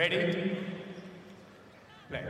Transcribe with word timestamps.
Ready? 0.00 0.56
Play. 2.08 2.22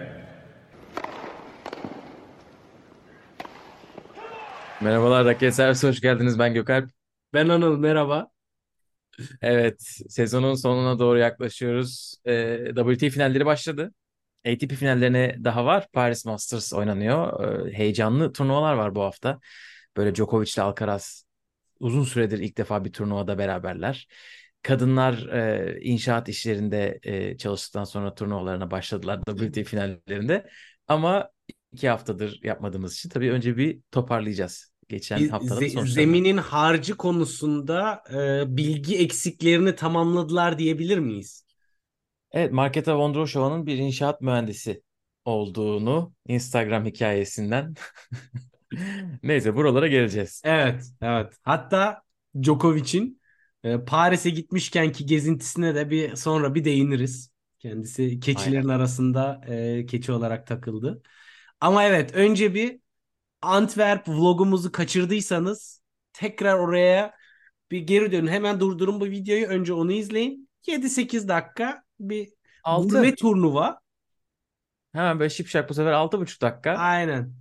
Merhabalar 4.81 5.25
Raket 5.25 5.55
Servisi 5.55 5.89
hoş 5.89 6.01
geldiniz. 6.01 6.39
Ben 6.39 6.55
Gökalp. 6.55 6.91
Ben 7.35 7.49
Anıl 7.49 7.79
merhaba. 7.79 8.31
Evet, 9.43 9.83
sezonun 10.09 10.55
sonuna 10.55 10.99
doğru 10.99 11.19
yaklaşıyoruz. 11.19 12.15
Ee, 12.25 12.73
WTA 12.77 13.11
finalleri 13.11 13.47
başladı. 13.47 13.95
ATP 14.47 14.73
finallerine 14.73 15.37
daha 15.45 15.65
var. 15.65 15.89
Paris 15.93 16.25
Masters 16.25 16.73
oynanıyor. 16.73 17.45
Ee, 17.45 17.73
heyecanlı 17.73 18.33
turnuvalar 18.33 18.75
var 18.75 18.95
bu 18.95 19.03
hafta. 19.03 19.41
Böyle 19.97 20.15
Djokovic 20.15 20.53
ile 20.57 20.63
Alcaraz 20.63 21.25
uzun 21.81 22.05
süredir 22.05 22.39
ilk 22.39 22.59
defa 22.59 22.85
bir 22.85 22.93
turnuvada 22.93 23.39
beraberler. 23.39 24.09
Kadınlar 24.63 25.27
e, 25.29 25.79
inşaat 25.81 26.29
işlerinde 26.29 26.99
e, 27.03 27.37
çalıştıktan 27.37 27.85
sonra 27.85 28.15
turnuvalarına 28.15 28.71
başladılar 28.71 29.21
WTA 29.27 29.65
finallerinde. 29.65 30.49
Ama 30.89 31.31
iki 31.73 31.89
haftadır 31.89 32.41
yapmadığımız 32.43 32.95
için 32.95 33.09
tabii 33.09 33.31
önce 33.31 33.57
bir 33.57 33.81
toparlayacağız. 33.91 34.73
Geçen 34.89 35.29
haftanın 35.29 35.61
ze- 35.61 35.69
sonuçlarını. 35.69 35.89
zeminin 35.89 36.37
harcı 36.37 36.97
konusunda 36.97 38.03
e, 38.13 38.57
bilgi 38.57 38.99
eksiklerini 38.99 39.75
tamamladılar 39.75 40.59
diyebilir 40.59 40.99
miyiz? 40.99 41.47
Evet, 42.33 42.53
Marketa 42.53 42.99
Vondrousova'nın 42.99 43.67
bir 43.67 43.77
inşaat 43.77 44.21
mühendisi 44.21 44.83
olduğunu 45.25 46.15
Instagram 46.27 46.85
hikayesinden. 46.87 47.75
Neyse 49.23 49.57
buralara 49.57 49.87
geleceğiz. 49.89 50.43
Evet, 50.45 50.85
evet. 51.03 51.33
Hatta 51.43 52.03
Djokovic'in 52.43 53.20
e, 53.65 53.85
Paris'e 53.85 54.31
gitmişkenki 54.31 55.07
gezintisine 55.07 55.75
de 55.75 55.91
bir 55.91 56.17
sonra 56.17 56.55
bir 56.55 56.65
değiniriz. 56.65 57.31
Kendisi 57.59 58.21
keçilerin 58.21 58.63
Aynen. 58.63 58.79
arasında 58.79 59.41
e, 59.49 59.87
keçi 59.87 60.13
olarak 60.13 60.47
takıldı. 60.47 61.03
Ama 61.61 61.85
evet 61.85 62.15
önce 62.15 62.55
bir 62.55 62.81
Antwerp 63.43 64.09
vlogumuzu 64.09 64.73
kaçırdıysanız 64.73 65.83
tekrar 66.13 66.59
oraya 66.59 67.15
bir 67.71 67.81
geri 67.81 68.13
dönün. 68.13 68.27
Hemen 68.27 68.61
durdurun 68.61 69.01
bu 69.01 69.05
videoyu. 69.05 69.47
Önce 69.47 69.73
onu 69.73 69.93
izleyin. 69.93 70.49
7-8 70.67 71.29
dakika 71.29 71.83
bir 72.01 72.29
6. 72.65 72.89
gurme 72.89 73.15
turnuva. 73.15 73.81
Hemen 74.93 75.21
böyle 75.21 75.31
şipşak 75.31 75.69
bu 75.69 75.75
sefer 75.75 75.93
6,5 75.93 76.41
dakika. 76.41 76.71
Aynen. 76.71 77.40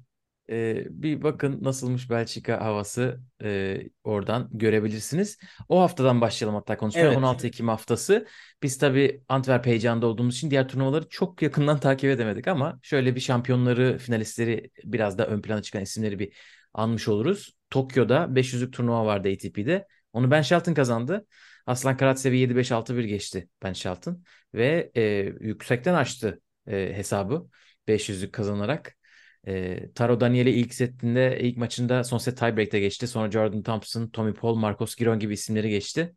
Ee, 0.50 0.86
bir 0.90 1.24
bakın 1.24 1.64
nasılmış 1.64 2.10
Belçika 2.10 2.62
havası 2.62 3.20
ee, 3.44 3.82
oradan 4.04 4.50
görebilirsiniz. 4.52 5.38
O 5.70 5.82
haftadan 5.82 6.22
başlayalım 6.22 6.56
hatta 6.56 6.78
konuşmaya. 6.78 7.08
Evet. 7.08 7.18
16 7.18 7.48
Ekim 7.48 7.68
haftası. 7.68 8.28
Biz 8.64 8.78
tabii 8.78 9.24
Antwerp 9.30 9.66
heyecanında 9.66 10.08
olduğumuz 10.08 10.36
için 10.36 10.52
diğer 10.52 10.68
turnuvaları 10.68 11.10
çok 11.10 11.42
yakından 11.42 11.80
takip 11.80 12.10
edemedik 12.10 12.48
ama 12.48 12.80
şöyle 12.82 13.16
bir 13.16 13.20
şampiyonları, 13.20 13.98
finalistleri 13.98 14.72
biraz 14.84 15.18
da 15.18 15.28
ön 15.28 15.42
plana 15.42 15.62
çıkan 15.62 15.82
isimleri 15.82 16.20
bir 16.20 16.34
anmış 16.74 17.08
oluruz. 17.08 17.56
Tokyo'da 17.70 18.36
500'lük 18.36 18.72
turnuva 18.72 19.06
vardı 19.06 19.30
ATP'de. 19.34 19.88
Onu 20.14 20.32
Ben 20.32 20.42
Shelton 20.42 20.74
kazandı. 20.74 21.26
Aslan 21.66 21.98
Karatsev'i 21.98 22.38
7-5-6-1 22.38 23.04
geçti 23.04 23.50
Ben 23.64 23.74
Shelton 23.74 24.24
ve 24.54 24.92
e, 24.96 25.02
yüksekten 25.40 25.94
açtı 25.94 26.42
e, 26.68 26.94
hesabı 26.94 27.50
500'lük 27.88 28.32
kazanarak. 28.32 28.99
E, 29.48 29.80
Taro 29.96 30.20
Daniel'i 30.20 30.50
ilk 30.50 30.74
setinde, 30.74 31.40
ilk 31.42 31.58
maçında 31.58 32.04
son 32.04 32.18
set 32.18 32.38
tiebreak'te 32.38 32.80
geçti. 32.80 33.08
Sonra 33.08 33.32
Jordan 33.32 33.64
Thompson, 33.64 34.08
Tommy 34.08 34.34
Paul, 34.34 34.56
Marcos 34.56 34.96
Giron 34.96 35.20
gibi 35.20 35.34
isimleri 35.34 35.70
geçti. 35.70 36.16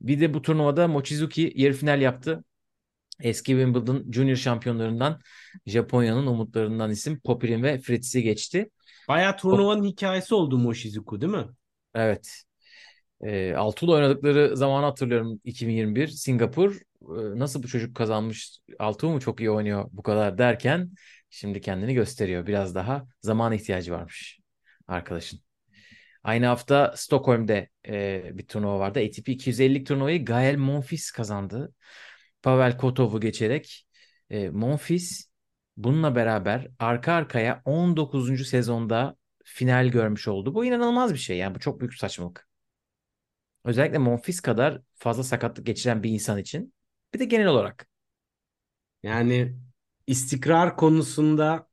Bir 0.00 0.20
de 0.20 0.34
bu 0.34 0.42
turnuvada 0.42 0.88
Mochizuki 0.88 1.52
yarı 1.56 1.72
final 1.72 2.00
yaptı. 2.00 2.44
Eski 3.20 3.52
Wimbledon 3.52 4.12
Junior 4.12 4.36
şampiyonlarından 4.36 5.20
Japonya'nın 5.66 6.26
umutlarından 6.26 6.90
isim 6.90 7.20
Popyrin 7.20 7.62
ve 7.62 7.78
Fritz'i 7.78 8.22
geçti. 8.22 8.70
Bayağı 9.08 9.36
turnuvanın 9.36 9.84
hikayesi 9.84 10.34
oldu 10.34 10.58
Mochizuku 10.58 11.20
değil 11.20 11.32
mi? 11.32 11.46
Evet. 11.94 12.42
E, 13.20 13.54
Altuğ'la 13.54 13.92
oynadıkları 13.92 14.56
zamanı 14.56 14.84
hatırlıyorum 14.86 15.40
2021 15.44 16.08
Singapur. 16.08 16.74
E, 17.02 17.38
nasıl 17.38 17.62
bu 17.62 17.68
çocuk 17.68 17.96
kazanmış? 17.96 18.58
Altuğ 18.78 19.08
mu 19.10 19.20
çok 19.20 19.40
iyi 19.40 19.50
oynuyor 19.50 19.88
bu 19.92 20.02
kadar 20.02 20.38
derken 20.38 20.90
şimdi 21.32 21.60
kendini 21.60 21.94
gösteriyor. 21.94 22.46
Biraz 22.46 22.74
daha 22.74 23.06
zaman 23.20 23.52
ihtiyacı 23.52 23.92
varmış 23.92 24.40
arkadaşın. 24.88 25.40
Aynı 26.24 26.46
hafta 26.46 26.94
Stockholm'de 26.96 27.68
e, 27.88 28.30
bir 28.38 28.46
turnuva 28.46 28.78
vardı. 28.78 28.98
ATP 28.98 29.28
250'lik 29.28 29.86
turnuvayı 29.86 30.24
Gael 30.24 30.56
Monfils 30.56 31.10
kazandı. 31.10 31.74
Pavel 32.42 32.78
Kotov'u 32.78 33.20
geçerek. 33.20 33.86
E, 34.30 34.48
Monfils 34.50 35.24
bununla 35.76 36.14
beraber 36.16 36.68
arka 36.78 37.12
arkaya 37.12 37.62
19. 37.64 38.44
sezonda 38.44 39.16
final 39.44 39.88
görmüş 39.88 40.28
oldu. 40.28 40.54
Bu 40.54 40.64
inanılmaz 40.64 41.12
bir 41.12 41.18
şey. 41.18 41.38
Yani 41.38 41.54
bu 41.54 41.58
çok 41.58 41.80
büyük 41.80 41.94
saçmalık. 41.94 42.48
Özellikle 43.64 43.98
Monfils 43.98 44.40
kadar 44.40 44.80
fazla 44.94 45.22
sakatlık 45.22 45.66
geçiren 45.66 46.02
bir 46.02 46.10
insan 46.10 46.38
için. 46.38 46.74
Bir 47.14 47.18
de 47.18 47.24
genel 47.24 47.46
olarak. 47.46 47.88
Yani 49.02 49.56
istikrar 50.06 50.76
konusunda 50.76 51.68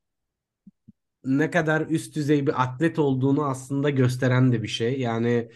ne 1.24 1.50
kadar 1.50 1.80
üst 1.80 2.16
düzey 2.16 2.46
bir 2.46 2.62
atlet 2.62 2.98
olduğunu 2.98 3.44
aslında 3.44 3.90
gösteren 3.90 4.52
de 4.52 4.62
bir 4.62 4.68
şey. 4.68 5.00
Yani 5.00 5.50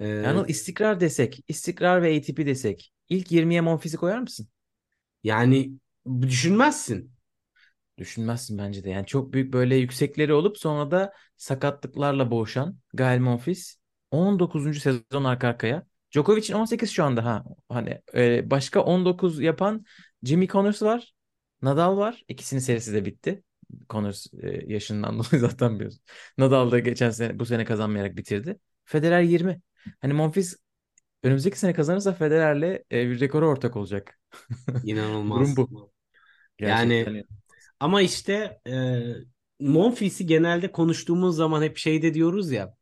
e, 0.00 0.06
Yani 0.22 0.44
istikrar 0.48 1.00
desek, 1.00 1.44
istikrar 1.48 2.02
ve 2.02 2.16
ATP 2.16 2.46
desek 2.46 2.92
ilk 3.08 3.32
20'ye 3.32 3.60
Monfils'i 3.60 3.96
koyar 3.96 4.18
mısın? 4.18 4.48
yani 5.24 5.78
düşünmezsin. 6.20 7.14
Düşünmezsin 7.98 8.58
bence 8.58 8.84
de. 8.84 8.90
Yani 8.90 9.06
çok 9.06 9.32
büyük 9.32 9.52
böyle 9.52 9.76
yüksekleri 9.76 10.32
olup 10.34 10.58
sonra 10.58 10.90
da 10.90 11.12
sakatlıklarla 11.36 12.30
boğuşan 12.30 12.78
Gael 12.94 13.18
Monfils 13.18 13.76
19. 14.10 14.80
sezon 14.80 15.24
arka 15.24 15.48
arkaya. 15.48 15.86
Djokovic'in 16.12 16.54
18 16.54 16.90
şu 16.90 17.04
anda 17.04 17.24
ha. 17.24 17.44
Hani 17.68 18.00
e, 18.14 18.50
başka 18.50 18.80
19 18.84 19.40
yapan 19.40 19.84
Jimmy 20.22 20.48
Connors 20.48 20.82
var. 20.82 21.14
Nadal 21.64 21.96
var. 21.96 22.24
İkisinin 22.28 22.60
serisi 22.60 22.94
de 22.94 23.04
bitti. 23.04 23.42
Connors 23.90 24.26
e, 24.42 24.72
yaşından 24.72 25.18
dolayı 25.18 25.40
zaten 25.40 25.74
biliyorsun. 25.74 26.00
Nadal 26.38 26.70
da 26.70 26.78
geçen 26.78 27.10
sene 27.10 27.38
bu 27.38 27.46
sene 27.46 27.64
kazanmayarak 27.64 28.16
bitirdi. 28.16 28.58
Federer 28.84 29.22
20. 29.22 29.60
Hani 30.00 30.12
Monfils 30.12 30.54
önümüzdeki 31.22 31.58
sene 31.58 31.72
kazanırsa 31.74 32.12
Federer'le 32.14 32.84
e, 32.92 33.10
bir 33.10 33.20
rekora 33.20 33.46
ortak 33.48 33.76
olacak. 33.76 34.18
İnanılmaz. 34.82 35.38
Durum 35.38 35.56
bu. 35.56 35.92
Yani 36.64 37.06
Gerçekten. 37.06 37.24
ama 37.80 38.02
işte 38.02 38.60
e, 38.68 39.02
Monfils'i 39.60 40.26
genelde 40.26 40.72
konuştuğumuz 40.72 41.36
zaman 41.36 41.62
hep 41.62 41.76
şeyde 41.78 42.14
diyoruz 42.14 42.52
ya 42.52 42.76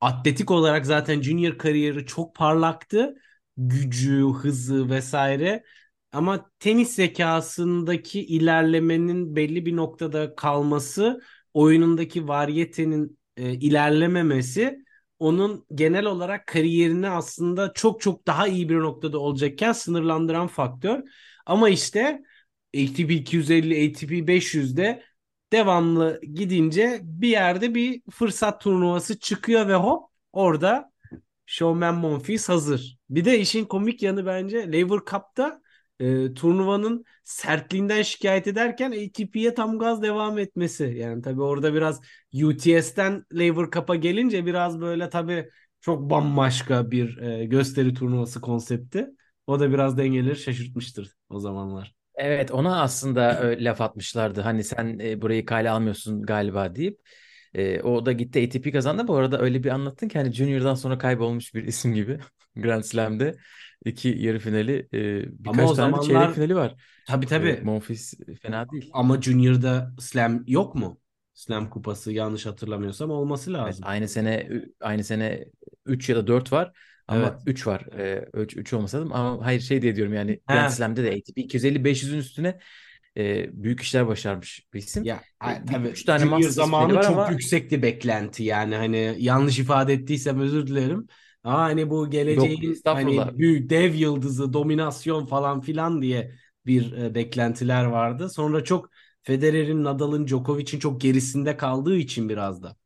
atletik 0.00 0.50
olarak 0.50 0.86
zaten 0.86 1.22
junior 1.22 1.58
kariyeri 1.58 2.06
çok 2.06 2.34
parlaktı. 2.36 3.14
Gücü, 3.56 4.24
hızı 4.42 4.90
vesaire. 4.90 5.64
Ama 6.12 6.50
tenis 6.58 6.94
zekasındaki 6.94 8.26
ilerlemenin 8.26 9.36
belli 9.36 9.66
bir 9.66 9.76
noktada 9.76 10.34
kalması, 10.34 11.20
oyunundaki 11.54 12.28
varyetenin 12.28 13.18
e, 13.36 13.52
ilerlememesi 13.52 14.84
onun 15.18 15.66
genel 15.74 16.04
olarak 16.06 16.46
kariyerini 16.46 17.08
aslında 17.10 17.72
çok 17.72 18.00
çok 18.00 18.26
daha 18.26 18.48
iyi 18.48 18.68
bir 18.68 18.78
noktada 18.78 19.18
olacakken 19.18 19.72
sınırlandıran 19.72 20.46
faktör. 20.46 21.02
Ama 21.46 21.68
işte 21.68 22.22
ATP 22.76 23.10
250, 23.10 23.90
ATP 23.90 24.10
500'de 24.28 25.02
devamlı 25.52 26.20
gidince 26.34 27.00
bir 27.02 27.28
yerde 27.28 27.74
bir 27.74 28.02
fırsat 28.10 28.60
turnuvası 28.60 29.18
çıkıyor 29.18 29.68
ve 29.68 29.74
hop 29.74 30.10
orada 30.32 30.92
Showman 31.46 31.94
Monfils 31.94 32.48
hazır. 32.48 32.98
Bir 33.10 33.24
de 33.24 33.38
işin 33.40 33.64
komik 33.64 34.02
yanı 34.02 34.26
bence 34.26 34.72
Lever 34.72 34.98
Cup'ta 35.10 35.62
e, 36.00 36.34
turnuvanın 36.34 37.04
sertliğinden 37.24 38.02
şikayet 38.02 38.46
ederken 38.46 38.90
ATP'ye 38.92 39.54
tam 39.54 39.78
gaz 39.78 40.02
devam 40.02 40.38
etmesi. 40.38 40.84
Yani 40.84 41.22
tabii 41.22 41.42
orada 41.42 41.74
biraz 41.74 42.00
UTS'ten 42.42 43.24
Lever 43.38 43.70
Cup'a 43.70 43.96
gelince 43.96 44.46
biraz 44.46 44.80
böyle 44.80 45.10
tabii 45.10 45.48
çok 45.80 46.10
bambaşka 46.10 46.90
bir 46.90 47.18
e, 47.18 47.44
gösteri 47.46 47.94
turnuvası 47.94 48.40
konsepti. 48.40 49.06
O 49.46 49.60
da 49.60 49.72
biraz 49.72 49.98
dengeleri 49.98 50.36
şaşırtmıştır 50.36 51.14
o 51.28 51.38
zamanlar. 51.40 51.94
Evet 52.14 52.50
ona 52.50 52.82
aslında 52.82 53.52
e, 53.52 53.64
laf 53.64 53.80
atmışlardı. 53.80 54.40
Hani 54.40 54.64
sen 54.64 54.98
e, 54.98 55.22
burayı 55.22 55.44
kale 55.46 55.70
almıyorsun 55.70 56.22
galiba 56.22 56.74
deyip. 56.76 57.00
E, 57.54 57.80
o 57.82 58.06
da 58.06 58.12
gitti 58.12 58.44
ATP 58.46 58.72
kazandı. 58.72 59.08
Bu 59.08 59.16
arada 59.16 59.40
öyle 59.40 59.64
bir 59.64 59.70
anlattın 59.70 60.08
ki 60.08 60.18
hani 60.18 60.32
Junior'dan 60.32 60.74
sonra 60.74 60.98
kaybolmuş 60.98 61.54
bir 61.54 61.64
isim 61.64 61.94
gibi. 61.94 62.18
Grand 62.56 62.82
Slam'de 62.82 63.36
iki 63.84 64.08
yarı 64.08 64.38
finali 64.38 64.88
e, 64.92 65.22
Ama 65.22 65.30
birkaç 65.38 65.70
o 65.70 65.74
tane 65.74 65.96
de 65.96 66.00
çeyrek 66.00 66.06
zamanlar 66.12 66.34
finali 66.34 66.56
var. 66.56 66.74
tabii 67.06 67.24
E, 67.24 67.28
tabii 67.28 67.60
Monfils 67.64 68.14
fena 68.42 68.70
değil. 68.70 68.90
ama 68.92 69.22
Junior'da 69.22 69.94
Slam 70.00 70.44
yok 70.46 70.74
mu? 70.74 71.00
Slam 71.34 71.70
kupası 71.70 72.12
yanlış 72.12 72.46
hatırlamıyorsam 72.46 73.10
olması 73.10 73.50
Evet, 73.50 73.60
lazım. 73.60 73.84
aynı 73.86 74.08
sene 74.08 74.50
aynı 74.80 75.04
sene 75.04 75.44
3 75.86 76.08
ya 76.08 76.16
da 76.16 76.26
4 76.26 76.52
var. 76.52 76.72
Ama 77.08 77.20
Evet. 77.20 77.32
3 77.46 77.66
var. 77.66 77.86
3 78.34 78.56
3 78.56 78.72
olmasa 78.72 79.00
da 79.00 79.14
ama 79.14 79.44
hayır 79.46 79.60
şey 79.60 79.82
diye 79.82 79.96
diyorum 79.96 80.14
yani. 80.14 80.40
Grand 80.48 80.70
Slam'de 80.70 81.04
de 81.04 81.08
ATP 81.10 81.40
250-500'ün 81.42 82.18
üstüne 82.18 82.58
e, 83.16 83.46
büyük 83.62 83.80
işler 83.80 84.06
başarmış 84.06 84.66
bir 84.74 84.78
isim. 84.78 85.04
Ya 85.04 85.20
E, 85.48 85.64
tabii 85.72 85.88
üç 85.88 86.04
tane 86.04 86.20
Junior 86.20 86.40
zamanı 86.42 86.94
çok 86.94 87.04
ama- 87.04 87.30
yüksekti 87.30 87.82
beklenti 87.82 88.44
yani 88.44 88.74
hani 88.74 89.14
yanlış 89.18 89.58
ifade 89.58 89.92
ettiysem 89.92 90.40
özür 90.40 90.66
dilerim. 90.66 91.06
Ama 91.44 91.58
hani 91.62 91.90
bu 91.90 92.10
geleceğin 92.10 92.62
estağfurullah. 92.70 92.90
hani 92.90 93.38
büyük 93.38 93.70
dev 93.70 93.94
yıldızı, 93.94 94.52
dominasyon 94.52 95.26
falan 95.26 95.60
filan 95.60 96.02
diye 96.02 96.34
bir 96.66 96.92
e, 96.92 97.14
beklentiler 97.14 97.84
vardı. 97.84 98.28
Sonra 98.30 98.64
çok 98.64 98.90
Federer'in, 99.22 99.84
Nadal'ın, 99.84 100.26
Djokovic'in 100.26 100.78
çok 100.80 101.00
gerisinde 101.00 101.56
kaldığı 101.56 101.96
için 101.96 102.28
biraz 102.28 102.62
da. 102.62 102.76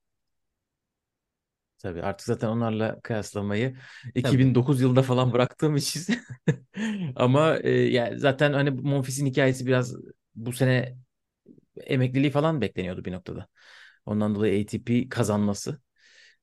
Tabii 1.78 2.02
artık 2.02 2.26
zaten 2.26 2.48
onlarla 2.48 3.00
kıyaslamayı 3.00 3.76
2009 4.14 4.80
yılında 4.80 5.02
falan 5.02 5.32
bıraktığım 5.32 5.76
için 5.76 6.14
ama 7.16 7.56
e, 7.58 7.70
yani 7.70 8.18
zaten 8.18 8.52
hani 8.52 8.70
Monfils'in 8.70 9.26
hikayesi 9.26 9.66
biraz 9.66 9.96
bu 10.34 10.52
sene 10.52 10.96
emekliliği 11.76 12.30
falan 12.32 12.60
bekleniyordu 12.60 13.04
bir 13.06 13.12
noktada. 13.12 13.48
Ondan 14.06 14.36
dolayı 14.36 14.62
ATP 14.64 15.08
kazanması 15.10 15.82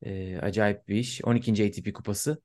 e, 0.04 0.38
acayip 0.40 0.88
bir 0.88 0.96
iş. 0.96 1.22
12. 1.24 1.66
ATP 1.66 1.94
kupası. 1.94 2.42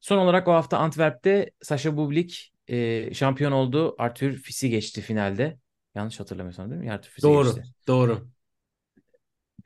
Son 0.00 0.18
olarak 0.18 0.48
o 0.48 0.52
hafta 0.52 0.78
Antwerp'te 0.78 1.50
Sasha 1.62 1.96
Bublik 1.96 2.52
e, 2.68 3.14
şampiyon 3.14 3.52
oldu. 3.52 3.94
Arthur 3.98 4.32
Fiz'i 4.32 4.70
geçti 4.70 5.00
finalde. 5.00 5.58
Yanlış 5.94 6.20
hatırlamıyorsam 6.20 6.70
değil 6.70 6.82
mi? 6.82 6.92
Arthur 6.92 7.10
Fiz'i 7.10 7.30
Doğru, 7.30 7.32
geçti. 7.32 7.64
doğru. 7.86 8.28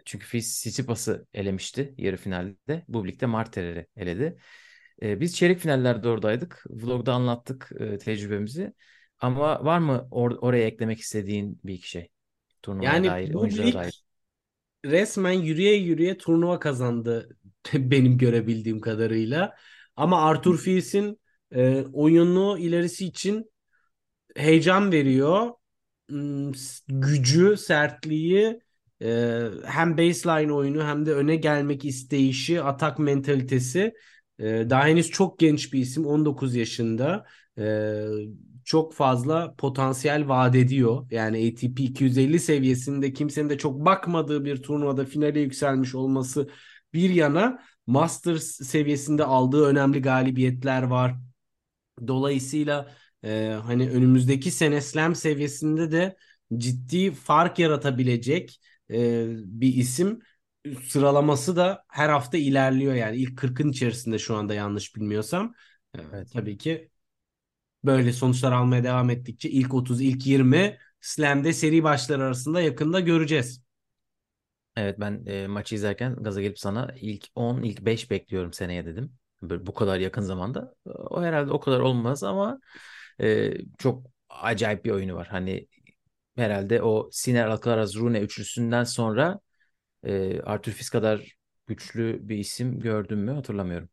Çünkü 0.04 0.26
Fizz 0.26 0.46
Tsitsipas'ı 0.52 1.26
elemişti 1.34 1.94
yarı 1.98 2.16
finalde. 2.16 2.84
Bublik 2.88 3.20
de 3.20 3.26
Marterer'i 3.26 3.86
eledi. 3.96 4.38
Ee, 5.02 5.20
biz 5.20 5.36
çeyrek 5.36 5.58
finallerde 5.58 6.08
oradaydık. 6.08 6.64
Vlogda 6.70 7.12
anlattık 7.14 7.70
e, 7.80 7.98
tecrübemizi. 7.98 8.72
Ama 9.20 9.64
var 9.64 9.78
mı 9.78 10.08
or- 10.10 10.38
oraya 10.38 10.66
eklemek 10.66 11.00
istediğin 11.00 11.60
bir 11.64 11.74
iki 11.74 11.90
şey? 11.90 12.10
Turnuvaya 12.62 13.02
Yani 13.02 13.04
dair, 13.04 13.34
Bublik 13.42 13.74
dair. 13.74 14.03
Resmen 14.84 15.32
yürüye 15.32 15.74
yürüye 15.76 16.18
turnuva 16.18 16.58
kazandı 16.58 17.36
benim 17.74 18.18
görebildiğim 18.18 18.80
kadarıyla. 18.80 19.54
Ama 19.96 20.22
Arthur 20.22 20.58
Fiz'in 20.58 21.20
e, 21.52 21.82
oyunu 21.92 22.58
ilerisi 22.58 23.06
için 23.06 23.50
heyecan 24.36 24.92
veriyor. 24.92 25.50
Hmm, 26.10 26.52
Gücü, 26.88 27.56
sertliği, 27.56 28.60
e, 29.02 29.40
hem 29.64 29.98
baseline 29.98 30.52
oyunu 30.52 30.84
hem 30.86 31.06
de 31.06 31.12
öne 31.14 31.36
gelmek 31.36 31.84
isteyişi, 31.84 32.62
atak 32.62 32.98
mentalitesi. 32.98 33.94
E, 34.38 34.44
daha 34.70 34.86
henüz 34.86 35.10
çok 35.10 35.38
genç 35.38 35.72
bir 35.72 35.78
isim, 35.80 36.06
19 36.06 36.54
yaşında. 36.54 37.26
E, 37.58 37.64
çok 38.64 38.94
fazla 38.94 39.54
potansiyel 39.58 40.28
vaat 40.28 40.54
ediyor. 40.56 41.06
Yani 41.10 41.48
ATP 41.52 41.82
250 41.82 42.40
seviyesinde 42.40 43.12
kimsenin 43.12 43.50
de 43.50 43.58
çok 43.58 43.84
bakmadığı 43.84 44.44
bir 44.44 44.62
turnuvada 44.62 45.04
finale 45.04 45.40
yükselmiş 45.40 45.94
olması 45.94 46.48
bir 46.94 47.10
yana 47.10 47.62
Masters 47.86 48.44
seviyesinde 48.44 49.24
aldığı 49.24 49.66
önemli 49.66 50.02
galibiyetler 50.02 50.82
var. 50.82 51.14
Dolayısıyla 52.08 52.90
e, 53.24 53.58
hani 53.64 53.90
önümüzdeki 53.90 54.50
sene 54.50 54.80
Slam 54.80 55.14
seviyesinde 55.14 55.92
de 55.92 56.16
ciddi 56.56 57.10
fark 57.12 57.58
yaratabilecek 57.58 58.60
e, 58.90 59.26
bir 59.30 59.74
isim. 59.74 60.20
Sıralaması 60.88 61.56
da 61.56 61.84
her 61.88 62.08
hafta 62.08 62.38
ilerliyor 62.38 62.94
yani 62.94 63.16
ilk 63.16 63.38
40'ın 63.38 63.70
içerisinde 63.70 64.18
şu 64.18 64.36
anda 64.36 64.54
yanlış 64.54 64.96
bilmiyorsam. 64.96 65.54
E, 65.94 65.98
Evet. 66.00 66.28
Tabii 66.32 66.58
ki 66.58 66.90
böyle 67.84 68.12
sonuçlar 68.12 68.52
almaya 68.52 68.84
devam 68.84 69.10
ettikçe 69.10 69.50
ilk 69.50 69.74
30, 69.74 70.00
ilk 70.02 70.26
20 70.26 70.78
Slam'de 71.00 71.52
seri 71.52 71.82
başları 71.84 72.24
arasında 72.24 72.60
yakında 72.60 73.00
göreceğiz. 73.00 73.62
Evet 74.76 75.00
ben 75.00 75.24
e, 75.26 75.46
maçı 75.46 75.74
izlerken 75.74 76.16
gaza 76.16 76.40
gelip 76.42 76.58
sana 76.58 76.92
ilk 77.00 77.26
10, 77.34 77.62
ilk 77.62 77.80
5 77.80 78.10
bekliyorum 78.10 78.52
seneye 78.52 78.86
dedim. 78.86 79.12
Böyle 79.42 79.66
bu 79.66 79.74
kadar 79.74 79.98
yakın 79.98 80.22
zamanda. 80.22 80.74
O 80.86 81.22
herhalde 81.22 81.52
o 81.52 81.60
kadar 81.60 81.80
olmaz 81.80 82.22
ama 82.24 82.60
e, 83.20 83.52
çok 83.78 84.06
acayip 84.28 84.84
bir 84.84 84.90
oyunu 84.90 85.14
var. 85.14 85.26
Hani 85.28 85.68
herhalde 86.36 86.82
o 86.82 87.08
Sinner, 87.12 87.46
Alcaraz, 87.48 87.96
Rune 87.96 88.20
üçlüsünden 88.20 88.84
sonra 88.84 89.40
e, 90.04 90.40
Arthur 90.42 90.72
Fils 90.72 90.90
kadar 90.90 91.32
güçlü 91.66 92.20
bir 92.28 92.38
isim 92.38 92.80
gördüm 92.80 93.20
mü 93.20 93.32
hatırlamıyorum. 93.32 93.88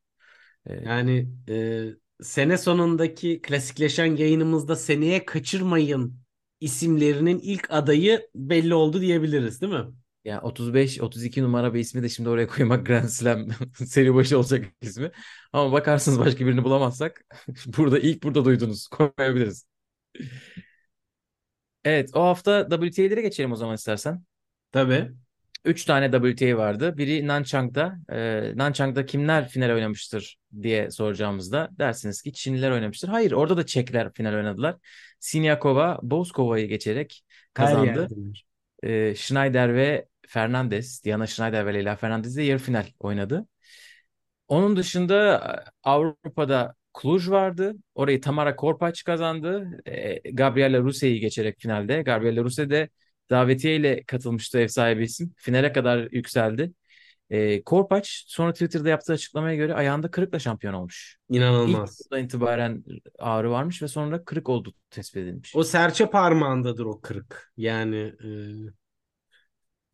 E, 0.65 0.73
Yani 0.75 1.29
e, 1.49 1.85
sene 2.21 2.57
sonundaki 2.57 3.41
klasikleşen 3.41 4.15
yayınımızda 4.15 4.75
seneye 4.75 5.25
kaçırmayın 5.25 6.21
isimlerinin 6.59 7.39
ilk 7.39 7.67
adayı 7.71 8.29
belli 8.35 8.73
oldu 8.73 9.01
diyebiliriz 9.01 9.61
değil 9.61 9.73
mi? 9.73 9.85
Yani 10.25 10.41
35-32 10.41 11.43
numara 11.43 11.73
bir 11.73 11.79
ismi 11.79 12.03
de 12.03 12.09
şimdi 12.09 12.29
oraya 12.29 12.47
koymak 12.47 12.85
Grand 12.85 13.07
Slam 13.07 13.47
seri 13.85 14.15
başı 14.15 14.37
olacak 14.37 14.65
ismi. 14.81 15.11
Ama 15.53 15.71
bakarsınız 15.71 16.19
başka 16.19 16.45
birini 16.45 16.63
bulamazsak 16.63 17.25
burada 17.77 17.99
ilk 17.99 18.23
burada 18.23 18.45
duydunuz. 18.45 18.87
Koyabiliriz. 18.87 19.67
Evet 21.83 22.09
o 22.13 22.23
hafta 22.23 22.67
WTA'lere 22.69 23.21
geçelim 23.21 23.51
o 23.51 23.55
zaman 23.55 23.75
istersen. 23.75 24.23
Tabii. 24.71 25.11
3 25.65 25.85
tane 25.85 26.11
WTA 26.11 26.57
vardı. 26.57 26.97
Biri 26.97 27.27
Nanchang'da. 27.27 27.97
Ee, 28.11 28.53
Nanchang'da 28.55 29.05
kimler 29.05 29.49
final 29.49 29.73
oynamıştır 29.73 30.40
diye 30.61 30.91
soracağımızda 30.91 31.69
dersiniz 31.71 32.21
ki 32.21 32.33
Çinliler 32.33 32.71
oynamıştır. 32.71 33.07
Hayır 33.07 33.31
orada 33.31 33.57
da 33.57 33.65
Çekler 33.65 34.13
final 34.13 34.33
oynadılar. 34.33 34.75
Siniakova 35.19 35.99
Bozkova'yı 36.03 36.67
geçerek 36.67 37.23
kazandı. 37.53 38.07
Ee, 38.83 39.15
Schneider 39.15 39.75
ve 39.75 40.07
Fernandez, 40.27 41.03
Diana 41.05 41.27
Schneider 41.27 41.65
ve 41.65 41.73
Leyla 41.73 41.95
Fernandez 41.95 42.37
de 42.37 42.43
yarı 42.43 42.59
final 42.59 42.85
oynadı. 42.99 43.47
Onun 44.47 44.75
dışında 44.75 45.35
e, 45.35 45.71
Avrupa'da 45.83 46.75
Cluj 47.01 47.29
vardı. 47.29 47.75
Orayı 47.95 48.21
Tamara 48.21 48.55
Korpaç 48.55 49.03
kazandı. 49.03 49.81
E, 49.85 50.31
Gabriela 50.31 50.79
Ruse'yi 50.79 51.19
geçerek 51.19 51.59
finalde. 51.59 52.01
Gabriela 52.01 52.43
Ruse 52.43 52.69
de 52.69 52.89
davetiye 53.29 53.75
ile 53.75 54.03
katılmıştı 54.03 54.59
ev 54.59 54.67
sahibi 54.67 55.03
isim. 55.03 55.33
Finale 55.37 55.73
kadar 55.73 56.07
yükseldi. 56.11 56.73
E, 57.31 57.63
Korpaç 57.63 58.23
sonra 58.27 58.53
Twitter'da 58.53 58.89
yaptığı 58.89 59.13
açıklamaya 59.13 59.55
göre 59.55 59.73
ayağında 59.73 60.11
kırıkla 60.11 60.39
şampiyon 60.39 60.73
olmuş. 60.73 61.17
İlk 61.29 61.37
İnanılmaz. 61.37 62.01
turdan 62.03 62.23
itibaren 62.23 62.83
ağrı 63.19 63.51
varmış 63.51 63.81
ve 63.81 63.87
sonra 63.87 64.25
kırık 64.25 64.49
olduğu 64.49 64.73
tespit 64.89 65.17
edilmiş. 65.17 65.55
O 65.55 65.63
serçe 65.63 66.09
parmağındadır 66.09 66.85
o 66.85 67.01
kırık. 67.01 67.53
Yani 67.57 67.95
e, 68.23 68.27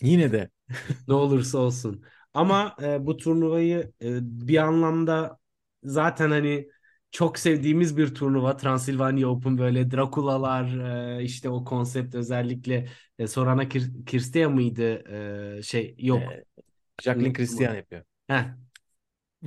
Yine 0.01 0.31
de 0.31 0.49
ne 1.07 1.13
olursa 1.13 1.57
olsun. 1.57 2.03
Ama 2.33 2.75
e, 2.83 3.05
bu 3.05 3.17
turnuvayı 3.17 3.93
e, 4.01 4.17
bir 4.21 4.57
anlamda 4.57 5.39
zaten 5.83 6.31
hani 6.31 6.67
çok 7.11 7.39
sevdiğimiz 7.39 7.97
bir 7.97 8.15
turnuva. 8.15 8.57
Transylvania 8.57 9.27
Open 9.29 9.57
böyle 9.57 9.91
Drakula'lar 9.91 10.77
e, 11.19 11.23
işte 11.23 11.49
o 11.49 11.63
konsept 11.65 12.15
özellikle 12.15 12.87
e, 13.19 13.27
Sorana 13.27 13.63
Kir- 13.63 14.05
Kirstea 14.05 14.49
mıydı? 14.49 15.03
E, 15.59 15.63
şey 15.63 15.95
yok. 15.99 16.21
e, 16.31 16.66
Jacqueline 17.03 17.33
Christian 17.33 17.75
yapıyor. 17.75 18.03
Heh, 18.27 18.43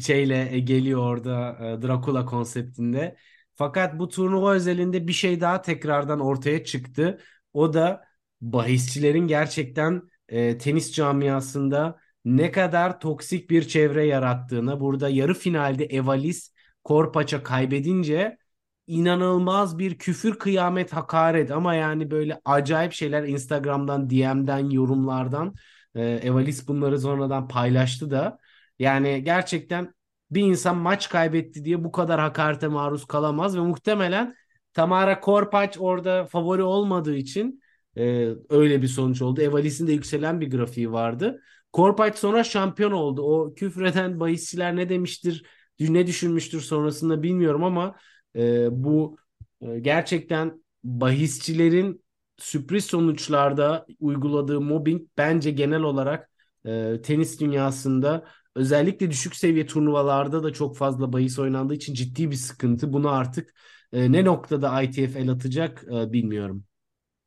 şeyle 0.00 0.54
e, 0.54 0.58
geliyor 0.60 1.00
orada 1.00 1.56
e, 1.60 1.82
Dracula 1.82 2.24
konseptinde. 2.24 3.16
Fakat 3.54 3.98
bu 3.98 4.08
turnuva 4.08 4.52
özelinde 4.52 5.08
bir 5.08 5.12
şey 5.12 5.40
daha 5.40 5.62
tekrardan 5.62 6.20
ortaya 6.20 6.64
çıktı. 6.64 7.20
O 7.52 7.72
da 7.72 8.04
bahisçilerin 8.40 9.26
gerçekten 9.26 10.02
e, 10.28 10.58
tenis 10.58 10.92
camiasında 10.92 11.98
ne 12.24 12.50
kadar 12.50 13.00
toksik 13.00 13.50
bir 13.50 13.68
çevre 13.68 14.06
yarattığını. 14.06 14.80
Burada 14.80 15.08
yarı 15.08 15.34
finalde 15.34 15.84
Evalis 15.84 16.52
Korpaç'a 16.84 17.42
kaybedince 17.42 18.38
inanılmaz 18.86 19.78
bir 19.78 19.98
küfür, 19.98 20.38
kıyamet, 20.38 20.92
hakaret 20.92 21.50
ama 21.50 21.74
yani 21.74 22.10
böyle 22.10 22.40
acayip 22.44 22.92
şeyler 22.92 23.22
Instagram'dan, 23.24 24.10
DM'den, 24.10 24.70
yorumlardan 24.70 25.54
e, 25.94 26.02
Evalis 26.02 26.68
bunları 26.68 26.98
sonradan 27.00 27.48
paylaştı 27.48 28.10
da. 28.10 28.38
Yani 28.78 29.24
gerçekten 29.24 29.94
bir 30.30 30.42
insan 30.42 30.76
maç 30.76 31.08
kaybetti 31.08 31.64
diye 31.64 31.84
bu 31.84 31.92
kadar 31.92 32.20
hakarete 32.20 32.68
maruz 32.68 33.04
kalamaz 33.06 33.56
ve 33.56 33.60
muhtemelen 33.60 34.34
Tamara 34.72 35.20
Korpaç 35.20 35.76
orada 35.78 36.26
favori 36.26 36.62
olmadığı 36.62 37.16
için 37.16 37.60
e, 37.96 38.28
öyle 38.50 38.82
bir 38.82 38.88
sonuç 38.88 39.22
oldu. 39.22 39.40
Evalis'in 39.42 39.86
de 39.86 39.92
yükselen 39.92 40.40
bir 40.40 40.50
grafiği 40.50 40.92
vardı. 40.92 41.42
Korpaç 41.72 42.18
sonra 42.18 42.44
şampiyon 42.44 42.92
oldu. 42.92 43.22
O 43.22 43.54
küfreden 43.54 44.20
bahisçiler 44.20 44.76
ne 44.76 44.88
demiştir, 44.88 45.44
ne 45.80 46.06
düşünmüştür 46.06 46.60
sonrasında 46.60 47.22
bilmiyorum 47.22 47.64
ama 47.64 47.96
e, 48.36 48.66
bu 48.84 49.16
e, 49.60 49.78
gerçekten 49.78 50.62
bahisçilerin 50.84 51.99
sürpriz 52.40 52.84
sonuçlarda 52.84 53.86
uyguladığı 54.00 54.60
mobbing 54.60 55.02
bence 55.18 55.50
genel 55.50 55.82
olarak 55.82 56.30
e, 56.66 57.02
tenis 57.02 57.40
dünyasında 57.40 58.24
özellikle 58.56 59.10
düşük 59.10 59.36
seviye 59.36 59.66
turnuvalarda 59.66 60.42
da 60.42 60.52
çok 60.52 60.76
fazla 60.76 61.12
bahis 61.12 61.38
oynandığı 61.38 61.74
için 61.74 61.94
ciddi 61.94 62.30
bir 62.30 62.36
sıkıntı. 62.36 62.92
Bunu 62.92 63.10
artık 63.10 63.54
e, 63.92 64.12
ne 64.12 64.24
noktada 64.24 64.82
ITF 64.82 65.16
el 65.16 65.28
atacak 65.30 65.84
e, 65.84 66.12
bilmiyorum. 66.12 66.64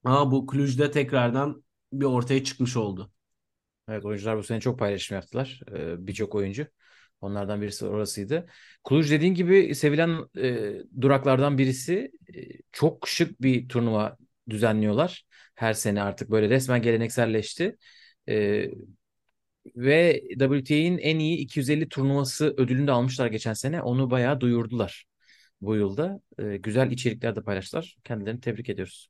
Ama 0.04 0.32
bu 0.32 0.48
Cluj'da 0.52 0.92
tekrardan 0.92 1.64
bir 1.94 2.06
ortaya 2.06 2.44
çıkmış 2.44 2.78
oldu. 2.78 3.12
Evet 3.88 4.06
oyuncular 4.06 4.38
bu 4.38 4.44
sene 4.44 4.60
çok 4.60 4.80
paylaşım 4.80 5.16
yaptılar. 5.16 5.62
Ee, 5.72 6.08
Birçok 6.08 6.36
oyuncu. 6.36 6.68
Onlardan 7.22 7.62
birisi 7.62 7.86
orasıydı. 7.86 8.48
Cluj 8.90 9.12
dediğin 9.12 9.34
gibi 9.34 9.76
sevilen 9.76 10.18
e, 10.38 10.74
duraklardan 11.02 11.58
birisi. 11.58 12.12
E, 12.36 12.42
çok 12.72 13.08
şık 13.08 13.42
bir 13.42 13.70
turnuva 13.70 14.18
düzenliyorlar. 14.50 15.26
Her 15.56 15.74
sene 15.74 16.02
artık 16.02 16.32
böyle 16.32 16.50
resmen 16.50 16.82
gelenekselleşti. 16.82 17.78
E, 18.30 18.68
ve 19.76 20.24
WTA'nin 20.40 20.98
en 20.98 21.20
iyi 21.20 21.38
250 21.38 21.90
turnuvası 21.90 22.54
ödülünü 22.58 22.88
de 22.88 22.92
almışlar 22.92 23.28
geçen 23.28 23.54
sene. 23.54 23.82
Onu 23.82 24.10
bayağı 24.12 24.42
duyurdular 24.42 25.06
bu 25.62 25.76
yılda. 25.76 26.22
E, 26.40 26.58
güzel 26.58 26.92
içerikler 26.92 27.36
de 27.36 27.42
paylaştılar. 27.42 27.96
Kendilerini 28.04 28.40
tebrik 28.40 28.70
ediyoruz. 28.70 29.10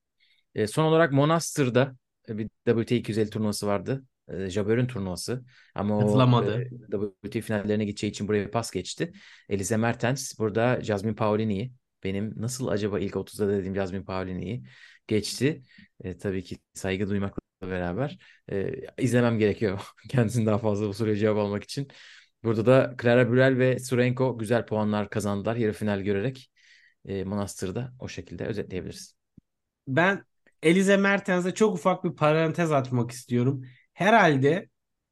E, 0.55 0.67
son 0.67 0.83
olarak 0.83 1.11
Monastır'da 1.11 1.95
bir 2.29 2.49
WTA 2.65 2.95
250 2.95 3.29
turnuvası 3.29 3.67
vardı. 3.67 4.03
E, 4.27 4.49
Jabber'in 4.49 4.87
turnuvası. 4.87 5.43
Ama 5.75 5.99
Katılamadı. 5.99 6.69
o 6.93 7.05
e, 7.07 7.21
WTA 7.23 7.41
finallerine 7.41 7.85
gideceği 7.85 8.11
için 8.11 8.27
buraya 8.27 8.51
pas 8.51 8.71
geçti. 8.71 9.11
Elize 9.49 9.77
Mertens 9.77 10.39
burada 10.39 10.81
Jasmine 10.81 11.15
Paolini'yi 11.15 11.71
benim 12.03 12.33
nasıl 12.37 12.67
acaba 12.67 12.99
ilk 12.99 13.13
30'da 13.15 13.49
dediğim 13.49 13.75
Jasmine 13.75 14.03
Paolini'yi 14.03 14.63
geçti. 15.07 15.63
E, 16.03 16.17
tabii 16.17 16.43
ki 16.43 16.57
saygı 16.73 17.09
duymakla 17.09 17.41
beraber 17.61 18.17
e, 18.51 18.71
izlemem 18.97 19.39
gerekiyor. 19.39 19.79
Kendisini 20.09 20.45
daha 20.45 20.57
fazla 20.57 20.87
bu 20.87 20.93
soruya 20.93 21.15
cevap 21.15 21.37
almak 21.37 21.63
için. 21.63 21.87
Burada 22.43 22.65
da 22.65 22.95
Clara 23.01 23.29
Burel 23.29 23.57
ve 23.57 23.79
Surenko 23.79 24.37
güzel 24.37 24.65
puanlar 24.65 25.09
kazandılar 25.09 25.55
yarı 25.55 25.73
final 25.73 26.01
görerek. 26.01 26.51
E, 27.05 27.23
Monastır'da 27.23 27.93
o 27.99 28.07
şekilde 28.07 28.45
özetleyebiliriz. 28.45 29.15
Ben 29.87 30.25
Elize 30.63 30.97
Mertens'e 30.97 31.53
çok 31.53 31.75
ufak 31.75 32.03
bir 32.03 32.15
parantez 32.15 32.71
açmak 32.71 33.11
istiyorum. 33.11 33.65
Herhalde 33.93 34.69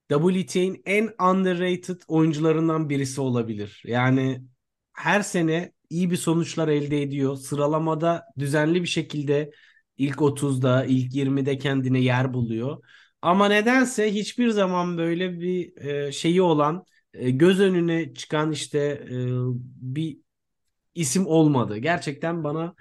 WTA'nin 0.10 0.82
en 0.86 1.10
underrated 1.30 2.02
oyuncularından 2.08 2.90
birisi 2.90 3.22
olabilir. 3.22 3.84
Yani 3.86 4.42
her 4.94 5.22
sene 5.22 5.72
iyi 5.92 6.12
bir 6.12 6.18
sonuçlar 6.18 6.68
elde 6.68 7.02
ediyor. 7.04 7.36
Sıralamada 7.36 8.26
düzenli 8.40 8.82
bir 8.82 8.88
şekilde 8.88 9.52
ilk 9.98 10.22
30'da, 10.22 10.86
ilk 10.86 11.16
20'de 11.16 11.58
kendine 11.58 12.00
yer 12.00 12.34
buluyor. 12.34 12.84
Ama 13.22 13.48
nedense 13.48 14.14
hiçbir 14.14 14.50
zaman 14.50 14.98
böyle 14.98 15.40
bir 15.40 15.78
e, 15.86 16.12
şeyi 16.12 16.42
olan, 16.42 16.86
e, 17.14 17.30
göz 17.32 17.60
önüne 17.60 18.14
çıkan 18.14 18.52
işte 18.52 18.80
e, 19.12 19.16
bir 19.82 20.18
isim 20.96 21.28
olmadı. 21.28 21.78
Gerçekten 21.78 22.44
bana 22.44 22.76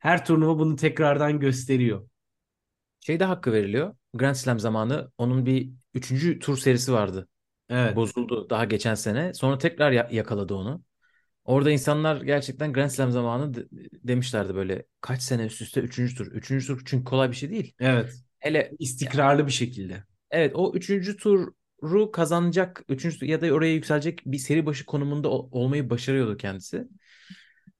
her 0.00 0.24
turnuva 0.26 0.58
bunu 0.58 0.76
tekrardan 0.76 1.40
gösteriyor. 1.40 2.08
Şeyde 3.00 3.24
hakkı 3.24 3.52
veriliyor. 3.52 3.96
Grand 4.14 4.34
Slam 4.34 4.60
zamanı 4.60 5.12
onun 5.18 5.46
bir 5.46 5.72
üçüncü 5.94 6.38
tur 6.38 6.58
serisi 6.58 6.92
vardı. 6.92 7.28
Evet. 7.68 7.96
Bozuldu 7.96 8.50
daha 8.50 8.64
geçen 8.64 8.94
sene. 8.94 9.34
Sonra 9.34 9.58
tekrar 9.58 9.92
ya- 9.92 10.08
yakaladı 10.12 10.54
onu. 10.54 10.82
Orada 11.44 11.70
insanlar 11.70 12.20
gerçekten 12.22 12.72
Grand 12.72 12.90
Slam 12.90 13.10
zamanı 13.10 13.54
de- 13.54 13.66
demişlerdi 14.04 14.54
böyle 14.54 14.84
kaç 15.00 15.22
sene 15.22 15.46
üst 15.46 15.62
üste 15.62 15.80
üçüncü 15.80 16.14
tur. 16.16 16.26
Üçüncü 16.26 16.66
tur 16.66 16.82
çünkü 16.84 17.04
kolay 17.04 17.30
bir 17.30 17.36
şey 17.36 17.50
değil. 17.50 17.74
Evet. 17.80 18.12
Hele 18.38 18.72
İstikrarlı 18.78 19.46
bir 19.46 19.52
şekilde. 19.52 20.04
evet 20.30 20.52
o 20.54 20.72
üçüncü 20.74 21.16
turu 21.16 22.10
kazanacak 22.12 22.84
üçüncü 22.88 23.18
tur- 23.18 23.26
ya 23.26 23.40
da 23.40 23.52
oraya 23.52 23.74
yükselecek 23.74 24.22
bir 24.26 24.38
seri 24.38 24.66
başı 24.66 24.86
konumunda 24.86 25.28
ol- 25.28 25.48
olmayı 25.52 25.90
başarıyordu 25.90 26.36
kendisi. 26.36 26.88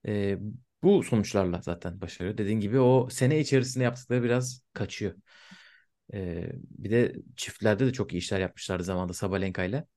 Ee, 0.07 0.37
bu 0.83 1.03
sonuçlarla 1.03 1.61
zaten 1.61 2.01
başarıyor. 2.01 2.37
Dediğin 2.37 2.59
gibi 2.59 2.79
o 2.79 3.09
sene 3.09 3.39
içerisinde 3.39 3.83
yaptıkları 3.83 4.23
biraz 4.23 4.61
kaçıyor. 4.73 5.15
Ee, 6.13 6.49
bir 6.53 6.91
de 6.91 7.15
çiftlerde 7.37 7.85
de 7.87 7.93
çok 7.93 8.13
iyi 8.13 8.17
işler 8.17 8.39
yapmışlardı 8.39 8.83
zamanında 8.83 9.13
Sabalenka 9.13 9.63
ile. 9.63 9.87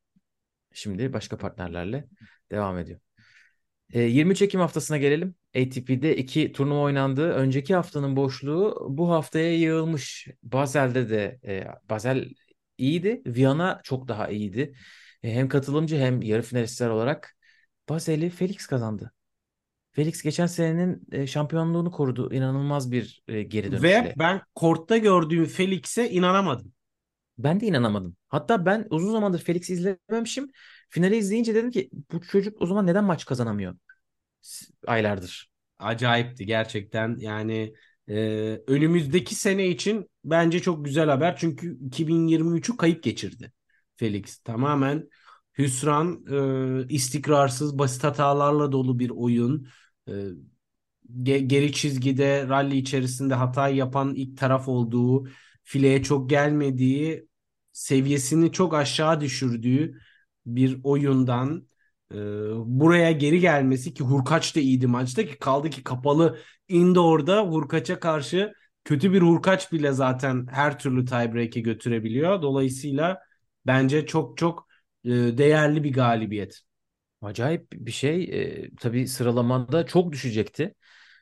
Şimdi 0.73 1.13
başka 1.13 1.39
partnerlerle 1.39 2.09
devam 2.53 2.79
ediyor. 2.79 3.01
Ee, 3.93 4.01
23 4.01 4.43
Ekim 4.43 4.61
haftasına 4.61 4.97
gelelim. 4.99 5.35
ATP'de 5.57 6.17
iki 6.17 6.53
turnuva 6.53 6.81
oynandı. 6.81 7.33
Önceki 7.33 7.75
haftanın 7.75 8.17
boşluğu 8.17 8.87
bu 8.91 9.11
haftaya 9.11 9.55
yığılmış. 9.55 10.29
Basel'de 10.43 11.11
de 11.11 11.39
e, 11.45 11.67
Basel 11.91 12.29
iyiydi. 12.79 13.23
Viyana 13.27 13.81
çok 13.85 14.09
daha 14.09 14.29
iyiydi. 14.29 14.75
E, 15.23 15.35
hem 15.35 15.49
katılımcı 15.49 15.97
hem 15.97 16.23
yarı 16.23 16.43
finalistler 16.43 16.89
olarak 16.89 17.37
Basel'i 17.89 18.31
Felix 18.31 18.67
kazandı. 18.67 19.13
Felix 19.93 20.23
geçen 20.23 20.47
senenin 20.47 21.03
e, 21.13 21.27
şampiyonluğunu 21.27 21.91
korudu. 21.91 22.35
İnanılmaz 22.35 22.93
bir 22.93 23.23
e, 23.29 23.43
geri 23.43 23.73
dönüşle. 23.73 23.89
Ve 23.89 24.15
ben 24.19 24.41
kortta 24.55 24.97
gördüğüm 24.97 25.45
Felix'e 25.45 26.11
inanamadım. 26.11 26.73
Ben 27.39 27.61
de 27.61 27.67
inanamadım. 27.67 28.17
Hatta 28.29 28.67
ben 28.67 28.87
uzun 28.91 29.13
zamandır 29.13 29.43
Felix'i 29.43 29.73
izlememişim. 29.73 30.51
Finali 30.89 31.17
izleyince 31.17 31.55
dedim 31.55 31.71
ki 31.71 31.91
bu 32.13 32.21
çocuk 32.23 32.63
o 32.63 32.67
zaman 32.67 32.87
neden 32.87 33.05
maç 33.05 33.25
kazanamıyor? 33.25 33.77
Aylardır. 34.87 35.51
Acayipti 35.79 36.47
gerçekten. 36.47 37.17
Yani 37.19 37.75
e, 38.09 38.15
önümüzdeki 38.67 39.35
sene 39.35 39.67
için 39.69 40.11
bence 40.25 40.61
çok 40.63 40.85
güzel 40.85 41.09
haber. 41.09 41.37
Çünkü 41.37 41.79
2023'ü 41.87 42.77
kayıp 42.77 43.03
geçirdi 43.03 43.53
Felix. 43.97 44.39
Tamamen 44.39 45.09
hüsran, 45.59 46.25
e, 46.85 46.89
istikrarsız, 46.95 47.79
basit 47.79 48.05
hatalarla 48.05 48.73
dolu 48.73 48.99
bir 48.99 49.11
oyun. 49.11 49.69
E, 50.09 50.13
ge- 51.23 51.39
geri 51.49 51.73
çizgide 51.73 52.49
rally 52.49 52.79
içerisinde 52.79 53.35
hata 53.35 53.69
yapan 53.69 54.15
ilk 54.15 54.39
taraf 54.39 54.69
olduğu, 54.69 55.29
fileye 55.65 56.03
çok 56.03 56.31
gelmediği, 56.31 57.29
seviyesini 57.73 58.53
çok 58.53 58.75
aşağı 58.75 59.21
düşürdüğü 59.21 60.01
bir 60.47 60.81
oyundan 60.85 61.69
e, 62.13 62.17
buraya 62.67 63.13
geri 63.13 63.41
gelmesi 63.41 63.95
ki 63.95 64.05
Hurkaç 64.05 64.57
da 64.57 64.61
iyiydi 64.61 64.87
maçta 64.87 65.27
ki 65.27 65.39
kaldı 65.39 65.71
ki 65.71 65.85
kapalı 65.85 66.39
indoor'da 66.69 67.43
Hurkaç'a 67.43 68.01
karşı 68.01 68.53
kötü 68.85 69.13
bir 69.13 69.23
Hurkaç 69.23 69.73
bile 69.73 69.93
zaten 69.93 70.47
her 70.51 70.79
türlü 70.79 71.05
tiebreak'e 71.05 71.61
götürebiliyor. 71.61 72.43
Dolayısıyla 72.43 73.19
bence 73.67 74.07
çok 74.07 74.39
çok 74.39 74.69
e, 75.05 75.11
değerli 75.11 75.85
bir 75.85 75.93
galibiyet. 75.93 76.61
Acayip 77.23 77.73
bir 77.73 77.91
şey. 77.93 78.25
E, 78.25 78.71
tabii 78.81 79.09
sıralamada 79.09 79.87
çok 79.87 80.13
düşecekti. 80.13 80.75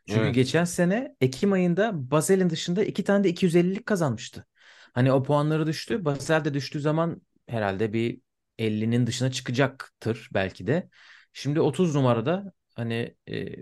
Çünkü 0.07 0.29
Evet. 0.29 0.35
geçen 0.35 0.65
sene 0.65 1.17
Ekim 1.21 1.53
ayında 1.53 2.11
Basel'in 2.11 2.51
dışında 2.51 2.85
iki 2.85 3.05
tane 3.05 3.25
de 3.25 3.29
250'lik 3.29 3.87
kazanmıştı. 3.87 4.47
Hani 4.95 5.13
o 5.13 5.23
puanları 5.23 5.67
düştü. 5.67 6.05
Basel 6.05 6.45
de 6.45 6.55
düştüğü 6.55 6.81
zaman 6.81 7.23
herhalde 7.49 7.93
bir 7.93 8.21
50'nin 8.59 9.07
dışına 9.07 9.31
çıkacaktır 9.31 10.29
belki 10.35 10.67
de. 10.67 10.89
Şimdi 11.33 11.61
30 11.61 11.95
numarada 11.95 12.53
hani 12.75 13.15
e, 13.31 13.57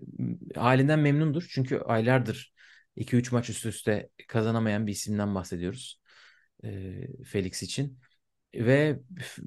halinden 0.56 0.98
memnundur. 0.98 1.46
Çünkü 1.50 1.78
aylardır 1.78 2.52
2-3 2.96 3.32
maç 3.32 3.50
üst 3.50 3.66
üste 3.66 4.08
kazanamayan 4.28 4.86
bir 4.86 4.92
isimden 4.92 5.34
bahsediyoruz. 5.34 6.00
E, 6.64 7.00
Felix 7.24 7.62
için. 7.62 7.98
Ve 8.54 9.00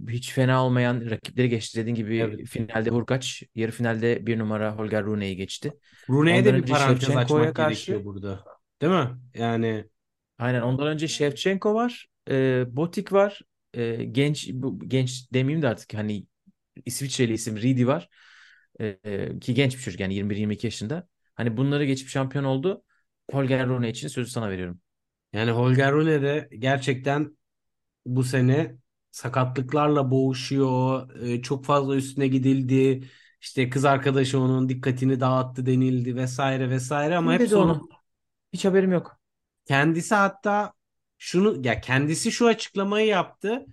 hiç 0.10 0.34
fena 0.34 0.66
olmayan 0.66 1.10
rakipleri 1.10 1.50
geçti. 1.50 1.80
Dediğin 1.80 1.96
gibi 1.96 2.18
Evet. 2.18 2.48
finalde 2.48 2.90
Hurkaç, 2.90 3.44
yarı 3.56 3.72
finalde 3.72 4.28
bir 4.28 4.40
numara 4.40 4.76
Holger 4.76 5.04
Rune'yi 5.04 5.36
geçti. 5.36 5.74
Rune'ye 6.10 6.46
de 6.46 6.56
bir 6.56 6.66
parantez 6.68 7.10
açmak 7.10 7.56
karşı- 7.56 7.86
gerekiyor 7.86 8.06
burada. 8.06 8.44
Değil 8.82 8.94
mi? 8.94 9.10
Yani 9.34 9.86
Aynen 10.40 10.62
ondan 10.62 10.88
önce 10.88 11.08
Shevchenko 11.08 11.74
var, 11.74 12.08
e, 12.30 12.64
Botik 12.76 13.14
var, 13.14 13.42
e, 13.76 14.06
genç 14.06 14.50
bu 14.54 14.80
genç 14.90 15.34
demeyeyim 15.34 15.62
de 15.62 15.68
artık 15.68 15.94
hani 15.94 16.28
İsviçreli 16.86 17.34
isim 17.34 17.58
Ridi 17.58 17.88
var. 17.88 18.10
E, 18.80 18.86
e, 19.04 19.40
ki 19.40 19.54
genç 19.54 19.78
bir 19.78 19.82
çocuk 19.82 20.00
yani 20.00 20.16
21-22 20.16 20.68
yaşında. 20.68 21.08
Hani 21.36 21.58
bunları 21.58 21.86
geçip 21.86 22.10
şampiyon 22.10 22.44
oldu. 22.44 22.84
Holger 23.32 23.68
Rune 23.68 23.90
için 23.90 24.08
sözü 24.08 24.32
sana 24.32 24.50
veriyorum. 24.50 24.82
Yani 25.34 25.52
Holger 25.52 25.92
Rune 25.94 26.22
de 26.22 26.50
gerçekten 26.60 27.38
bu 28.06 28.24
sene 28.24 28.78
sakatlıklarla 29.12 30.12
boğuşuyor. 30.12 31.10
Ee, 31.22 31.42
çok 31.42 31.66
fazla 31.66 31.96
üstüne 31.96 32.28
gidildi. 32.28 33.08
İşte 33.42 33.70
kız 33.70 33.86
arkadaşı 33.86 34.40
onun 34.40 34.70
dikkatini 34.70 35.20
dağıttı 35.20 35.66
denildi 35.66 36.16
vesaire 36.16 36.70
vesaire 36.70 37.18
ama 37.18 37.34
Kim 37.34 37.48
hep 37.48 37.48
sonu 37.48 37.56
onu? 37.56 37.90
Hiç 38.54 38.66
haberim 38.66 38.92
yok. 38.92 39.20
kendisi 39.66 40.16
hatta 40.16 40.74
şunu 41.18 41.68
ya 41.68 41.82
kendisi 41.82 42.32
şu 42.32 42.48
açıklamayı 42.48 43.08
yaptı. 43.08 43.66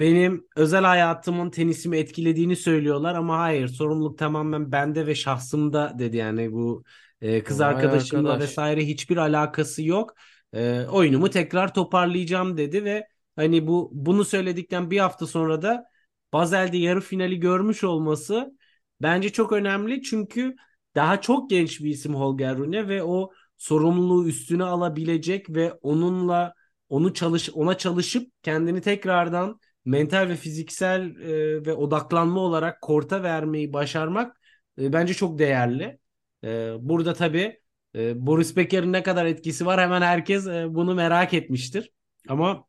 Benim 0.00 0.46
özel 0.56 0.84
hayatımın 0.84 1.50
tenisimi 1.50 1.96
etkilediğini 1.96 2.56
söylüyorlar 2.56 3.14
ama 3.14 3.38
hayır 3.38 3.68
sorumluluk 3.68 4.18
tamamen 4.18 4.72
bende 4.72 5.06
ve 5.06 5.14
şahsımda 5.14 5.94
dedi 5.98 6.16
yani 6.16 6.52
bu 6.52 6.84
e, 7.20 7.44
kız 7.44 7.60
Vay 7.60 7.68
arkadaşımla 7.74 8.32
arkadaş. 8.32 8.40
vesaire 8.40 8.86
hiçbir 8.86 9.16
alakası 9.16 9.82
yok. 9.82 10.14
E, 10.52 10.82
oyunumu 10.82 11.30
tekrar 11.30 11.74
toparlayacağım 11.74 12.56
dedi 12.56 12.84
ve 12.84 13.08
hani 13.36 13.66
bu 13.66 13.90
bunu 13.94 14.24
söyledikten 14.24 14.90
bir 14.90 14.98
hafta 14.98 15.26
sonra 15.26 15.62
da 15.62 15.84
Basel'de 16.32 16.76
yarı 16.76 17.00
finali 17.00 17.40
görmüş 17.40 17.84
olması 17.84 18.56
bence 19.02 19.30
çok 19.32 19.52
önemli. 19.52 20.02
Çünkü 20.02 20.56
daha 20.94 21.20
çok 21.20 21.50
genç 21.50 21.80
bir 21.80 21.90
isim 21.90 22.14
Holger 22.14 22.56
Rune 22.58 22.88
ve 22.88 23.02
o 23.02 23.30
sorumluluğu 23.56 24.28
üstüne 24.28 24.64
alabilecek 24.64 25.50
ve 25.50 25.72
onunla 25.72 26.54
onu 26.88 27.14
çalış 27.14 27.50
ona 27.54 27.78
çalışıp 27.78 28.32
kendini 28.42 28.80
tekrardan 28.80 29.60
mental 29.84 30.28
ve 30.28 30.36
fiziksel 30.36 31.16
e, 31.16 31.66
ve 31.66 31.72
odaklanma 31.74 32.40
olarak 32.40 32.82
korta 32.82 33.22
vermeyi 33.22 33.72
başarmak 33.72 34.40
e, 34.78 34.92
bence 34.92 35.14
çok 35.14 35.38
değerli. 35.38 35.98
E, 36.44 36.72
burada 36.80 37.14
tabii 37.14 37.60
e, 37.94 38.26
Boris 38.26 38.56
Becker'in 38.56 38.92
ne 38.92 39.02
kadar 39.02 39.26
etkisi 39.26 39.66
var 39.66 39.80
hemen 39.80 40.02
herkes 40.02 40.46
e, 40.46 40.74
bunu 40.74 40.94
merak 40.94 41.34
etmiştir. 41.34 41.90
Ama 42.28 42.64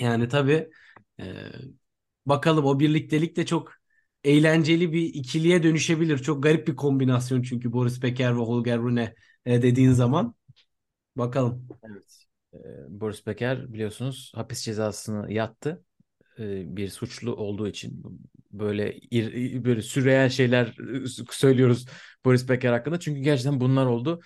yani 0.00 0.28
tabii 0.28 0.70
e, 1.20 1.24
bakalım 2.26 2.64
o 2.64 2.80
birliktelik 2.80 3.36
de 3.36 3.46
çok 3.46 3.72
eğlenceli 4.24 4.92
bir 4.92 5.02
ikiliye 5.14 5.62
dönüşebilir. 5.62 6.18
Çok 6.18 6.42
garip 6.42 6.68
bir 6.68 6.76
kombinasyon 6.76 7.42
çünkü 7.42 7.72
Boris 7.72 8.02
Becker 8.02 8.32
ve 8.36 8.40
Holger 8.40 8.78
Rune 8.78 9.14
e, 9.46 9.62
dediğin 9.62 9.92
zaman. 9.92 10.34
Bakalım. 11.16 11.68
Evet. 11.84 12.21
Boris 12.88 13.26
Becker 13.26 13.72
biliyorsunuz 13.72 14.32
hapis 14.34 14.62
cezasını 14.62 15.32
yattı. 15.32 15.84
Bir 16.38 16.88
suçlu 16.88 17.36
olduğu 17.36 17.68
için 17.68 18.02
böyle 18.52 18.96
ir, 18.98 19.64
böyle 19.64 19.82
sürreal 19.82 20.28
şeyler 20.28 20.76
söylüyoruz 21.30 21.86
Boris 22.24 22.48
Becker 22.48 22.72
hakkında. 22.72 23.00
Çünkü 23.00 23.20
gerçekten 23.20 23.60
bunlar 23.60 23.86
oldu. 23.86 24.20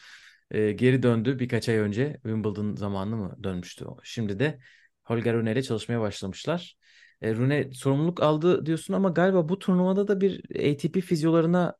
Geri 0.53 1.03
döndü 1.03 1.39
birkaç 1.39 1.69
ay 1.69 1.77
önce 1.77 2.13
Wimbledon 2.23 2.77
zamanı 2.77 3.17
mı 3.17 3.37
dönmüştü. 3.45 3.87
Şimdi 4.03 4.39
de 4.39 4.59
Holger 5.05 5.35
Rune 5.35 5.53
ile 5.53 5.63
çalışmaya 5.63 6.01
başlamışlar. 6.01 6.77
Rune 7.23 7.71
sorumluluk 7.73 8.23
aldı 8.23 8.67
diyorsun 8.67 8.95
ama 8.95 9.09
galiba 9.09 9.49
bu 9.49 9.59
turnuvada 9.59 10.09
da 10.09 10.21
bir 10.21 10.41
ATP 10.73 11.01
fizyolarına 11.01 11.77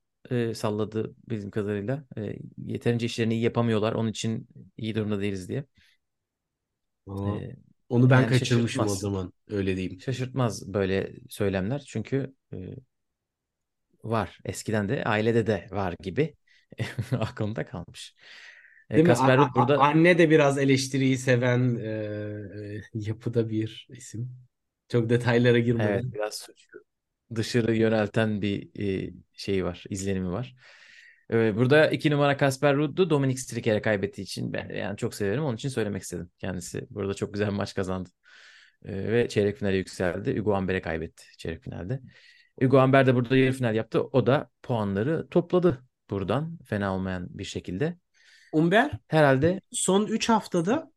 salladı 0.55 1.15
bizim 1.29 1.51
kadarıyla. 1.51 2.05
E, 2.19 2.37
yeterince 2.67 3.07
işlerini 3.07 3.35
iyi 3.35 3.43
yapamıyorlar. 3.43 3.93
Onun 3.93 4.09
için 4.11 4.49
iyi 4.77 4.95
durumda 4.95 5.21
değiliz 5.21 5.49
diye. 5.49 5.65
Aa, 7.07 7.39
e, 7.41 7.57
onu 7.89 8.11
ben 8.11 8.23
yani 8.23 8.27
kaçırmışım 8.27 8.87
şaşırtmaz. 8.87 8.91
o 8.93 8.95
zaman 8.97 9.33
öyle 9.49 9.77
diyeyim. 9.77 10.01
Şaşırtmaz 10.01 10.75
böyle 10.75 11.13
söylemler 11.29 11.85
çünkü 11.89 12.35
e, 12.53 12.57
var. 14.05 14.39
Eskiden 14.45 14.89
de 14.89 15.05
ailede 15.05 15.47
de 15.47 15.69
var 15.71 15.95
gibi 16.03 16.35
aklımda 17.13 17.67
kalmış. 17.67 18.15
E, 18.91 18.97
Değil 18.97 19.07
Kasper 19.07 19.39
mi? 19.39 19.51
burada 19.55 19.79
anne 19.81 20.19
de 20.19 20.31
biraz 20.31 20.59
eleştiriyi 20.59 21.19
seven 21.19 21.75
e, 21.77 21.89
e, 22.65 22.83
yapıda 22.95 23.49
bir 23.51 23.87
isim. 23.91 24.31
Çok 24.89 25.11
detaylara 25.11 25.59
girmeden. 25.59 26.03
Evet 26.03 26.15
biraz 26.15 26.49
dışarı 27.35 27.75
yönelten 27.77 28.43
bir 28.43 28.71
e, 29.09 29.15
şeyi 29.33 29.65
var, 29.65 29.85
izlenimi 29.91 30.31
var. 30.31 30.55
E, 31.33 31.57
burada 31.57 31.91
iki 31.91 32.11
numara 32.11 32.37
Kasper 32.37 32.77
Ruud'u 32.77 33.11
Dominic 33.11 33.41
Stricker'e 33.41 33.83
kaybettiği 33.83 34.25
için 34.25 34.53
ben 34.53 34.69
yani 34.69 34.97
çok 34.97 35.15
severim. 35.15 35.45
Onun 35.45 35.57
için 35.57 35.69
söylemek 35.69 36.03
istedim. 36.03 36.31
Kendisi 36.39 36.87
burada 36.91 37.15
çok 37.15 37.33
güzel 37.33 37.49
bir 37.49 37.53
maç 37.53 37.75
kazandı. 37.75 38.09
E, 38.85 39.13
ve 39.13 39.29
çeyrek 39.29 39.57
finale 39.57 39.77
yükseldi. 39.77 40.39
Hugo 40.39 40.55
Amber'e 40.55 40.83
kaybetti 40.83 41.25
çeyrek 41.39 41.63
finalde. 41.63 42.01
Hugo 42.63 42.79
Amber 42.79 43.07
de 43.07 43.15
burada 43.15 43.37
yarı 43.37 43.53
final 43.53 43.75
yaptı. 43.75 44.03
O 44.03 44.27
da 44.27 44.51
puanları 44.63 45.29
topladı 45.29 45.85
buradan 46.11 46.59
fena 46.65 46.95
olmayan 46.95 47.27
bir 47.31 47.45
şekilde. 47.45 47.97
Umber 48.53 48.91
herhalde 49.09 49.61
son 49.71 50.07
3 50.07 50.29
haftada 50.29 50.91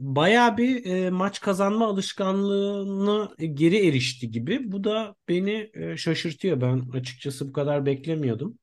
baya 0.00 0.56
bir 0.56 0.86
e, 0.86 1.10
maç 1.10 1.40
kazanma 1.40 1.86
alışkanlığına 1.86 3.30
geri 3.54 3.88
erişti 3.88 4.30
gibi. 4.30 4.72
Bu 4.72 4.84
da 4.84 5.14
beni 5.28 5.70
e, 5.74 5.96
şaşırtıyor. 5.96 6.60
Ben 6.60 6.82
açıkçası 6.92 7.48
bu 7.48 7.52
kadar 7.52 7.86
beklemiyordum. 7.86 8.58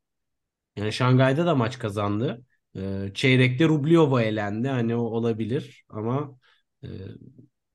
Yani 0.81 0.93
Şangay'da 0.93 1.45
da 1.45 1.55
maç 1.55 1.79
kazandı. 1.79 2.45
E, 2.77 3.11
çeyrekte 3.13 3.65
Rublyova 3.67 4.23
elendi. 4.23 4.67
Hani 4.69 4.95
o 4.95 4.99
olabilir 5.01 5.85
ama 5.89 6.39
e, 6.83 6.87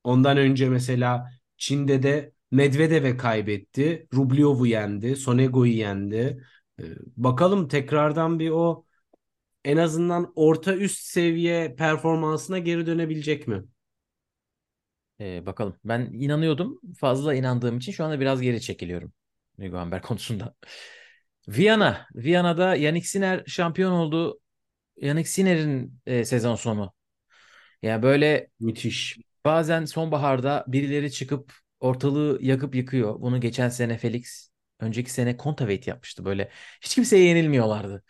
ondan 0.04 0.36
önce 0.36 0.68
mesela 0.68 1.30
Çin'de 1.56 2.02
de 2.02 2.32
Medvedev'e 2.50 3.16
kaybetti. 3.16 4.08
Rublyov'u 4.14 4.66
yendi. 4.66 5.16
Sonego'yu 5.16 5.72
yendi. 5.72 6.44
E, 6.80 6.84
bakalım 7.16 7.68
tekrardan 7.68 8.38
bir 8.38 8.50
o 8.50 8.84
en 9.64 9.78
azından 9.78 10.32
orta 10.36 10.76
üst 10.76 11.00
seviye 11.04 11.76
performansına 11.76 12.60
geri 12.60 12.86
dönebilecek 12.86 13.48
mi? 13.48 13.64
Ee, 15.20 15.46
bakalım. 15.46 15.76
Ben 15.84 16.00
inanıyordum. 16.12 16.80
Fazla 16.98 17.34
inandığım 17.34 17.78
için 17.78 17.92
şu 17.92 18.04
anda 18.04 18.20
biraz 18.20 18.40
geri 18.42 18.60
çekiliyorum. 18.60 19.12
Hugo 19.60 19.78
Amber 19.78 20.02
konusunda. 20.02 20.54
Viyana. 21.48 22.06
Viyana'da 22.14 22.76
Yannick 22.76 23.08
Sinner 23.08 23.42
şampiyon 23.46 23.92
oldu. 23.92 24.40
Yannick 24.96 25.28
Sinner'in 25.28 26.00
e, 26.06 26.24
sezon 26.24 26.54
sonu. 26.54 26.92
Yani 27.82 28.02
böyle 28.02 28.48
müthiş. 28.60 29.18
Bazen 29.44 29.84
sonbaharda 29.84 30.64
birileri 30.68 31.12
çıkıp 31.12 31.52
ortalığı 31.80 32.38
yakıp 32.42 32.74
yıkıyor. 32.74 33.20
Bunu 33.20 33.40
geçen 33.40 33.68
sene 33.68 33.98
Felix, 33.98 34.50
önceki 34.80 35.10
sene 35.12 35.36
Kontaveit 35.36 35.86
yapmıştı. 35.86 36.24
Böyle 36.24 36.50
hiç 36.80 36.94
kimseye 36.94 37.24
yenilmiyorlardı 37.24 38.02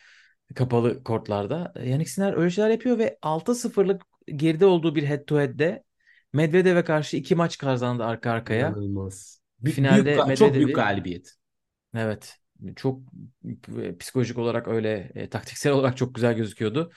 kapalı 0.54 1.04
kortlarda. 1.04 1.72
Yannick 1.84 2.10
Sinner 2.10 2.32
öyle 2.36 2.50
şeyler 2.50 2.70
yapıyor 2.70 2.98
ve 2.98 3.18
6-0'lık 3.22 4.02
geride 4.26 4.66
olduğu 4.66 4.94
bir 4.94 5.02
head 5.02 5.24
to 5.24 5.40
head'de 5.40 5.82
Medvedev'e 6.32 6.84
karşı 6.84 7.16
iki 7.16 7.34
maç 7.34 7.58
kazandı 7.58 8.04
arka 8.04 8.30
arkaya. 8.30 8.68
İnanılmaz. 8.68 9.40
Finalde 9.64 10.04
büyük, 10.04 10.18
Medvedev'i, 10.18 10.36
çok 10.36 10.54
büyük 10.54 10.76
galibiyet. 10.76 11.34
Evet. 11.94 12.38
Çok 12.76 13.00
psikolojik 14.00 14.38
olarak 14.38 14.68
öyle 14.68 15.12
e, 15.14 15.28
taktiksel 15.28 15.72
olarak 15.74 15.96
çok 15.96 16.14
güzel 16.14 16.34
gözüküyordu. 16.36 16.92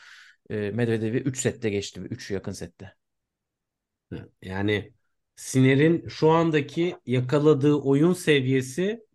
E, 0.50 0.56
Medvedev'i 0.72 1.18
3 1.18 1.40
sette 1.42 1.70
geçti. 1.70 2.00
3 2.02 2.32
yakın 2.32 2.52
sette. 2.52 2.94
Yani 4.42 4.94
Sinner'in 5.36 6.08
şu 6.08 6.30
andaki 6.32 6.96
yakaladığı 7.06 7.74
oyun 7.74 8.14
seviyesi 8.14 9.06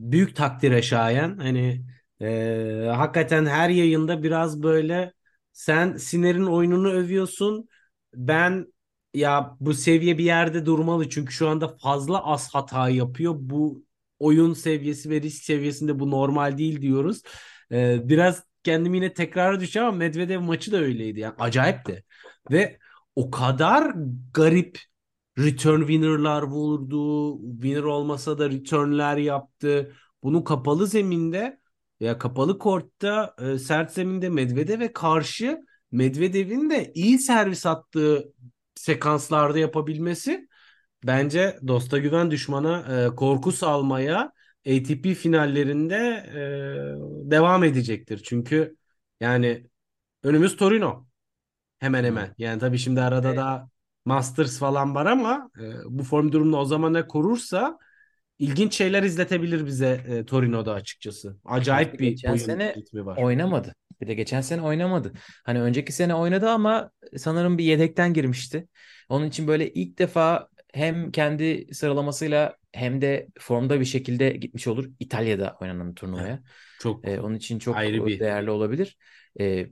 büyük 0.00 0.36
takdire 0.36 0.82
şayan. 0.82 1.38
Hani 1.38 1.86
ee, 2.22 2.88
hakikaten 2.96 3.46
her 3.46 3.70
yayında 3.70 4.22
biraz 4.22 4.62
böyle 4.62 5.12
sen 5.52 5.96
Siner'in 5.96 6.46
oyununu 6.46 6.90
övüyorsun. 6.92 7.68
Ben 8.14 8.74
ya 9.14 9.56
bu 9.60 9.74
seviye 9.74 10.18
bir 10.18 10.24
yerde 10.24 10.66
durmalı 10.66 11.08
çünkü 11.08 11.32
şu 11.32 11.48
anda 11.48 11.68
fazla 11.68 12.24
az 12.26 12.54
hata 12.54 12.88
yapıyor. 12.88 13.34
Bu 13.38 13.84
oyun 14.18 14.52
seviyesi 14.54 15.10
ve 15.10 15.22
risk 15.22 15.44
seviyesinde 15.44 15.98
bu 15.98 16.10
normal 16.10 16.58
değil 16.58 16.82
diyoruz. 16.82 17.22
Ee, 17.72 18.08
biraz 18.08 18.44
kendimi 18.64 18.96
yine 18.96 19.14
tekrara 19.14 19.60
düşeceğim 19.60 19.88
ama 19.88 19.96
Medvedev 19.96 20.40
maçı 20.40 20.72
da 20.72 20.76
öyleydi. 20.76 21.20
Yani 21.20 21.34
acayipti. 21.38 22.04
Ve 22.50 22.78
o 23.16 23.30
kadar 23.30 23.94
garip 24.34 24.78
return 25.38 25.80
winner'lar 25.80 26.42
vurdu. 26.42 27.38
Winner 27.52 27.82
olmasa 27.82 28.38
da 28.38 28.50
return'ler 28.50 29.16
yaptı. 29.16 29.94
Bunu 30.22 30.44
kapalı 30.44 30.86
zeminde 30.86 31.60
ya 32.00 32.18
kapalı 32.18 32.58
kortta 32.58 33.34
e, 33.40 33.58
sert 33.58 33.92
zeminde 33.92 34.28
Medvedev'e 34.28 34.92
karşı 34.92 35.60
Medvedev'in 35.92 36.70
de 36.70 36.92
iyi 36.94 37.18
servis 37.18 37.66
attığı 37.66 38.32
sekanslarda 38.74 39.58
yapabilmesi 39.58 40.47
bence 41.08 41.58
dosta 41.66 41.98
güven 41.98 42.30
düşmana 42.30 43.04
e, 43.06 43.14
korku 43.16 43.52
salmaya 43.52 44.32
ATP 44.66 45.14
finallerinde 45.14 45.96
e, 46.34 46.40
devam 47.30 47.64
edecektir. 47.64 48.22
Çünkü 48.24 48.76
yani 49.20 49.66
önümüz 50.22 50.56
Torino. 50.56 51.06
Hemen 51.78 52.04
hemen. 52.04 52.34
Yani 52.38 52.60
tabii 52.60 52.78
şimdi 52.78 53.00
arada 53.00 53.28
evet. 53.28 53.38
da 53.38 53.68
Masters 54.04 54.58
falan 54.58 54.94
var 54.94 55.06
ama 55.06 55.50
e, 55.60 55.64
bu 55.86 56.04
form 56.04 56.32
durumunu 56.32 56.56
o 56.56 56.64
zamana 56.64 57.06
korursa 57.06 57.78
ilginç 58.38 58.74
şeyler 58.74 59.02
izletebilir 59.02 59.66
bize 59.66 60.04
e, 60.08 60.24
Torino'da 60.24 60.72
açıkçası. 60.72 61.36
Acayip 61.44 62.00
bir 62.00 62.08
geçen 62.08 62.36
sene 62.36 62.74
ritmi 62.74 63.06
var. 63.06 63.16
Oynamadı. 63.16 63.74
Bir 64.00 64.06
de 64.06 64.14
geçen 64.14 64.40
sene 64.40 64.62
oynamadı. 64.62 65.12
Hani 65.44 65.60
önceki 65.60 65.92
sene 65.92 66.14
oynadı 66.14 66.50
ama 66.50 66.90
sanırım 67.16 67.58
bir 67.58 67.64
yedekten 67.64 68.14
girmişti. 68.14 68.68
Onun 69.08 69.26
için 69.26 69.46
böyle 69.46 69.72
ilk 69.72 69.98
defa 69.98 70.48
hem 70.72 71.10
kendi 71.10 71.74
sıralamasıyla 71.74 72.56
hem 72.72 73.00
de 73.02 73.28
formda 73.38 73.80
bir 73.80 73.84
şekilde 73.84 74.30
gitmiş 74.30 74.66
olur 74.66 74.90
İtalya'da 75.00 75.56
oynanan 75.60 75.94
turnuvaya. 75.94 76.42
Çok 76.80 77.08
ee, 77.08 77.20
onun 77.20 77.34
için 77.34 77.58
çok 77.58 77.76
ayrı 77.76 78.06
bir 78.06 78.20
değerli 78.20 78.50
olabilir. 78.50 78.96
Ee, 79.40 79.66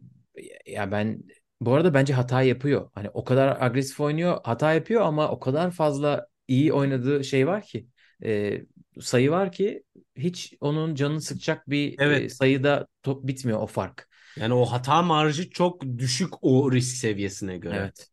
ya 0.66 0.92
ben 0.92 1.22
bu 1.60 1.74
arada 1.74 1.94
bence 1.94 2.14
hata 2.14 2.42
yapıyor. 2.42 2.90
Hani 2.94 3.10
o 3.10 3.24
kadar 3.24 3.62
agresif 3.62 4.00
oynuyor, 4.00 4.40
hata 4.44 4.74
yapıyor 4.74 5.02
ama 5.02 5.30
o 5.30 5.40
kadar 5.40 5.70
fazla 5.70 6.26
iyi 6.48 6.72
oynadığı 6.72 7.24
şey 7.24 7.46
var 7.46 7.62
ki 7.62 7.86
e, 8.24 8.60
sayı 9.00 9.30
var 9.30 9.52
ki 9.52 9.82
hiç 10.16 10.54
onun 10.60 10.94
canını 10.94 11.20
sıkacak 11.20 11.70
bir 11.70 11.94
evet. 11.98 12.22
e, 12.22 12.28
sayıda 12.28 12.86
top 13.02 13.26
bitmiyor 13.26 13.60
o 13.60 13.66
fark. 13.66 14.08
Yani 14.36 14.54
o 14.54 14.64
hata 14.64 15.02
marjı 15.02 15.50
çok 15.50 15.82
düşük 15.98 16.34
o 16.42 16.72
risk 16.72 16.96
seviyesine 16.96 17.58
göre. 17.58 17.76
Evet. 17.78 18.08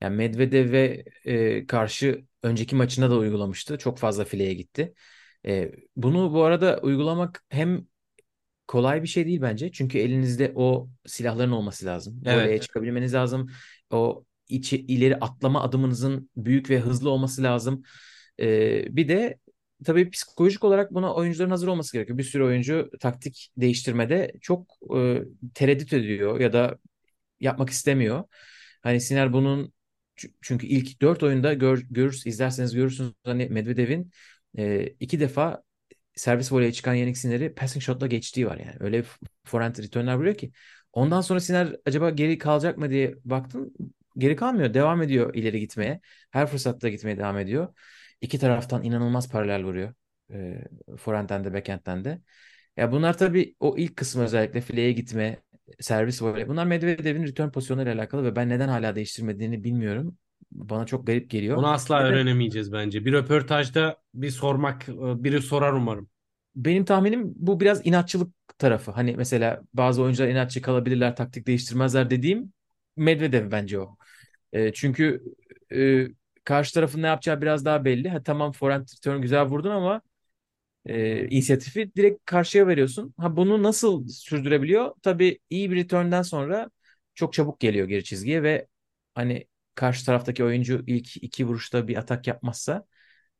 Yani 0.00 0.16
Medvedev'e 0.16 1.04
e, 1.24 1.66
karşı 1.66 2.24
önceki 2.42 2.76
maçında 2.76 3.10
da 3.10 3.16
uygulamıştı. 3.16 3.78
Çok 3.78 3.98
fazla 3.98 4.24
fileye 4.24 4.54
gitti. 4.54 4.94
E, 5.46 5.72
bunu 5.96 6.32
bu 6.32 6.44
arada 6.44 6.80
uygulamak 6.82 7.44
hem 7.48 7.86
kolay 8.66 9.02
bir 9.02 9.08
şey 9.08 9.26
değil 9.26 9.40
bence. 9.42 9.72
Çünkü 9.72 9.98
elinizde 9.98 10.52
o 10.54 10.88
silahların 11.06 11.52
olması 11.52 11.86
lazım. 11.86 12.22
Evet. 12.26 12.44
Voleye 12.44 12.60
çıkabilmeniz 12.60 13.14
lazım. 13.14 13.50
O 13.90 14.24
içi, 14.48 14.76
ileri 14.76 15.16
atlama 15.16 15.62
adımınızın 15.62 16.30
büyük 16.36 16.70
ve 16.70 16.80
hızlı 16.80 17.10
olması 17.10 17.42
lazım. 17.42 17.82
Ee, 18.40 18.96
bir 18.96 19.08
de 19.08 19.38
tabii 19.84 20.10
psikolojik 20.10 20.64
olarak 20.64 20.94
buna 20.94 21.14
oyuncuların 21.14 21.50
hazır 21.50 21.68
olması 21.68 21.92
gerekiyor. 21.92 22.18
Bir 22.18 22.22
sürü 22.22 22.44
oyuncu 22.44 22.90
taktik 23.00 23.50
değiştirmede 23.56 24.32
çok 24.40 24.74
e, 24.96 25.22
tereddüt 25.54 25.92
ediyor 25.92 26.40
ya 26.40 26.52
da 26.52 26.78
yapmak 27.40 27.70
istemiyor. 27.70 28.24
Hani 28.82 29.00
Siner 29.00 29.32
bunun 29.32 29.72
çünkü 30.42 30.66
ilk 30.66 31.02
dört 31.02 31.22
oyunda 31.22 31.54
gör, 31.54 31.84
görürsünüz, 31.90 32.26
izlerseniz 32.34 32.74
görürsünüz 32.74 33.12
hani 33.24 33.46
Medvedev'in 33.50 34.10
e, 34.58 34.86
iki 35.00 35.20
defa 35.20 35.62
servis 36.14 36.52
voleye 36.52 36.72
çıkan 36.72 36.94
Yannick 36.94 37.20
Sinner'i 37.20 37.54
passing 37.54 37.82
shot'la 37.82 38.06
geçtiği 38.06 38.46
var 38.46 38.58
yani. 38.58 38.76
Öyle 38.80 39.04
forehand 39.44 39.76
return'ler 39.78 40.14
vuruyor 40.14 40.34
ki. 40.34 40.52
Ondan 40.92 41.20
sonra 41.20 41.40
Sinner 41.40 41.76
acaba 41.86 42.10
geri 42.10 42.38
kalacak 42.38 42.78
mı 42.78 42.90
diye 42.90 43.14
baktım. 43.24 43.72
Geri 44.18 44.36
kalmıyor. 44.36 44.74
Devam 44.74 45.02
ediyor 45.02 45.34
ileri 45.34 45.60
gitmeye. 45.60 46.00
Her 46.30 46.46
fırsatta 46.46 46.88
gitmeye 46.88 47.18
devam 47.18 47.38
ediyor. 47.38 47.74
İki 48.20 48.38
taraftan 48.38 48.84
inanılmaz 48.84 49.30
paralel 49.30 49.64
vuruyor. 49.64 49.94
E, 50.32 50.64
forehand'den 50.98 51.44
de 51.44 51.54
backhand'den 51.54 52.04
de. 52.04 52.20
Ya 52.76 52.92
bunlar 52.92 53.18
tabii 53.18 53.54
o 53.60 53.76
ilk 53.78 53.96
kısmı 53.96 54.22
özellikle 54.22 54.60
fileye 54.60 54.92
gitme, 54.92 55.38
servis 55.80 56.22
voley. 56.22 56.48
Bunlar 56.48 56.66
Medvedev'in 56.66 57.22
return 57.22 57.50
pozisyonuyla 57.50 57.94
alakalı 57.94 58.24
ve 58.24 58.36
ben 58.36 58.48
neden 58.48 58.68
hala 58.68 58.96
değiştirmediğini 58.96 59.64
bilmiyorum. 59.64 60.16
Bana 60.52 60.86
çok 60.86 61.06
garip 61.06 61.30
geliyor. 61.30 61.56
Onu 61.56 61.66
asla 61.68 62.00
Ve 62.00 62.04
de- 62.04 62.08
öğrenemeyeceğiz 62.08 62.72
bence. 62.72 63.04
Bir 63.04 63.12
röportajda 63.12 63.96
bir 64.14 64.30
sormak, 64.30 64.88
biri 64.88 65.42
sorar 65.42 65.72
umarım. 65.72 66.08
Benim 66.56 66.84
tahminim 66.84 67.32
bu 67.36 67.60
biraz 67.60 67.86
inatçılık 67.86 68.32
tarafı. 68.58 68.90
Hani 68.90 69.14
mesela 69.16 69.62
bazı 69.74 70.02
oyuncular 70.02 70.28
inatçı 70.28 70.62
kalabilirler, 70.62 71.16
taktik 71.16 71.46
değiştirmezler 71.46 72.10
dediğim 72.10 72.52
Medvedev 72.96 73.50
bence 73.50 73.80
o. 73.80 73.96
E, 74.52 74.72
çünkü 74.72 75.22
e, 75.72 76.06
karşı 76.44 76.74
tarafın 76.74 77.02
ne 77.02 77.06
yapacağı 77.06 77.42
biraz 77.42 77.64
daha 77.64 77.84
belli. 77.84 78.08
Ha, 78.08 78.22
tamam 78.22 78.52
forehand 78.52 78.88
return 78.96 79.20
güzel 79.20 79.44
vurdun 79.44 79.70
ama 79.70 80.00
e, 80.88 81.28
inisiyatifi 81.28 81.94
direkt 81.96 82.24
karşıya 82.26 82.66
veriyorsun. 82.66 83.14
Ha 83.18 83.36
bunu 83.36 83.62
nasıl 83.62 84.08
sürdürebiliyor? 84.08 84.94
Tabii 85.02 85.38
iyi 85.50 85.70
bir 85.70 85.76
return'den 85.76 86.22
sonra 86.22 86.70
çok 87.14 87.32
çabuk 87.32 87.60
geliyor 87.60 87.88
geri 87.88 88.04
çizgiye 88.04 88.42
ve 88.42 88.66
hani 89.14 89.46
karşı 89.74 90.06
taraftaki 90.06 90.44
oyuncu 90.44 90.84
ilk 90.86 91.16
iki 91.24 91.46
vuruşta 91.46 91.88
bir 91.88 91.96
atak 91.96 92.26
yapmazsa 92.26 92.86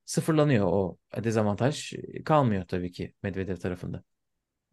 sıfırlanıyor 0.05 0.67
o 0.67 0.99
dezavantaj 1.25 1.93
kalmıyor 2.25 2.65
tabii 2.69 2.93
ki 2.93 3.15
Medvedev 3.23 3.57
tarafında. 3.57 4.05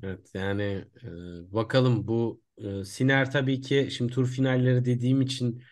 Evet 0.03 0.31
yani 0.33 0.63
e, 1.03 1.53
bakalım 1.53 2.07
bu 2.07 2.41
e, 2.57 2.83
Siner 2.85 3.31
tabii 3.31 3.61
ki 3.61 3.87
şimdi 3.91 4.13
tur 4.13 4.27
finalleri 4.27 4.85
dediğim 4.85 5.21
için 5.21 5.63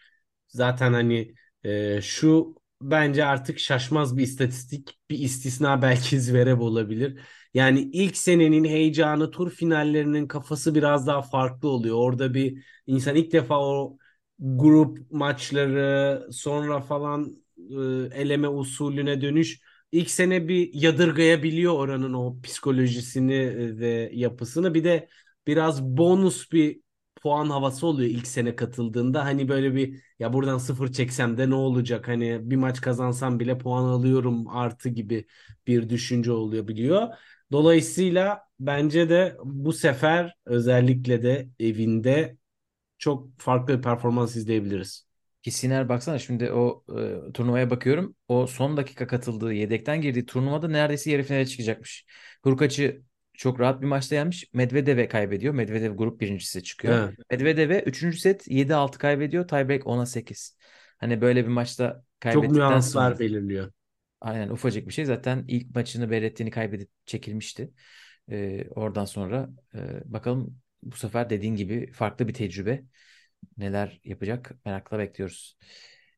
zaten 0.48 0.94
hani 0.94 1.36
e, 1.64 2.02
şu 2.02 2.56
bence 2.92 3.26
artık 3.26 3.60
şaşmaz 3.60 4.18
bir 4.18 4.24
istatistik 4.24 5.00
bir 5.10 5.20
istisna 5.20 5.82
belki 5.82 6.22
Zverev 6.22 6.60
olabilir. 6.62 7.20
Yani 7.54 7.80
ilk 7.94 8.18
senenin 8.18 8.64
heyecanı 8.66 9.32
tur 9.32 9.52
finallerinin 9.52 10.28
kafası 10.28 10.76
biraz 10.76 11.08
daha 11.08 11.22
farklı 11.22 11.70
oluyor. 11.70 11.96
Orada 11.98 12.34
bir 12.34 12.64
insan 12.88 13.16
ilk 13.16 13.32
defa 13.34 13.60
o 13.60 13.98
grup 14.40 15.12
maçları 15.12 16.28
sonra 16.32 16.82
falan 16.82 17.38
e, 17.58 17.74
eleme 18.22 18.48
usulüne 18.48 19.22
dönüş 19.22 19.62
ilk 19.92 20.10
sene 20.12 20.48
bir 20.48 20.70
yadırgayabiliyor 20.74 21.74
oranın 21.74 22.14
o 22.14 22.42
psikolojisini 22.44 23.34
e, 23.34 23.78
ve 23.80 24.12
yapısını. 24.14 24.74
Bir 24.74 24.84
de 24.84 25.10
biraz 25.48 25.84
bonus 25.84 26.52
bir 26.52 26.83
puan 27.24 27.50
havası 27.50 27.88
oluyor 27.88 28.10
ilk 28.10 28.28
sene 28.28 28.56
katıldığında. 28.56 29.26
Hani 29.26 29.50
böyle 29.50 29.76
bir 29.76 30.04
ya 30.20 30.34
buradan 30.34 30.58
sıfır 30.58 30.92
çeksem 30.94 31.38
de 31.38 31.50
ne 31.50 31.56
olacak? 31.56 32.08
Hani 32.08 32.40
bir 32.52 32.56
maç 32.56 32.82
kazansam 32.82 33.40
bile 33.40 33.58
puan 33.58 33.84
alıyorum 33.84 34.48
artı 34.48 34.90
gibi 34.90 35.26
bir 35.68 35.90
düşünce 35.90 36.32
oluyor 36.32 36.68
biliyor. 36.68 37.08
Dolayısıyla 37.52 38.42
bence 38.60 39.10
de 39.10 39.38
bu 39.44 39.74
sefer 39.74 40.36
özellikle 40.46 41.24
de 41.24 41.50
evinde 41.60 42.38
çok 42.98 43.40
farklı 43.40 43.78
bir 43.78 43.82
performans 43.82 44.36
izleyebiliriz. 44.36 45.08
Ki 45.44 45.52
Siner 45.52 45.90
baksana 45.90 46.20
şimdi 46.20 46.52
o 46.52 46.84
e, 47.30 47.32
turnuvaya 47.34 47.70
bakıyorum. 47.70 48.16
O 48.28 48.48
son 48.48 48.78
dakika 48.78 49.08
katıldığı, 49.08 49.54
yedekten 49.54 50.02
girdiği 50.02 50.26
turnuvada 50.26 50.68
neredeyse 50.68 51.12
yarı 51.12 51.24
finale 51.24 51.46
çıkacakmış. 51.46 52.06
Hurkaç'ı 52.44 53.04
çok 53.34 53.60
rahat 53.60 53.82
bir 53.82 53.88
maçta 53.88 54.16
yenmiş. 54.16 54.50
Medvedev'e 54.54 55.08
kaybediyor. 55.08 55.54
Medvedev 55.54 55.96
grup 55.96 56.22
birincisi 56.22 56.64
çıkıyor. 56.64 57.00
Evet. 57.00 57.18
Medvedev'e 57.32 57.80
3. 57.84 58.20
set 58.20 58.48
7-6 58.48 58.98
kaybediyor. 58.98 59.48
Tiebreak 59.48 59.84
10'a 59.84 60.06
8. 60.06 60.58
Hani 60.98 61.22
böyle 61.22 61.44
bir 61.44 61.50
maçta 61.50 62.04
Çok 62.30 62.44
kaybettikten 62.44 62.54
nüanslar 62.54 62.84
sonra 62.84 63.20
belirliyor. 63.20 63.72
aynen 64.22 64.50
ufacık 64.50 64.88
bir 64.88 64.94
şey. 64.94 65.06
Zaten 65.06 65.46
ilk 65.48 65.76
maçını 65.76 66.12
Berretti'ni 66.12 66.52
kaybedip 66.52 66.90
çekilmişti. 67.06 67.72
E, 68.32 68.66
oradan 68.70 69.06
sonra 69.06 69.50
e, 69.76 69.80
bakalım 70.06 70.60
bu 70.84 70.96
sefer 70.96 71.30
dediğin 71.30 71.56
gibi 71.56 71.92
farklı 71.92 72.28
bir 72.28 72.34
tecrübe. 72.34 72.84
Neler 73.58 74.02
yapacak 74.04 74.52
merakla 74.66 75.00
bekliyoruz. 75.00 75.58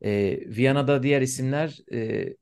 Ee, 0.05 0.39
Viyana'da 0.47 1.03
diğer 1.03 1.21
isimler 1.21 1.79
e, 1.93 2.35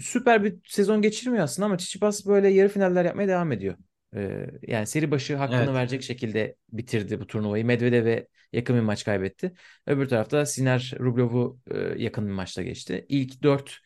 süper 0.00 0.44
bir 0.44 0.58
sezon 0.66 1.02
geçirmiyor 1.02 1.44
aslında 1.44 1.66
ama 1.66 1.76
Tsitsipas 1.76 2.26
böyle 2.26 2.48
yarı 2.48 2.68
finaller 2.68 3.04
yapmaya 3.04 3.28
devam 3.28 3.52
ediyor. 3.52 3.76
Ee, 4.16 4.46
yani 4.62 4.86
seri 4.86 5.10
başı 5.10 5.36
hakkını 5.36 5.58
Evet. 5.58 5.74
verecek 5.74 6.02
şekilde 6.02 6.56
bitirdi 6.72 7.20
bu 7.20 7.26
turnuvayı. 7.26 7.64
Medvedev'e 7.64 8.26
yakın 8.52 8.76
bir 8.76 8.80
maç 8.80 9.04
kaybetti. 9.04 9.52
Öbür 9.86 10.08
tarafta 10.08 10.46
Siner 10.46 10.94
Rublev'u 11.00 11.58
e, 11.70 11.78
yakın 11.78 12.26
bir 12.26 12.32
maçta 12.32 12.62
geçti. 12.62 13.06
İlk 13.08 13.42
dört 13.42 13.78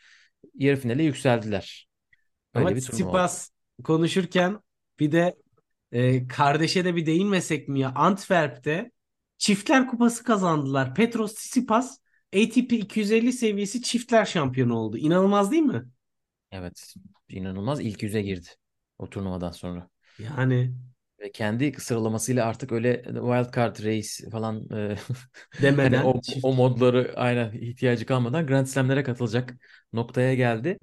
yarı 0.54 0.76
finale 0.76 1.02
yükseldiler. 1.02 1.88
Öyle 2.54 2.66
Ama. 2.66 2.76
Tsitsipas 2.76 3.50
konuşurken 3.84 4.60
bir 5.00 5.12
de 5.12 5.36
e, 5.92 6.26
kardeşe 6.26 6.84
de 6.84 6.96
bir 6.96 7.06
değinmesek 7.06 7.68
mi 7.68 7.80
ya? 7.80 7.92
Antwerp'te 7.94 8.90
Çiftler 9.38 9.86
Kupası 9.86 10.24
kazandılar. 10.24 10.94
Petros 10.94 11.34
Tsitsipas 11.34 11.98
ATP 12.34 12.72
250 12.72 13.32
seviyesi 13.32 13.82
çiftler 13.82 14.24
şampiyonu 14.24 14.76
oldu. 14.76 14.98
İnanılmaz 14.98 15.50
değil 15.50 15.62
mi? 15.62 15.84
Evet, 16.52 16.94
inanılmaz 17.28 17.80
ilk 17.80 18.02
yüze 18.02 18.22
girdi 18.22 18.48
o 18.98 19.10
turnuvadan 19.10 19.50
sonra. 19.50 19.88
Yani 20.18 20.74
Ve 21.20 21.32
kendi 21.32 21.72
sıralamasıyla 21.80 22.46
artık 22.46 22.72
öyle 22.72 23.02
wild 23.04 23.54
card 23.56 23.84
race 23.84 24.30
falan 24.30 24.68
e, 24.72 24.96
hani 25.82 25.98
demeden 25.98 26.02
o, 26.02 26.22
çift. 26.22 26.42
o 26.42 26.54
modları 26.54 27.12
aynen 27.16 27.52
ihtiyacı 27.52 28.06
kalmadan 28.06 28.46
Grand 28.46 28.66
Slam'lere 28.66 29.02
katılacak 29.02 29.54
noktaya 29.92 30.34
geldi. 30.34 30.78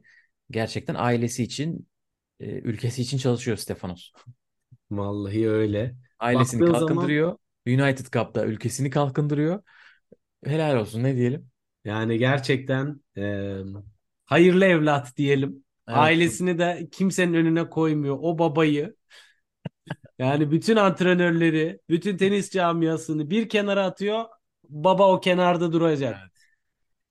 Gerçekten 0.51 0.95
ailesi 0.95 1.43
için, 1.43 1.89
e, 2.39 2.45
ülkesi 2.51 3.01
için 3.01 3.17
çalışıyor 3.17 3.57
Stefanos. 3.57 4.11
Vallahi 4.91 5.49
öyle. 5.49 5.95
Ailesini 6.19 6.63
Baktığın 6.63 6.73
zaman 6.73 7.19
kalkındırıyor. 7.21 7.37
United 7.67 8.05
Cup'ta 8.13 8.45
ülkesini 8.45 8.89
kalkındırıyor. 8.89 9.63
Helal 10.45 10.77
olsun 10.77 11.03
ne 11.03 11.15
diyelim. 11.17 11.51
yani 11.85 12.17
gerçekten 12.17 13.01
e, 13.17 13.57
hayırlı 14.25 14.65
evlat 14.65 15.17
diyelim. 15.17 15.65
Evet. 15.91 15.99
Ailesini 15.99 16.59
de 16.59 16.89
kimsenin 16.91 17.33
önüne 17.33 17.69
koymuyor. 17.69 18.17
O 18.21 18.39
babayı 18.39 18.95
yani 20.19 20.51
bütün 20.51 20.75
antrenörleri, 20.75 21.79
bütün 21.89 22.17
tenis 22.17 22.51
camiasını 22.51 23.29
bir 23.29 23.49
kenara 23.49 23.85
atıyor. 23.85 24.25
Baba 24.69 25.13
o 25.13 25.19
kenarda 25.21 25.71
duracak. 25.73 26.15
Evet. 26.21 26.31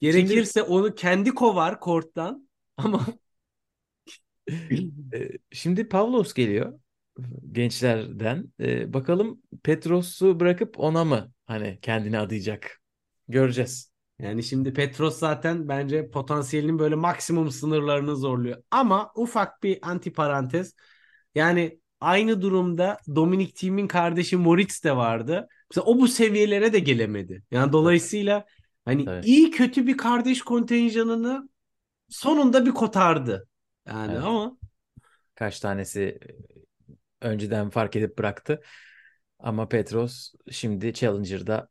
Gerekirse 0.01 0.63
onu 0.63 0.95
kendi 0.95 1.31
kovar 1.35 1.81
korttan 1.81 2.49
ama 2.77 3.07
E, 5.15 5.29
Şimdi 5.53 5.89
Pavlos 5.89 6.35
geliyor 6.35 6.81
gençlerden. 7.53 8.53
E, 8.61 8.93
bakalım 8.93 9.43
Petros'u 9.63 10.41
bırakıp 10.41 10.79
ona 10.81 11.05
mı 11.05 11.33
hani 11.47 11.79
kendini 11.83 12.19
adayacak? 12.19 12.81
Göreceğiz. 13.29 13.90
Yani 14.23 14.43
şimdi 14.43 14.73
Petros 14.73 15.19
zaten 15.19 15.69
bence 15.69 16.11
potansiyelinin 16.11 16.79
böyle 16.79 16.95
maksimum 16.95 17.51
sınırlarını 17.51 18.17
zorluyor. 18.17 18.63
Ama 18.71 19.13
ufak 19.15 19.63
bir 19.63 19.79
anti 19.83 20.13
parantez. 20.13 20.75
Yani 21.35 21.81
aynı 22.01 22.43
durumda 22.43 22.99
Dominic 23.15 23.53
Thiem'in 23.53 23.89
kardeşi 23.89 24.37
Moritz 24.37 24.85
de 24.85 24.97
vardı. 24.97 25.49
Mesela 25.71 25.85
o 25.85 25.99
bu 25.99 26.09
seviyelere 26.09 26.73
de 26.73 26.79
gelemedi. 26.79 27.43
Yani 27.51 27.73
dolayısıyla 27.73 28.45
hani 28.85 29.05
Tabii. 29.05 29.27
iyi 29.27 29.51
kötü 29.51 29.87
bir 29.87 29.97
kardeş 29.97 30.43
kontenjanını 30.43 31.49
sonunda 32.09 32.67
bir 32.67 32.71
kotardı. 32.71 33.49
Yani 33.87 34.13
Evet. 34.13 34.25
ama 34.25 34.57
Kaç 35.35 35.61
tanesi 35.61 36.19
e, 37.23 37.27
önceden 37.27 37.71
fark 37.71 37.97
edip 37.97 38.19
bıraktı. 38.19 38.61
Ama 39.39 39.69
Petros 39.69 40.33
şimdi 40.51 40.95
Challenger'da 40.95 41.69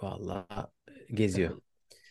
vallahi 0.00 0.66
geziyor. 1.10 1.60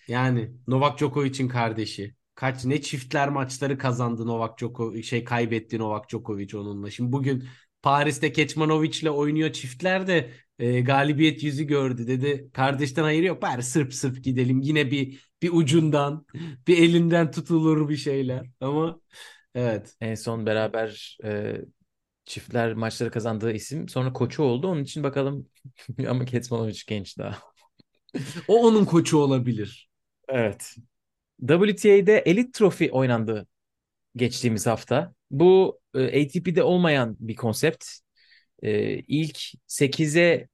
Yani 0.08 0.52
Novak 0.67 0.98
Djokovic'in 1.00 1.48
kardeşi. 1.48 2.15
kaç 2.36 2.65
ne 2.65 2.82
çiftler 2.82 3.30
maçları 3.30 3.78
kazandı 3.78 4.28
Novak 4.28 4.58
Djokovic 4.60 5.04
şey 5.04 5.24
kaybetti 5.24 5.80
Novak 5.80 6.10
Djokovic 6.10 6.58
onunla. 6.58 6.91
Şimdi 6.91 7.12
bugün 7.12 7.46
Paris'te 7.82 8.32
Kecmanovic'le 8.32 9.10
oynuyor 9.10 9.54
çiftler 9.54 10.08
de 10.08 10.32
e, 10.60 10.82
galibiyet 10.82 11.43
yüzü 11.43 11.63
gördü 11.63 12.08
dedi. 12.08 12.50
Kardeşten 12.54 13.04
hayır 13.04 13.24
yok 13.24 13.41
bari 13.41 13.63
sırp 13.63 13.93
sırp 13.93 14.24
gidelim 14.24 14.62
yine 14.62 14.91
bir 14.91 15.28
bir 15.41 15.50
ucundan 15.54 16.26
bir 16.67 16.78
elinden 16.78 17.32
tutulur 17.32 17.89
bir 17.89 17.96
şeyler 17.98 18.46
ama 18.62 19.00
evet. 19.56 19.96
En 20.02 20.15
son 20.15 20.46
beraber 20.46 21.17
e, 21.24 21.56
çiftler 22.26 22.74
maçları 22.74 23.12
kazandığı 23.12 23.52
isim 23.52 23.89
sonra 23.89 24.13
koçu 24.13 24.43
oldu. 24.43 24.67
Onun 24.67 24.84
için 24.84 25.04
bakalım 25.04 25.50
ama 26.10 26.26
Kecmanovic 26.26 26.80
genç 26.88 27.17
daha. 27.17 27.39
O 28.48 28.67
onun 28.67 28.86
koçu 28.86 29.17
olabilir. 29.17 29.89
Evet. 30.28 30.76
WTA'de 31.48 32.18
Elite 32.20 32.52
Trophy 32.52 32.90
oynandı 32.92 33.48
geçtiğimiz 34.16 34.68
hafta. 34.68 35.13
Bu 35.32 35.80
e, 35.96 36.26
ATP'de 36.26 36.63
olmayan 36.63 37.18
bir 37.20 37.36
konsept. 37.36 37.86
E, 38.63 38.96
ilk 39.00 39.40
8'e 39.68 40.50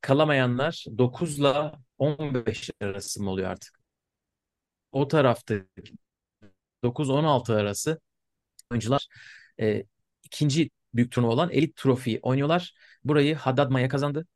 kalamayanlar 0.00 0.86
9 0.98 1.38
ile 1.38 1.72
15 1.98 2.70
arası 2.82 3.22
mı 3.22 3.30
oluyor 3.30 3.50
artık? 3.50 3.80
O 4.92 5.08
tarafta 5.08 5.54
9-16 6.84 7.54
arası 7.56 8.00
oyuncular 8.72 9.06
e, 9.60 9.84
ikinci 10.24 10.70
büyük 10.94 11.12
turnuva 11.12 11.32
olan 11.32 11.50
Elite 11.50 11.72
Trophy 11.76 12.18
oynuyorlar. 12.22 12.74
Burayı 13.04 13.34
Haddad 13.36 13.70
Maya 13.70 13.88
kazandı. 13.88 14.26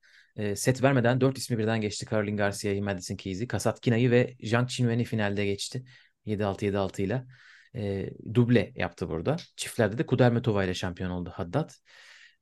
Set 0.57 0.83
vermeden 0.83 1.20
4 1.20 1.38
ismi 1.38 1.59
birden 1.59 1.81
geçti. 1.81 2.07
Caroline 2.11 2.37
Garcia'yı, 2.37 2.83
Madison 2.83 3.16
Keys'i, 3.16 3.49
Kasat 3.49 3.81
Kina'yı 3.81 4.11
ve 4.11 4.37
Zhang 4.42 4.68
Qinwen'i 4.68 5.05
finalde 5.05 5.46
geçti. 5.46 5.85
7-6-7-6 6.27 7.03
ile. 7.03 7.25
E, 7.75 8.11
duble 8.35 8.72
yaptı 8.77 9.09
burada. 9.09 9.37
Çiftlerde 9.57 9.99
de 9.99 10.07
Kudermetova 10.07 10.64
ile 10.64 10.75
şampiyon 10.75 11.11
oldu 11.11 11.31
Haddad. 11.35 11.70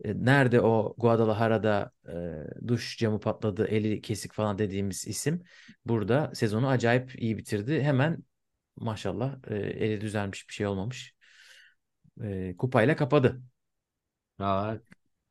E, 0.05 0.25
nerede 0.25 0.61
o 0.61 0.95
Guadalajara'da 0.99 1.91
e, 2.09 2.69
duş 2.69 2.99
camı 2.99 3.21
patladı, 3.21 3.67
eli 3.67 4.01
kesik 4.01 4.33
falan 4.33 4.59
dediğimiz 4.59 5.07
isim 5.07 5.43
burada 5.87 6.31
sezonu 6.35 6.69
acayip 6.69 7.23
iyi 7.23 7.39
bitirdi. 7.39 7.83
Hemen 7.83 8.25
maşallah 8.77 9.39
e, 9.51 9.57
eli 9.57 10.01
düzelmiş 10.01 10.49
bir 10.49 10.55
şey 10.55 10.67
olmamış. 10.67 11.15
E, 12.23 12.57
kupayla 12.57 12.97
kapadı. 12.97 13.43
Aa, 14.39 14.75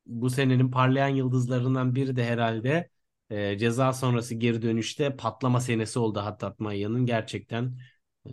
bu 0.06 0.30
senenin 0.30 0.70
parlayan 0.70 1.08
yıldızlarından 1.08 1.94
biri 1.94 2.16
de 2.16 2.24
herhalde 2.24 2.88
e, 3.30 3.58
ceza 3.58 3.92
sonrası 3.92 4.34
geri 4.34 4.62
dönüşte 4.62 5.16
patlama 5.16 5.60
senesi 5.60 5.98
oldu 5.98 6.20
Hattat 6.20 6.60
Maya'nın. 6.60 7.06
Gerçekten 7.06 7.78
e, 8.26 8.30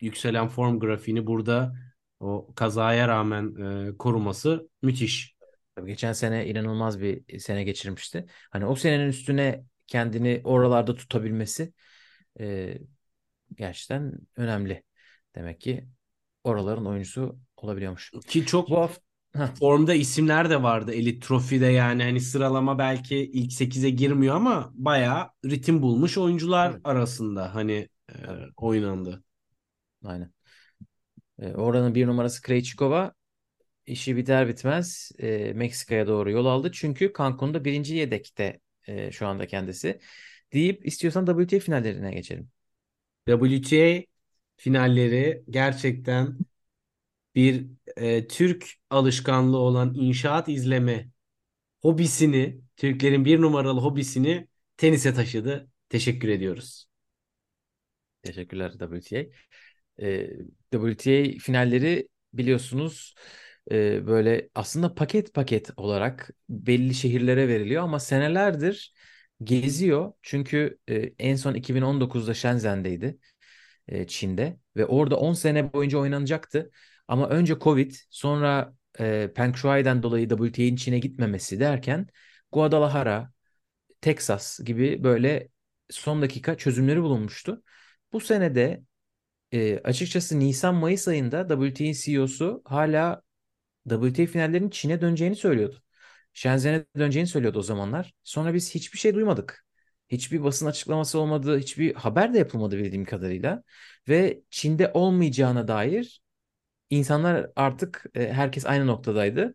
yükselen 0.00 0.48
form 0.48 0.80
grafiğini 0.80 1.26
burada 1.26 1.74
o 2.20 2.52
kazaya 2.54 3.08
rağmen 3.08 3.54
e, 3.88 3.96
koruması 3.96 4.68
müthiş. 4.82 5.36
Tabii 5.74 5.90
geçen 5.90 6.12
sene 6.12 6.46
inanılmaz 6.46 7.00
bir 7.00 7.38
sene 7.38 7.64
geçirmişti. 7.64 8.26
Hani 8.50 8.66
o 8.66 8.74
senenin 8.74 9.08
üstüne 9.08 9.64
kendini 9.86 10.40
oralarda 10.44 10.94
tutabilmesi 10.94 11.72
e, 12.40 12.78
gerçekten 13.54 14.18
önemli. 14.36 14.82
Demek 15.34 15.60
ki 15.60 15.88
oraların 16.44 16.86
oyuncusu 16.86 17.38
olabiliyormuş. 17.56 18.12
Ki 18.28 18.46
çok 18.46 18.70
Bu 18.70 18.76
hafta 18.76 19.11
formda 19.54 19.94
isimler 19.94 20.50
de 20.50 20.62
vardı 20.62 20.92
Elite 20.94 21.20
Trophy'de 21.26 21.66
yani 21.66 22.02
hani 22.02 22.20
sıralama 22.20 22.78
belki 22.78 23.16
ilk 23.16 23.52
8'e 23.52 23.90
girmiyor 23.90 24.36
ama 24.36 24.70
bayağı 24.74 25.30
ritim 25.44 25.82
bulmuş 25.82 26.18
oyuncular 26.18 26.70
Evet. 26.70 26.80
arasında 26.84 27.54
hani 27.54 27.88
e, 28.10 28.14
oynandı. 28.56 29.24
Aynen. 30.04 30.32
E, 31.38 31.52
oranın 31.54 31.94
bir 31.94 32.06
numarası 32.06 32.42
Krejcikova 32.42 33.12
işi 33.86 34.16
biter 34.16 34.48
bitmez 34.48 35.12
e, 35.20 35.52
Meksika'ya 35.54 36.06
doğru 36.06 36.30
yol 36.30 36.46
aldı. 36.46 36.72
Çünkü 36.72 37.12
Cancun'da 37.18 37.64
birinci 37.66 37.96
yedekte 37.96 38.60
e, 38.88 39.12
şu 39.12 39.28
anda 39.28 39.46
kendisi. 39.46 40.00
Deyip 40.52 40.86
istiyorsan 40.86 41.26
WTA 41.26 41.60
finallerine 41.60 42.14
geçelim. 42.14 42.50
WTA 43.26 44.04
finalleri 44.56 45.44
gerçekten 45.50 46.38
bir 47.34 47.66
e, 47.96 48.26
Türk 48.28 48.70
alışkanlığı 48.90 49.58
olan 49.58 49.94
inşaat 49.94 50.48
izleme 50.48 51.10
hobisini, 51.82 52.60
Türklerin 52.76 53.24
bir 53.24 53.40
numaralı 53.40 53.80
hobisini 53.80 54.48
tenise 54.76 55.14
taşıdı. 55.14 55.70
Teşekkür 55.88 56.28
ediyoruz. 56.28 56.86
Teşekkürler 58.22 58.72
WTA. 58.78 59.16
E, 60.06 60.28
WTA 60.70 61.38
finalleri 61.40 62.08
biliyorsunuz 62.34 63.14
e, 63.70 64.06
böyle 64.06 64.48
aslında 64.54 64.94
paket 64.94 65.34
paket 65.34 65.70
olarak 65.76 66.30
belli 66.48 66.94
şehirlere 66.94 67.48
veriliyor 67.48 67.82
ama 67.82 68.00
senelerdir 68.00 68.94
geziyor. 69.44 70.12
Çünkü 70.22 70.78
e, 70.88 70.94
en 71.18 71.36
son 71.36 71.54
2019'da 71.54 72.34
Shenzhen'deydi 72.34 73.18
e, 73.88 74.06
Çin'de 74.06 74.58
ve 74.76 74.86
orada 74.86 75.16
10 75.16 75.32
sene 75.34 75.72
boyunca 75.72 75.98
oynanacaktı. 75.98 76.70
Ama 77.08 77.28
önce 77.28 77.58
Covid 77.58 77.92
sonra 78.10 78.74
e, 79.00 79.32
Peng 79.34 79.56
Shuai'den 79.56 80.02
dolayı 80.02 80.28
WTA'nin 80.28 80.76
Çin'e 80.76 80.98
gitmemesi 80.98 81.60
derken 81.60 82.06
Guadalajara, 82.52 83.32
Texas 84.00 84.60
gibi 84.60 85.04
böyle 85.04 85.48
son 85.90 86.22
dakika 86.22 86.56
çözümleri 86.56 87.02
bulunmuştu. 87.02 87.62
Bu 88.12 88.20
senede 88.20 88.82
e, 89.52 89.78
açıkçası 89.78 90.38
Nisan-Mayıs 90.40 91.08
ayında 91.08 91.48
WTA'nin 91.48 91.92
CEO'su 91.92 92.62
hala 92.64 93.22
WTA 93.88 94.26
finallerinin 94.26 94.70
Çin'e 94.70 95.00
döneceğini 95.00 95.36
söylüyordu. 95.36 95.82
Shenzhen'e 96.32 96.84
döneceğini 96.98 97.28
söylüyordu 97.28 97.58
o 97.58 97.62
zamanlar. 97.62 98.14
Sonra 98.24 98.54
biz 98.54 98.74
hiçbir 98.74 98.98
şey 98.98 99.14
duymadık. 99.14 99.64
Hiçbir 100.08 100.44
basın 100.44 100.66
açıklaması 100.66 101.18
olmadı, 101.18 101.58
hiçbir 101.58 101.94
haber 101.94 102.34
de 102.34 102.38
yapılmadı 102.38 102.78
bildiğim 102.78 103.04
kadarıyla. 103.04 103.62
Ve 104.08 104.42
Çin'de 104.50 104.90
olmayacağına 104.94 105.68
dair 105.68 106.22
insanlar 106.98 107.50
artık 107.56 108.06
e, 108.14 108.32
herkes 108.32 108.66
aynı 108.66 108.86
noktadaydı. 108.86 109.54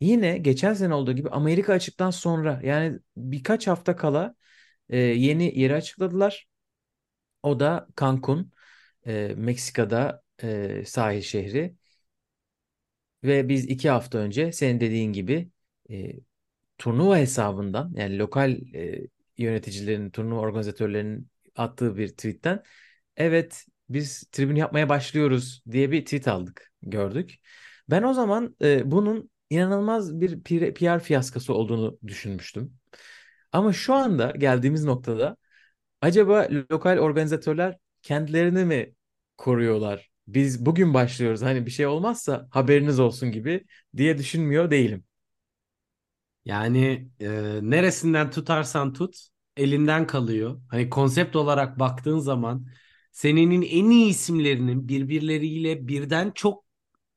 Yine 0.00 0.38
geçen 0.38 0.74
sene 0.74 0.94
olduğu 0.94 1.12
gibi 1.12 1.30
Amerika 1.30 1.72
açıktan 1.72 2.10
sonra 2.10 2.60
yani 2.64 2.98
birkaç 3.16 3.66
hafta 3.66 3.96
kala 3.96 4.34
e, 4.88 4.98
yeni 4.98 5.60
yeri 5.60 5.74
açıkladılar. 5.74 6.48
O 7.42 7.60
da 7.60 7.88
Cancun, 8.00 8.52
e, 9.06 9.34
Meksika'da 9.36 10.22
sahil 10.86 11.22
şehri. 11.22 11.76
Ve 13.24 13.48
biz 13.48 13.64
iki 13.64 13.90
hafta 13.90 14.18
önce 14.18 14.52
senin 14.52 14.80
dediğin 14.80 15.12
gibi 15.12 15.50
turnuva 16.78 17.18
hesabından 17.18 17.92
yani 17.96 18.18
lokal 18.18 18.56
yöneticilerin, 19.38 20.10
turnuva 20.10 20.40
organizatörlerinin 20.40 21.30
attığı 21.56 21.96
bir 21.96 22.08
tweetten 22.08 22.62
evet 23.16 23.66
biz 23.88 24.24
tribün 24.32 24.56
yapmaya 24.56 24.88
başlıyoruz 24.88 25.62
diye 25.70 25.90
bir 25.92 26.04
tweet 26.04 26.28
aldık, 26.28 26.72
gördük. 26.82 27.34
Ben 27.90 28.02
o 28.02 28.14
zaman 28.14 28.56
e, 28.62 28.90
bunun 28.90 29.30
inanılmaz 29.50 30.20
bir 30.20 30.42
PR, 30.74 31.00
fiyaskosu 31.00 31.54
olduğunu 31.54 31.98
düşünmüştüm. 32.06 32.74
Ama 33.52 33.72
şu 33.72 33.94
anda 33.94 34.30
geldiğimiz 34.30 34.84
noktada 34.84 35.36
acaba 36.00 36.48
lokal 36.72 36.98
organizatörler 36.98 37.78
kendilerini 38.02 38.64
mi 38.64 38.94
koruyorlar? 39.36 40.10
Biz 40.28 40.66
bugün 40.66 40.94
başlıyoruz 40.94 41.42
hani 41.42 41.66
bir 41.66 41.70
şey 41.70 41.86
olmazsa 41.86 42.48
haberiniz 42.50 43.00
olsun 43.00 43.32
gibi 43.32 43.64
diye 43.96 44.18
düşünmüyor 44.18 44.70
değilim. 44.70 45.04
Yani 46.44 47.08
e, 47.20 47.28
neresinden 47.62 48.30
tutarsan 48.30 48.92
tut 48.92 49.16
elinden 49.56 50.06
kalıyor. 50.06 50.60
Hani 50.70 50.90
konsept 50.90 51.36
olarak 51.36 51.78
baktığın 51.78 52.18
zaman 52.18 52.66
senenin 53.16 53.62
en 53.62 53.90
iyi 53.90 54.08
isimlerinin 54.10 54.88
birbirleriyle 54.88 55.88
birden 55.88 56.30
çok 56.34 56.64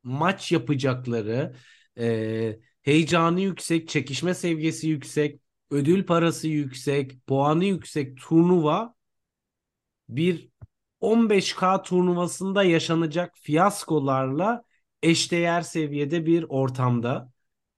maç 0.04 0.52
yapacakları, 0.52 1.56
e, 2.00 2.60
heyecanı 2.82 3.42
yüksek, 3.42 3.90
çekişme 3.90 4.34
seviyesi 4.34 4.88
yüksek, 4.90 5.42
ödül 5.72 6.06
parası 6.06 6.48
yüksek, 6.48 7.28
puanı 7.28 7.66
yüksek 7.66 8.18
turnuva 8.18 8.96
bir 10.10 10.50
15K 11.00 11.82
turnuvasında 11.82 12.64
yaşanacak 12.64 13.34
fiyaskolarla 13.42 14.64
eşdeğer 15.04 15.62
seviyede 15.62 16.26
bir 16.26 16.46
ortamda. 16.50 17.32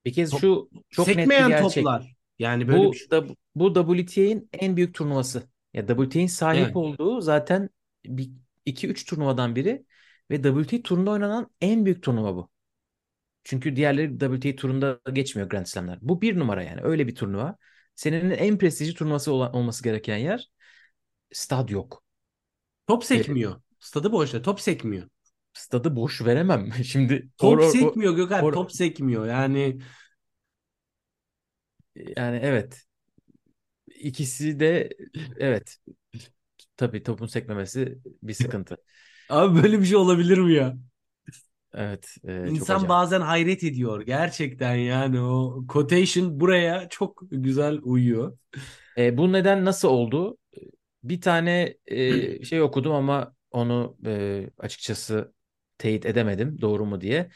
Bir 0.04 0.12
kez 0.12 0.32
şu 0.40 0.70
çok 0.90 1.06
net 1.16 1.28
bir 1.30 1.46
gerçek. 1.48 1.84
toplar. 1.84 2.14
Yani 2.38 2.68
böyle 2.68 2.78
Bu 2.84 2.92
bir 2.92 2.96
şey. 2.96 3.08
bu 3.54 3.74
WTA'nin 3.74 4.48
en 4.52 4.76
büyük 4.76 4.94
turnuvası. 4.94 5.48
Ya 5.74 5.86
WTA'nin 5.86 6.26
sahip 6.26 6.64
Evet. 6.66 6.76
olduğu 6.76 7.20
zaten 7.20 7.68
2-3 8.66 9.04
turnuvadan 9.04 9.56
biri 9.56 9.84
ve 10.30 10.42
WTA 10.42 10.82
turunda 10.82 11.10
oynanan 11.10 11.50
en 11.60 11.84
büyük 11.84 12.02
turnuva 12.02 12.36
bu. 12.36 12.50
Çünkü 13.44 13.76
diğerleri 13.76 14.18
WTA 14.18 14.56
turunda 14.56 15.00
geçmiyor 15.12 15.48
Grand 15.48 15.66
Slam'ler. 15.66 15.98
Bu 16.02 16.22
bir 16.22 16.38
numara 16.38 16.62
yani 16.62 16.80
öyle 16.82 17.06
bir 17.06 17.14
turnuva. 17.14 17.56
Senenin 17.94 18.30
en 18.30 18.58
prestijli 18.58 18.94
turnuvası 18.94 19.32
olan, 19.32 19.54
olması 19.54 19.84
gereken 19.84 20.16
yer 20.16 20.50
stad 21.32 21.68
yok. 21.68 22.04
Top 22.86 23.04
sekmiyor. 23.04 23.62
Stadı 23.78 24.12
boşta. 24.12 24.42
Top 24.42 24.60
sekmiyor. 24.60 25.08
Stadı 25.52 25.96
boş 25.96 26.24
veremem. 26.24 26.72
Şimdi 26.84 27.28
Top 27.38 27.60
or- 27.60 27.70
sekmiyor 27.70 28.16
Gökhan. 28.16 28.44
or- 28.44 28.52
Top 28.54 28.72
sekmiyor. 28.72 29.26
Yani 29.26 29.78
yani 32.16 32.40
evet. 32.42 32.82
İkisi 33.86 34.60
de 34.60 34.90
evet. 35.38 35.76
Tabii 36.76 37.02
topun 37.02 37.26
sekmemesi 37.26 37.98
bir 38.22 38.34
sıkıntı. 38.34 38.78
abi 39.28 39.62
böyle 39.62 39.80
bir 39.80 39.86
şey 39.86 39.96
olabilir 39.96 40.38
mi 40.38 40.54
ya? 40.54 40.76
Evet, 41.74 42.16
e, 42.28 42.52
çok 42.52 42.70
İnsan 42.70 42.70
acayip. 42.70 42.98
bazen 42.98 43.20
hayret 43.20 43.64
ediyor. 43.64 44.00
Gerçekten 44.00 44.74
yani 44.74 45.20
o 45.20 45.64
quotation 45.68 46.40
buraya 46.40 46.88
çok 46.88 47.22
güzel 47.30 47.78
uyuyor. 47.82 48.38
E, 48.98 49.16
bu 49.18 49.32
neden 49.32 49.64
nasıl 49.64 49.88
oldu? 49.88 50.38
Bir 51.04 51.20
tane 51.20 51.76
e, 51.86 52.44
şey 52.44 52.62
okudum 52.62 52.92
ama 52.92 53.36
onu 53.50 53.98
e, 54.06 54.50
açıkçası 54.58 55.34
teyit 55.78 56.06
edemedim 56.06 56.62
doğru 56.62 56.86
mu 56.86 57.02
diye. 57.02 57.30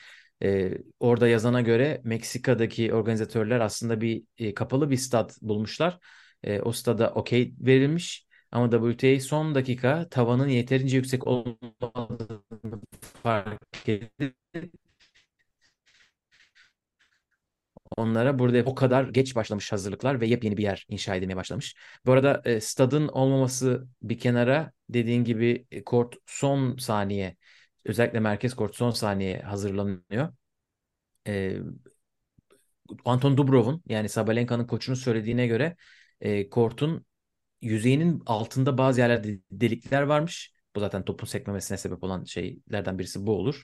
E, 0.44 0.72
orada 1.00 1.28
yazana 1.28 1.62
göre 1.62 2.02
Meksika'daki 2.04 2.94
organizatörler 2.94 3.60
aslında 3.60 4.02
bir 4.02 4.24
e, 4.38 4.54
kapalı 4.54 4.90
bir 4.90 4.96
stat 4.98 5.38
bulmuşlar. 5.42 5.98
E, 6.44 6.60
o 6.62 6.72
stada 6.72 7.10
okey 7.14 7.54
verilmiş 7.60 8.25
ama 8.56 8.70
WTA 8.70 9.20
son 9.20 9.54
dakika 9.54 10.08
tavanın 10.08 10.48
yeterince 10.48 10.96
yüksek 10.96 11.26
olmadığını 11.26 12.80
fark 13.22 13.88
edip 13.88 14.34
Onlara 17.96 18.38
burada 18.38 18.62
o 18.70 18.74
kadar 18.74 19.04
geç 19.08 19.36
başlamış 19.36 19.72
hazırlıklar 19.72 20.20
ve 20.20 20.26
yepyeni 20.26 20.56
bir 20.56 20.62
yer 20.62 20.86
inşa 20.88 21.14
edilmeye 21.16 21.36
başlamış. 21.36 21.74
Bu 22.06 22.12
arada 22.12 22.42
e, 22.44 22.60
stadın 22.60 23.08
olmaması 23.08 23.86
bir 24.02 24.18
kenara 24.18 24.72
dediğin 24.88 25.24
gibi 25.24 25.66
e, 25.70 25.84
kort 25.84 26.14
son 26.26 26.76
saniye 26.76 27.36
özellikle 27.84 28.20
merkez 28.20 28.54
kort 28.54 28.76
son 28.76 28.90
saniye 28.90 29.38
hazırlanıyor. 29.40 30.32
E, 31.26 31.58
Anton 33.04 33.36
Dubrov'un 33.36 33.82
yani 33.88 34.08
Sabalenka'nın 34.08 34.66
koçunun 34.66 34.96
söylediğine 34.96 35.46
göre 35.46 35.76
e, 36.20 36.50
kortun 36.50 37.06
yüzeyinin 37.62 38.22
altında 38.26 38.78
bazı 38.78 39.00
yerlerde 39.00 39.38
delikler 39.50 40.02
varmış. 40.02 40.52
Bu 40.76 40.80
zaten 40.80 41.04
topun 41.04 41.26
sekmemesine 41.26 41.78
sebep 41.78 42.04
olan 42.04 42.24
şeylerden 42.24 42.98
birisi 42.98 43.26
bu 43.26 43.32
olur. 43.32 43.62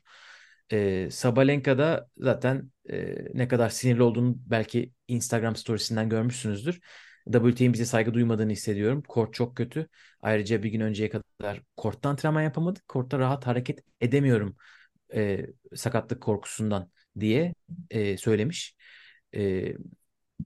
E, 0.72 1.09
Sabalenka 1.11 1.78
da 1.78 2.09
zaten 2.16 2.70
e, 2.90 3.16
ne 3.35 3.48
kadar 3.48 3.68
sinirli 3.68 4.02
olduğunu 4.02 4.35
belki 4.37 4.92
Instagram 5.09 5.57
storiesinden 5.57 6.09
görmüşsünüzdür. 6.09 6.81
WTA'nin 7.33 7.72
bize 7.72 7.85
saygı 7.85 8.14
duymadığını 8.14 8.52
hissediyorum. 8.52 9.02
Kort 9.09 9.35
çok 9.35 9.57
kötü. 9.57 9.88
Ayrıca 10.22 10.62
bir 10.62 10.70
gün 10.70 10.81
önceye 10.81 11.11
kadar 11.11 11.62
kortta 11.76 12.09
antrenman 12.09 12.42
yapamadık. 12.42 12.88
Kortta 12.88 13.18
rahat 13.18 13.46
hareket 13.46 13.81
edemiyorum 14.00 14.57
e, 15.14 15.46
sakatlık 15.74 16.20
korkusundan 16.20 16.90
diye 17.20 17.55
e, 17.90 18.16
söylemiş. 18.16 18.76
E, 19.35 19.72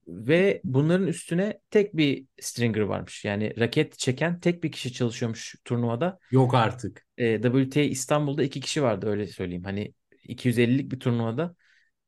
ve 0.07 0.61
bunların 0.63 1.07
üstüne 1.07 1.59
tek 1.71 1.97
bir 1.97 2.25
stringer 2.41 2.81
varmış. 2.81 3.25
Yani 3.25 3.59
raket 3.59 3.99
çeken 3.99 4.39
tek 4.39 4.63
bir 4.63 4.71
kişi 4.71 4.93
çalışıyormuş 4.93 5.55
turnuvada. 5.65 6.19
Yok 6.31 6.53
artık. 6.53 7.05
E, 7.17 7.41
WTA 7.41 7.81
İstanbul'da 7.81 8.43
iki 8.43 8.59
kişi 8.59 8.83
vardı 8.83 9.07
öyle 9.09 9.27
söyleyeyim. 9.27 9.63
Hani 9.63 9.93
250'lik 10.23 10.91
bir 10.91 10.99
turnuvada 10.99 11.55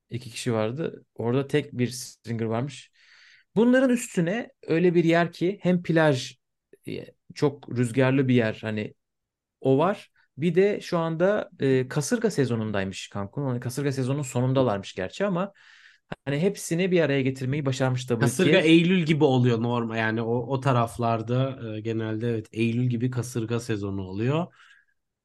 iki 0.10 0.30
kişi 0.30 0.54
vardı. 0.54 1.06
Orada 1.16 1.48
tek 1.48 1.74
bir 1.74 1.88
stringer 1.88 2.46
varmış. 2.46 2.92
Bunların 3.56 3.90
üstüne 3.90 4.50
öyle 4.68 4.96
bir 4.96 5.04
yer 5.04 5.32
ki 5.32 5.60
hem 5.62 5.84
plaj 5.84 6.38
e, 6.88 7.06
çok 7.36 7.78
rüzgarlı 7.78 8.28
bir 8.28 8.36
yer 8.36 8.58
hani 8.62 8.94
o 9.62 9.78
var. 9.78 10.12
Bir 10.38 10.56
de 10.56 10.82
şu 10.82 10.98
anda 10.98 11.50
e, 11.60 11.88
kasırga 11.88 12.32
sezonundaymış 12.32 13.10
Cancun. 13.14 13.46
Hani 13.46 13.60
kasırga 13.60 13.92
sezonunun 13.92 14.24
sonundalarmış 14.24 14.94
gerçi 14.96 15.26
ama 15.26 15.54
hani 16.26 16.39
hepsini 16.39 16.91
bir 16.91 17.02
araya 17.02 17.22
getirmeyi 17.22 17.65
başarmış 17.65 18.02
WTA. 18.02 18.19
Kasırga 18.19 18.60
Eylül 18.60 19.04
gibi 19.04 19.24
oluyor 19.24 19.62
normal 19.62 19.98
yani 19.98 20.22
o 20.22 20.36
o 20.36 20.60
taraflarda 20.60 21.60
e, 21.76 21.80
genelde 21.80 22.30
evet 22.30 22.48
Eylül 22.52 22.86
gibi 22.86 23.12
kasırga 23.12 23.60
sezonu 23.60 24.02
oluyor. 24.02 24.48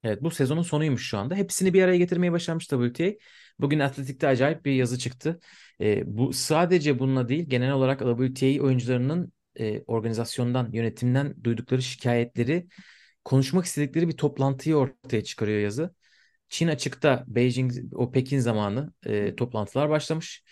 Evet 0.04 0.22
bu 0.22 0.30
sezonun 0.30 0.62
sonuymuş 0.62 1.08
şu 1.08 1.18
anda. 1.18 1.34
Hepsini 1.34 1.74
bir 1.74 1.82
araya 1.82 1.98
getirmeyi 1.98 2.32
başarmış 2.32 2.66
WTA. 2.66 3.12
Bugün 3.58 3.78
Atletik'te 3.78 4.28
acayip 4.28 4.64
bir 4.64 4.72
yazı 4.72 4.98
çıktı. 4.98 5.40
E, 5.80 6.02
bu 6.06 6.32
sadece 6.32 6.98
bununla 6.98 7.28
değil 7.28 7.48
genel 7.48 7.72
olarak 7.72 7.98
WTA 7.98 8.64
oyuncularının 8.64 9.32
e, 9.60 9.82
organizasyondan, 9.82 10.72
yönetimden 10.72 11.34
duydukları 11.44 11.82
şikayetleri 11.82 12.66
konuşmak 13.24 13.64
istedikleri 13.64 14.08
bir 14.08 14.16
toplantıyı 14.16 14.76
ortaya 14.76 15.24
çıkarıyor 15.24 15.60
yazı. 15.60 15.94
Çin 16.48 16.68
açıkta 16.68 17.24
Beijing 17.26 17.72
o 17.92 18.12
Pekin 18.12 18.38
zamanı 18.38 18.92
e, 19.06 19.36
toplantılar 19.36 19.90
başlamış. 19.90 20.44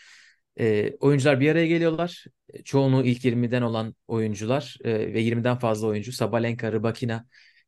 E, 0.61 0.97
oyuncular 1.01 1.41
bir 1.41 1.51
araya 1.51 1.67
geliyorlar. 1.67 2.25
Çoğunluğu 2.65 3.05
ilk 3.05 3.25
20'den 3.25 3.62
olan 3.62 3.95
oyuncular 4.09 4.77
e, 4.85 5.15
ve 5.15 5.21
20'den 5.21 5.59
fazla 5.59 5.87
oyuncu. 5.87 6.12
Sabalenka, 6.12 6.73
Rybakina, 6.73 7.27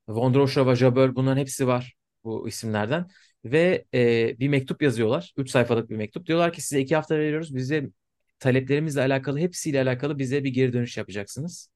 Vondrousova, 0.09 0.75
Jabeur 0.75 1.15
bunların 1.15 1.41
hepsi 1.41 1.67
var 1.67 1.95
bu 2.25 2.49
isimlerden. 2.49 3.07
Ve 3.45 3.85
e, 3.95 4.39
bir 4.39 4.49
mektup 4.49 4.83
yazıyorlar. 4.83 5.33
3 5.37 5.51
sayfalık 5.51 5.91
bir 5.91 5.97
mektup. 5.97 6.27
Diyorlar 6.27 6.53
ki 6.53 6.61
size 6.63 6.81
2 6.81 6.95
hafta 6.95 7.19
veriyoruz. 7.19 7.55
Bize 7.55 7.91
taleplerimizle 8.39 9.01
alakalı 9.01 9.39
hepsiyle 9.39 9.83
alakalı 9.83 10.19
bize 10.19 10.45
bir 10.45 10.51
geri 10.51 10.73
dönüş 10.73 10.97
yapacaksınız. 10.97 11.69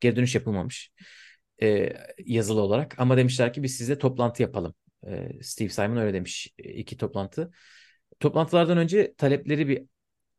Geri 0.00 0.16
dönüş 0.16 0.34
yapılmamış 0.34 0.90
e, 1.62 1.92
yazılı 2.26 2.60
olarak. 2.60 2.94
Ama 2.98 3.16
demişler 3.16 3.52
ki 3.52 3.62
biz 3.62 3.76
size 3.76 3.98
toplantı 3.98 4.42
yapalım. 4.42 4.74
E, 5.06 5.42
Steve 5.42 5.68
Simon 5.68 5.96
öyle 5.96 6.14
demiş. 6.14 6.54
E, 6.58 6.70
iki 6.72 6.96
toplantı. 6.96 7.50
Toplantılardan 8.20 8.78
önce 8.78 9.14
talepleri 9.16 9.68
bir 9.68 9.82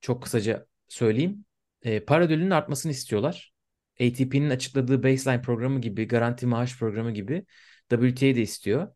çok 0.02 0.24
kısaca 0.24 0.66
söyleyeyim. 0.88 1.46
E, 1.84 2.00
para 2.06 2.24
ödülünün 2.24 2.50
artmasını 2.52 2.92
istiyorlar. 2.92 3.54
ATP'nin 4.02 4.50
açıkladığı 4.50 5.04
baseline 5.04 5.42
programı 5.42 5.82
gibi, 5.82 6.08
garanti 6.08 6.46
maaş 6.48 6.78
programı 6.80 7.12
gibi 7.12 7.46
WTA 7.90 8.36
de 8.36 8.42
istiyor. 8.42 8.88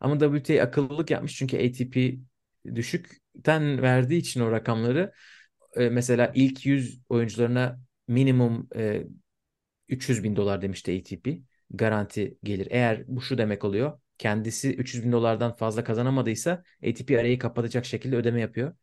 Ama 0.00 0.18
WTA 0.18 0.62
akıllılık 0.62 1.10
yapmış 1.10 1.36
çünkü 1.36 1.56
ATP 1.68 2.18
düşükten 2.74 3.82
verdiği 3.82 4.18
için 4.18 4.40
o 4.40 4.50
rakamları 4.52 5.12
e, 5.76 5.88
mesela 5.88 6.32
ilk 6.34 6.66
100 6.66 7.00
oyuncularına 7.08 7.80
minimum 8.08 8.68
e, 8.76 9.04
300 9.88 10.24
bin 10.24 10.36
dolar 10.36 10.62
demişti 10.62 10.98
ATP 11.00 11.28
garanti 11.70 12.38
gelir. 12.44 12.68
Eğer 12.70 13.04
bu 13.08 13.22
şu 13.22 13.38
demek 13.38 13.64
oluyor. 13.64 14.00
Kendisi 14.18 14.74
300 14.74 15.04
bin 15.04 15.12
dolardan 15.12 15.56
fazla 15.56 15.84
kazanamadıysa 15.84 16.62
ATP 16.88 17.10
arayı 17.20 17.38
kapatacak 17.38 17.84
şekilde 17.84 18.16
ödeme 18.16 18.40
yapıyor. 18.40 18.74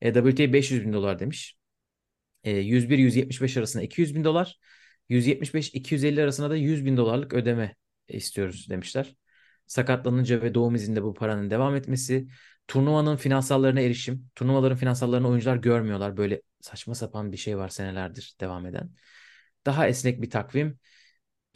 E, 0.00 0.12
WTA 0.12 0.52
500 0.52 0.84
bin 0.86 0.92
dolar 0.92 1.18
demiş. 1.18 1.56
E, 2.44 2.50
101-175 2.50 3.56
arasında 3.56 3.82
200 3.82 4.14
bin 4.14 4.24
dolar. 4.24 4.58
175-250 5.08 6.22
arasında 6.22 6.50
da 6.50 6.56
100 6.56 6.84
bin 6.84 6.96
dolarlık 6.96 7.34
ödeme 7.34 7.76
istiyoruz 8.08 8.66
demişler. 8.70 9.16
Sakatlanınca 9.66 10.42
ve 10.42 10.54
doğum 10.54 10.74
izinde 10.74 11.02
bu 11.02 11.14
paranın 11.14 11.50
devam 11.50 11.76
etmesi. 11.76 12.28
Turnuvanın 12.68 13.16
finansallarına 13.16 13.80
erişim. 13.80 14.30
Turnuvaların 14.34 14.76
finansallarını 14.76 15.28
oyuncular 15.28 15.56
görmüyorlar. 15.56 16.16
Böyle 16.16 16.42
saçma 16.60 16.94
sapan 16.94 17.32
bir 17.32 17.36
şey 17.36 17.58
var 17.58 17.68
senelerdir 17.68 18.36
devam 18.40 18.66
eden. 18.66 18.90
Daha 19.66 19.88
esnek 19.88 20.22
bir 20.22 20.30
takvim 20.30 20.78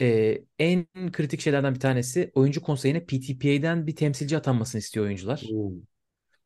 e, 0.01 0.37
en 0.59 0.87
kritik 1.11 1.41
şeylerden 1.41 1.75
bir 1.75 1.79
tanesi 1.79 2.31
oyuncu 2.35 2.61
konseyine 2.61 3.05
PTPA'den 3.05 3.87
bir 3.87 3.95
temsilci 3.95 4.37
atanmasını 4.37 4.79
istiyor 4.79 5.05
oyuncular. 5.05 5.55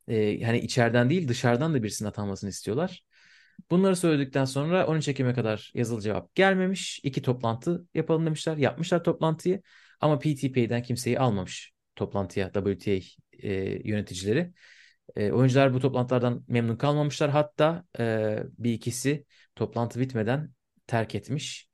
E, 0.10 0.42
hani 0.42 0.60
içeriden 0.60 1.10
değil 1.10 1.28
dışarıdan 1.28 1.74
da 1.74 1.84
birisinin 1.84 2.10
atanmasını 2.10 2.50
istiyorlar. 2.50 3.04
Bunları 3.72 3.96
söyledikten 3.96 4.46
sonra 4.46 4.88
13 4.88 5.08
Ekim'e 5.08 5.34
kadar 5.34 5.72
yazılı 5.74 6.02
cevap 6.02 6.36
gelmemiş. 6.36 7.00
İki 7.04 7.22
toplantı 7.22 7.86
yapalım 7.94 8.26
demişler. 8.26 8.58
Yapmışlar 8.58 9.04
toplantıyı 9.04 9.62
ama 10.02 10.20
PTPA'den 10.20 10.84
kimseyi 10.84 11.20
almamış 11.20 11.74
toplantıya 11.96 12.52
WTA 12.54 12.92
e, 13.44 13.54
yöneticileri. 13.90 14.54
E, 15.16 15.32
oyuncular 15.32 15.74
bu 15.74 15.80
toplantılardan 15.80 16.46
memnun 16.48 16.76
kalmamışlar. 16.76 17.30
Hatta 17.30 17.84
e, 18.00 18.38
bir 18.58 18.74
ikisi 18.74 19.26
toplantı 19.56 20.00
bitmeden 20.00 20.52
terk 20.88 21.16
etmiş. 21.16 21.70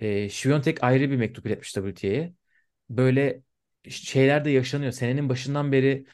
E, 0.00 0.28
Şiviyontek 0.28 0.84
ayrı 0.84 1.10
bir 1.10 1.16
mektup 1.16 1.46
iletmiş 1.46 1.72
WTA'ye. 1.72 2.34
Böyle 2.90 3.42
şeyler 3.88 4.44
de 4.44 4.50
yaşanıyor. 4.50 4.92
Senenin 4.92 5.28
başından 5.28 5.72
beri 5.72 6.04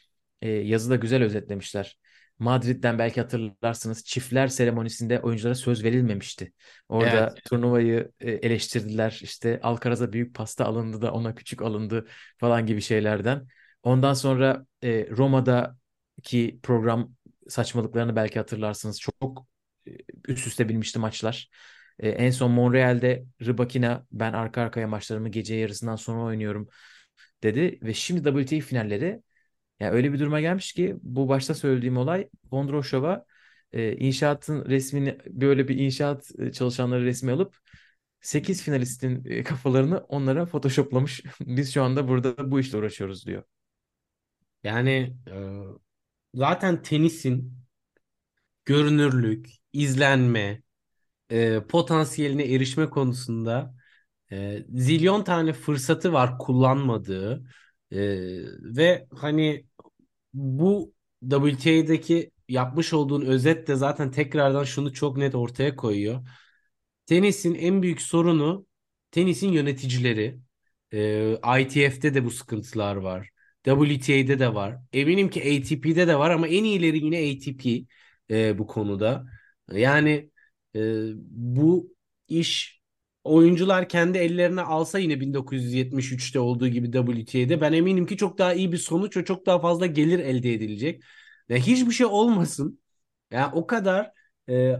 e, 0.42 0.48
yazıda 0.50 0.96
güzel 0.96 1.22
özetlemişler. 1.22 1.98
Madrid'den 2.38 2.98
belki 2.98 3.20
hatırlarsınız 3.20 4.04
çiftler 4.04 4.48
seremonisinde 4.48 5.20
oyunculara 5.20 5.54
söz 5.54 5.84
verilmemişti. 5.84 6.52
Orada 6.88 7.30
Evet. 7.32 7.44
turnuvayı 7.44 8.12
e, 8.20 8.30
eleştirdiler. 8.30 9.20
İşte 9.22 9.60
Alcaraz'a 9.62 10.12
büyük 10.12 10.34
pasta 10.34 10.64
alındı 10.64 11.02
da 11.02 11.12
ona 11.12 11.34
küçük 11.34 11.62
alındı 11.62 12.06
falan 12.38 12.66
gibi 12.66 12.80
şeylerden. 12.80 13.46
Ondan 13.82 14.14
sonra 14.14 14.66
e, 14.82 15.08
Roma'daki 15.10 16.60
program 16.62 17.14
saçmalıklarını 17.48 18.16
belki 18.16 18.38
hatırlarsınız. 18.38 19.00
Çok 19.00 19.46
e, 19.86 19.90
üst 20.28 20.46
üste 20.46 20.68
binmişti 20.68 20.98
maçlar. 20.98 21.50
E, 21.98 22.08
en 22.08 22.30
son 22.30 22.50
Montreal'de 22.50 23.24
Rybakina 23.42 24.06
ben 24.12 24.32
arka 24.32 24.62
arkaya 24.62 24.88
maçlarımı 24.88 25.28
gece 25.28 25.54
yarısından 25.54 25.96
sonra 25.96 26.22
oynuyorum. 26.22 26.68
dedi 27.42 27.78
ve 27.82 27.94
şimdi 27.94 28.24
WTA 28.46 28.60
finalleri 28.66 29.22
yani 29.80 29.92
öyle 29.92 30.12
bir 30.12 30.18
duruma 30.18 30.40
gelmiş 30.40 30.72
ki 30.72 30.96
bu 31.02 31.28
başta 31.28 31.54
söylediğim 31.54 31.96
olay 31.96 32.28
Vondroshova 32.52 33.24
e, 33.72 33.96
inşaatın 33.96 34.64
resmini 34.64 35.18
böyle 35.26 35.68
bir 35.68 35.78
inşaat 35.78 36.30
e, 36.38 36.52
çalışanları 36.52 37.04
resmi 37.04 37.32
alıp 37.32 37.56
8 38.20 38.62
finalistin 38.62 39.24
e, 39.24 39.42
kafalarını 39.44 39.98
onlara 39.98 40.46
photoshoplamış. 40.46 41.22
Biz 41.40 41.74
şu 41.74 41.82
anda 41.82 42.08
burada 42.08 42.50
bu 42.50 42.60
işle 42.60 42.78
uğraşıyoruz 42.78 43.26
diyor. 43.26 43.42
Yani 44.64 45.16
e, 45.30 45.34
zaten 46.34 46.82
tenisin 46.82 47.58
görünürlük, 48.64 49.48
izlenme, 49.72 50.62
e, 51.30 51.60
potansiyeline 51.68 52.44
erişme 52.54 52.90
konusunda 52.90 53.74
e, 54.32 54.64
zilyon 54.68 55.24
tane 55.24 55.52
fırsatı 55.52 56.12
var 56.12 56.38
kullanmadığı 56.38 57.44
e, 57.90 57.98
ve 58.76 59.06
hani 59.16 59.65
bu 60.36 60.94
WTA'daki 61.30 62.30
yapmış 62.48 62.92
olduğun 62.92 63.22
özet 63.22 63.68
de 63.68 63.76
zaten 63.76 64.10
tekrardan 64.10 64.64
şunu 64.64 64.92
çok 64.92 65.16
net 65.16 65.34
ortaya 65.34 65.76
koyuyor. 65.76 66.28
Tenisin 67.06 67.54
en 67.54 67.82
büyük 67.82 68.02
sorunu 68.02 68.66
tenisin 69.10 69.48
yöneticileri. 69.52 70.38
E, 70.92 71.60
ITF'de 71.60 72.14
de 72.14 72.24
bu 72.24 72.30
sıkıntılar 72.30 72.96
var. 72.96 73.30
WTA'de 73.64 74.38
de 74.38 74.54
var. 74.54 74.78
Eminim 74.92 75.30
ki 75.30 75.40
ATP'de 75.40 76.06
de 76.08 76.18
var 76.18 76.30
ama 76.30 76.48
en 76.48 76.64
iyileri 76.64 77.04
yine 77.04 77.16
ATP 77.18 77.86
e, 78.30 78.58
bu 78.58 78.66
konuda. 78.66 79.26
Yani 79.72 80.30
e, 80.76 80.80
bu 81.30 81.94
iş 82.28 82.75
oyuncular 83.26 83.88
kendi 83.88 84.18
ellerine 84.18 84.60
alsa 84.62 84.98
yine 84.98 85.20
1973'te 85.20 86.40
olduğu 86.40 86.68
gibi 86.68 86.92
WTA'de 86.92 87.60
ben 87.60 87.72
eminim 87.72 88.06
ki 88.06 88.16
çok 88.16 88.38
daha 88.38 88.54
iyi 88.54 88.72
bir 88.72 88.78
sonuç 88.78 89.16
ve 89.16 89.24
çok 89.24 89.46
daha 89.46 89.58
fazla 89.60 89.86
gelir 89.86 90.18
elde 90.18 90.54
edilecek. 90.54 91.02
Yani 91.48 91.60
hiçbir 91.62 91.92
şey 91.92 92.06
olmasın. 92.06 92.80
Yani 93.30 93.54
o 93.54 93.66
kadar 93.66 94.12
e, 94.48 94.76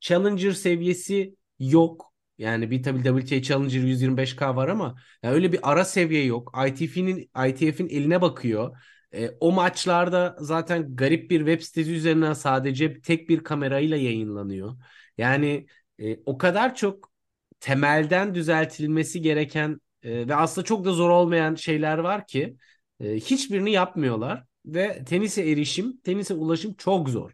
Challenger 0.00 0.52
seviyesi 0.52 1.36
yok. 1.58 2.14
Yani 2.38 2.70
bir 2.70 2.82
tabii 2.82 3.02
WTA 3.02 3.42
Challenger 3.42 3.80
125K 3.82 4.56
var 4.56 4.68
ama 4.68 4.96
yani 5.22 5.34
öyle 5.34 5.52
bir 5.52 5.60
ara 5.62 5.84
seviye 5.84 6.24
yok. 6.24 6.52
ITF'nin 6.68 7.30
ITF'in 7.48 7.88
eline 7.88 8.20
bakıyor. 8.22 8.76
E, 9.14 9.30
o 9.40 9.52
maçlarda 9.52 10.36
zaten 10.40 10.96
garip 10.96 11.30
bir 11.30 11.38
web 11.38 11.60
sitesi 11.62 11.92
üzerinden 11.92 12.32
sadece 12.32 13.00
tek 13.00 13.28
bir 13.28 13.44
kamerayla 13.44 13.96
yayınlanıyor. 13.96 14.76
Yani 15.18 15.66
e, 15.98 16.16
o 16.26 16.38
kadar 16.38 16.74
çok 16.74 17.09
temelden 17.60 18.34
düzeltilmesi 18.34 19.22
gereken 19.22 19.80
e, 20.02 20.28
ve 20.28 20.34
aslında 20.34 20.64
çok 20.64 20.84
da 20.84 20.92
zor 20.92 21.10
olmayan 21.10 21.54
şeyler 21.54 21.98
var 21.98 22.26
ki 22.26 22.56
e, 23.00 23.14
hiçbirini 23.14 23.72
yapmıyorlar 23.72 24.44
ve 24.66 25.04
tenise 25.04 25.50
erişim, 25.50 25.96
tenise 26.00 26.34
ulaşım 26.34 26.74
çok 26.74 27.08
zor. 27.08 27.32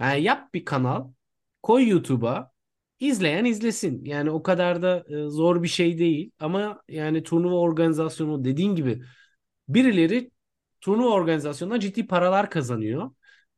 Yani 0.00 0.22
yap 0.22 0.54
bir 0.54 0.64
kanal, 0.64 1.10
koy 1.62 1.88
YouTube'a, 1.88 2.52
izleyen 3.00 3.44
izlesin. 3.44 4.04
Yani 4.04 4.30
o 4.30 4.42
kadar 4.42 4.82
da 4.82 5.04
e, 5.08 5.28
zor 5.30 5.62
bir 5.62 5.68
şey 5.68 5.98
değil 5.98 6.30
ama 6.40 6.82
yani 6.88 7.22
turnuva 7.22 7.54
organizasyonu 7.56 8.44
dediğin 8.44 8.74
gibi 8.74 9.02
birileri 9.68 10.30
turnuva 10.80 11.08
organizasyonundan 11.10 11.80
ciddi 11.80 12.06
paralar 12.06 12.50
kazanıyor. 12.50 13.10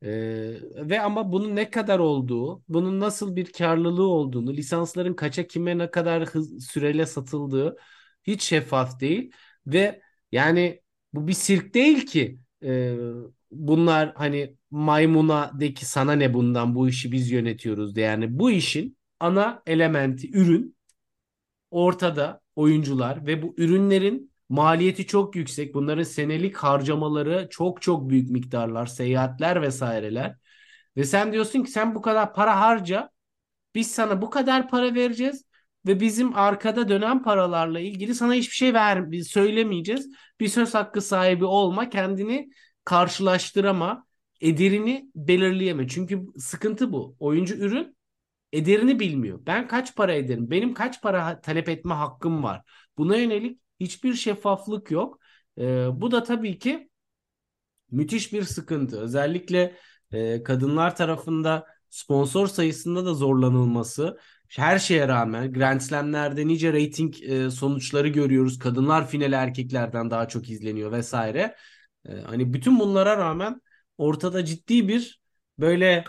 Ee, 0.02 0.54
ve 0.90 1.00
ama 1.00 1.32
bunun 1.32 1.56
ne 1.56 1.70
kadar 1.70 1.98
olduğu, 1.98 2.62
bunun 2.68 3.00
nasıl 3.00 3.36
bir 3.36 3.52
karlılığı 3.52 4.06
olduğunu, 4.08 4.52
lisansların 4.54 5.14
kaça 5.14 5.46
kime 5.46 5.78
ne 5.78 5.90
kadar 5.90 6.24
hız, 6.24 6.66
süreyle 6.66 7.06
satıldığı 7.06 7.76
hiç 8.24 8.42
şeffaf 8.42 9.00
değil. 9.00 9.32
Ve 9.66 10.00
yani 10.32 10.80
bu 11.14 11.28
bir 11.28 11.32
sirk 11.32 11.74
değil 11.74 12.06
ki. 12.06 12.40
Ee, 12.64 12.96
bunlar 13.50 14.12
hani 14.16 14.56
maymuna 14.70 15.50
de 15.60 15.74
ki 15.74 15.86
sana 15.86 16.12
ne 16.12 16.34
bundan 16.34 16.74
bu 16.74 16.88
işi 16.88 17.12
biz 17.12 17.30
yönetiyoruz 17.30 17.96
de 17.96 18.00
yani 18.00 18.38
bu 18.38 18.50
işin 18.50 18.96
ana 19.20 19.62
elementi 19.66 20.30
ürün 20.32 20.76
ortada 21.70 22.40
oyuncular 22.56 23.26
ve 23.26 23.42
bu 23.42 23.54
ürünlerin 23.56 24.27
maliyeti 24.48 25.06
çok 25.06 25.36
yüksek. 25.36 25.74
Bunların 25.74 26.02
senelik 26.02 26.56
harcamaları 26.56 27.48
çok 27.50 27.82
çok 27.82 28.10
büyük 28.10 28.30
miktarlar, 28.30 28.86
seyahatler 28.86 29.62
vesaireler. 29.62 30.36
Ve 30.96 31.04
sen 31.04 31.32
diyorsun 31.32 31.62
ki 31.62 31.70
sen 31.70 31.94
bu 31.94 32.02
kadar 32.02 32.34
para 32.34 32.60
harca. 32.60 33.10
Biz 33.74 33.90
sana 33.90 34.22
bu 34.22 34.30
kadar 34.30 34.68
para 34.68 34.94
vereceğiz 34.94 35.44
ve 35.86 36.00
bizim 36.00 36.36
arkada 36.36 36.88
dönen 36.88 37.22
paralarla 37.22 37.80
ilgili 37.80 38.14
sana 38.14 38.34
hiçbir 38.34 38.54
şey 38.54 38.74
ver 38.74 39.22
söylemeyeceğiz. 39.22 40.10
Bir 40.40 40.48
söz 40.48 40.74
hakkı 40.74 41.00
sahibi 41.00 41.44
olma, 41.44 41.90
kendini 41.90 42.50
karşılaştırama, 42.84 44.06
ederini 44.40 45.10
belirleyeme. 45.14 45.88
Çünkü 45.88 46.26
sıkıntı 46.38 46.92
bu. 46.92 47.16
Oyuncu 47.20 47.54
ürün 47.54 47.96
ederini 48.52 49.00
bilmiyor. 49.00 49.40
Ben 49.46 49.68
kaç 49.68 49.96
para 49.96 50.12
ederim? 50.14 50.50
Benim 50.50 50.74
kaç 50.74 51.02
para 51.02 51.40
talep 51.40 51.68
etme 51.68 51.94
hakkım 51.94 52.42
var? 52.42 52.62
Buna 52.98 53.16
yönelik 53.16 53.60
hiçbir 53.80 54.14
şeffaflık 54.14 54.90
yok. 54.90 55.20
E, 55.58 55.62
bu 56.00 56.10
da 56.10 56.22
tabii 56.22 56.58
ki 56.58 56.90
müthiş 57.90 58.32
bir 58.32 58.42
sıkıntı. 58.42 59.00
Özellikle 59.00 59.76
e, 60.12 60.42
kadınlar 60.42 60.96
tarafında 60.96 61.66
sponsor 61.90 62.46
sayısında 62.46 63.06
da 63.06 63.14
zorlanılması. 63.14 64.18
Her 64.48 64.78
şeye 64.78 65.08
rağmen 65.08 65.52
Grand 65.52 65.80
Slam'lerde 65.80 66.46
nice 66.46 66.72
rating 66.72 67.22
e, 67.22 67.50
sonuçları 67.50 68.08
görüyoruz. 68.08 68.58
Kadınlar 68.58 69.08
finali 69.08 69.34
erkeklerden 69.34 70.10
daha 70.10 70.28
çok 70.28 70.50
izleniyor 70.50 70.92
vesaire. 70.92 71.56
E, 72.08 72.12
hani 72.20 72.52
bütün 72.54 72.80
bunlara 72.80 73.16
rağmen 73.16 73.60
ortada 73.98 74.44
ciddi 74.44 74.88
bir 74.88 75.20
böyle 75.58 76.04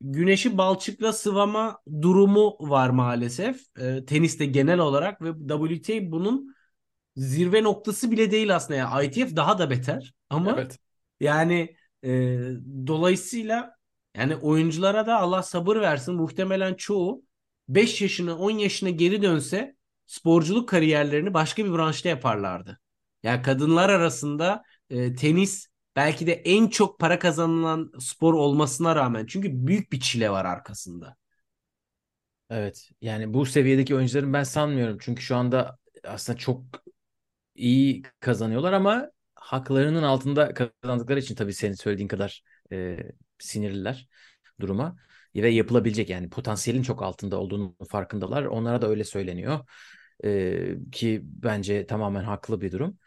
güneşi 0.00 0.58
balçıkla 0.58 1.12
sıvama 1.12 1.78
durumu 2.02 2.56
var 2.60 2.90
maalesef. 2.90 3.60
E, 3.78 4.04
teniste 4.04 4.46
genel 4.46 4.78
olarak 4.78 5.22
ve 5.22 5.32
WTA 5.48 6.12
bunun 6.12 6.54
zirve 7.16 7.62
noktası 7.62 8.10
bile 8.10 8.30
değil 8.30 8.56
aslında. 8.56 8.78
Yani 8.78 9.06
ITF 9.06 9.36
daha 9.36 9.58
da 9.58 9.70
beter 9.70 10.14
ama 10.30 10.52
evet. 10.52 10.78
yani 11.20 11.76
e, 12.04 12.08
dolayısıyla 12.86 13.76
yani 14.16 14.36
oyunculara 14.36 15.06
da 15.06 15.18
Allah 15.18 15.42
sabır 15.42 15.76
versin. 15.76 16.14
Muhtemelen 16.14 16.74
çoğu 16.74 17.22
5 17.68 18.02
yaşına 18.02 18.36
10 18.36 18.50
yaşına 18.50 18.90
geri 18.90 19.22
dönse 19.22 19.76
sporculuk 20.06 20.68
kariyerlerini 20.68 21.34
başka 21.34 21.64
bir 21.64 21.72
branşta 21.72 22.08
yaparlardı. 22.08 22.80
Yani 23.22 23.42
kadınlar 23.42 23.88
arasında 23.88 24.62
e, 24.90 25.14
tenis 25.14 25.66
belki 25.96 26.26
de 26.26 26.32
en 26.32 26.68
çok 26.68 26.98
para 26.98 27.18
kazanılan 27.18 27.92
spor 28.00 28.34
olmasına 28.34 28.96
rağmen 28.96 29.26
çünkü 29.26 29.66
büyük 29.66 29.92
bir 29.92 30.00
çile 30.00 30.30
var 30.30 30.44
arkasında. 30.44 31.16
Evet 32.50 32.90
yani 33.00 33.34
bu 33.34 33.46
seviyedeki 33.46 33.94
oyuncuların 33.94 34.32
ben 34.32 34.42
sanmıyorum 34.42 34.98
çünkü 35.00 35.22
şu 35.22 35.36
anda 35.36 35.78
aslında 36.04 36.38
çok 36.38 36.64
iyi 37.60 38.02
kazanıyorlar 38.20 38.72
ama 38.72 39.10
haklarının 39.34 40.02
altında 40.02 40.54
kazandıkları 40.54 41.20
için 41.20 41.34
tabii 41.34 41.54
senin 41.54 41.74
söylediğin 41.74 42.08
kadar 42.08 42.42
e, 42.72 42.98
sinirliler 43.38 44.08
duruma 44.60 44.96
ve 45.36 45.48
yapılabilecek 45.50 46.10
yani 46.10 46.30
potansiyelin 46.30 46.82
çok 46.82 47.02
altında 47.02 47.40
olduğunu 47.40 47.76
farkındalar. 47.88 48.44
Onlara 48.44 48.82
da 48.82 48.88
öyle 48.88 49.04
söyleniyor 49.04 49.60
e, 50.24 50.74
ki 50.92 51.20
bence 51.24 51.86
tamamen 51.86 52.24
haklı 52.24 52.60
bir 52.60 52.72
durum. 52.72 52.98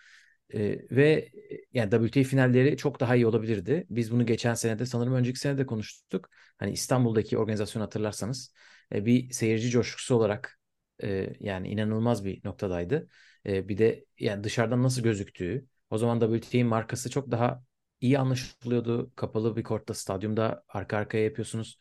E, 0.54 0.80
ve 0.92 1.30
yani 1.74 1.92
WTA 1.92 2.24
finalleri 2.24 2.78
çok 2.78 3.00
daha 3.00 3.16
iyi 3.16 3.28
olabilirdi. 3.28 3.86
Biz 3.90 4.12
bunu 4.12 4.26
geçen 4.26 4.54
senede 4.54 4.86
sanırım 4.86 5.14
önceki 5.14 5.40
senede 5.40 5.66
konuştuk. 5.66 6.30
Hani 6.58 6.72
İstanbul'daki 6.72 7.38
organizasyonu 7.38 7.86
hatırlarsanız 7.86 8.54
e, 8.96 9.06
bir 9.06 9.32
seyirci 9.32 9.70
coşkusu 9.70 10.16
olarak 10.16 10.60
e, 11.04 11.34
yani 11.40 11.70
inanılmaz 11.70 12.26
bir 12.26 12.42
noktadaydı. 12.46 13.08
E, 13.46 13.68
bir 13.70 13.78
de 13.78 14.06
yani 14.20 14.44
dışarıdan 14.44 14.84
nasıl 14.84 15.04
gözüktüğü. 15.04 15.66
O 15.90 15.98
zaman 15.98 16.20
WTA'nin 16.20 16.68
markası 16.68 17.10
çok 17.10 17.32
daha 17.32 17.64
iyi 18.02 18.20
anlaşılıyordu. 18.20 19.12
Kapalı 19.16 19.56
bir 19.56 19.64
kortta, 19.64 19.94
stadyumda 19.94 20.64
arka 20.68 20.98
arkaya 20.98 21.24
yapıyorsunuz. 21.24 21.78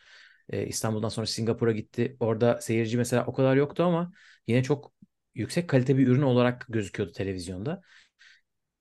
E, 0.48 0.66
İstanbul'dan 0.66 1.08
sonra 1.08 1.26
Singapur'a 1.26 1.72
gitti. 1.72 2.16
Orada 2.20 2.60
seyirci 2.60 2.96
mesela 2.98 3.26
o 3.26 3.32
kadar 3.32 3.56
yoktu 3.56 3.82
ama 3.82 4.12
yine 4.46 4.62
çok 4.62 4.92
yüksek 5.34 5.68
kalite 5.68 5.98
bir 5.98 6.06
ürün 6.08 6.22
olarak 6.22 6.66
gözüküyordu 6.68 7.12
televizyonda. 7.12 7.82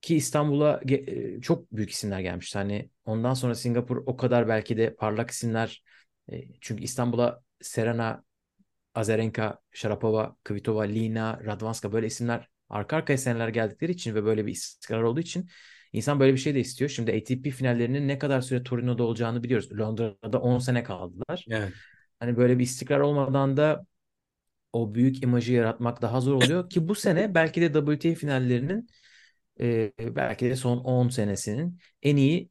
Ki 0.02 0.16
İstanbul'a 0.16 0.82
e, 0.90 1.42
çok 1.42 1.72
büyük 1.72 1.90
isimler 1.90 2.20
gelmişti. 2.20 2.58
Hani 2.58 2.90
ondan 3.06 3.34
sonra 3.34 3.56
Singapur 3.56 3.98
o 4.06 4.18
kadar 4.18 4.48
belki 4.48 4.78
de 4.78 4.96
parlak 4.96 5.32
isimler. 5.32 5.84
E, 6.32 6.44
çünkü 6.62 6.84
İstanbul'a 6.84 7.44
Serena, 7.62 8.24
Azarenka, 8.96 9.62
Sharapova, 9.72 10.38
Kvitova, 10.44 10.84
Lina, 10.84 11.42
Radwanska 11.46 11.94
böyle 11.94 12.08
isimler 12.08 12.50
arka 12.72 12.98
arkaya 12.98 13.18
seneler 13.18 13.48
geldikleri 13.48 13.92
için 13.92 14.16
ve 14.16 14.24
böyle 14.26 14.46
bir 14.46 14.52
istikrar 14.52 15.02
olduğu 15.02 15.20
için 15.20 15.50
insan 15.94 16.20
böyle 16.20 16.34
bir 16.34 16.38
şey 16.38 16.56
de 16.56 16.60
istiyor. 16.60 16.90
Şimdi 16.90 17.12
ATP 17.12 17.52
finallerinin 17.52 18.08
ne 18.08 18.20
kadar 18.20 18.42
süre 18.42 18.64
Torino'da 18.64 19.04
olacağını 19.04 19.44
biliyoruz. 19.44 19.72
Londra'da 19.80 20.42
10 20.42 20.60
sene 20.60 20.84
kaldılar. 20.84 21.46
Evet. 21.50 21.74
Hani 22.20 22.38
böyle 22.38 22.60
bir 22.60 22.64
istikrar 22.64 23.00
olmadan 23.00 23.58
da 23.58 23.86
o 24.74 24.94
büyük 24.94 25.24
imajı 25.24 25.54
yaratmak 25.54 26.02
daha 26.02 26.22
zor 26.22 26.34
oluyor 26.34 26.70
ki 26.70 26.88
bu 26.88 26.96
sene 26.96 27.36
belki 27.36 27.62
de 27.62 27.74
WTA 27.74 28.16
finallerinin 28.16 28.88
e, 29.60 29.92
belki 30.00 30.46
de 30.46 30.56
son 30.56 30.78
10 30.78 31.10
senesinin 31.10 31.80
en 32.04 32.16
iyi 32.16 32.50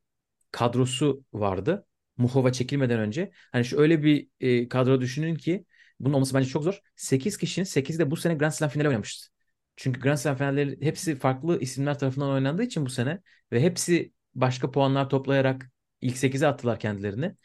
kadrosu 0.52 1.24
vardı. 1.32 1.86
Muhova 2.16 2.52
çekilmeden 2.52 3.00
önce. 3.00 3.30
Hani 3.52 3.64
şu 3.64 3.80
öyle 3.80 4.02
bir 4.02 4.28
e, 4.40 4.68
kadro 4.68 5.00
düşünün 5.00 5.34
ki 5.34 5.64
bunun 6.00 6.14
olması 6.14 6.34
bence 6.34 6.48
çok 6.48 6.64
zor. 6.64 6.80
8 6.96 7.36
kişinin 7.38 7.64
8 7.64 7.98
de 7.98 8.10
bu 8.10 8.16
sene 8.16 8.34
Grand 8.34 8.52
Slam 8.52 8.70
finali 8.70 8.88
oynamıştı. 8.88 9.39
Çünkü 9.80 10.00
Grand 10.00 10.16
Slam 10.16 10.36
finalleri 10.36 10.78
hepsi 10.82 11.16
farklı 11.18 11.60
isimler 11.60 11.98
tarafından 11.98 12.30
oynandığı 12.30 12.62
için 12.62 12.86
bu 12.86 12.90
sene 12.90 13.20
ve 13.52 13.62
hepsi 13.62 14.12
başka 14.34 14.70
puanlar 14.70 15.08
toplayarak 15.08 15.70
ilk 16.00 16.16
8'e 16.18 16.46
attılar 16.46 16.80
kendilerini. 16.80 17.36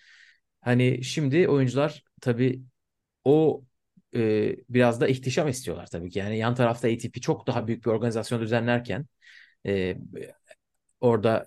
Hani 0.62 1.04
şimdi 1.04 1.50
oyuncular 1.50 2.04
tabii 2.22 2.64
o 3.26 3.64
e, 4.16 4.56
biraz 4.70 5.02
da 5.02 5.08
ihtişam 5.08 5.48
istiyorlar 5.48 5.88
tabii 5.88 6.10
ki. 6.10 6.20
Yani 6.20 6.38
yan 6.38 6.56
tarafta 6.56 6.88
ATP 6.88 7.22
çok 7.22 7.48
daha 7.48 7.68
büyük 7.68 7.86
bir 7.86 7.92
organizasyon 7.92 8.42
düzenlerken 8.42 9.06
e, 9.66 9.98
orada 11.02 11.46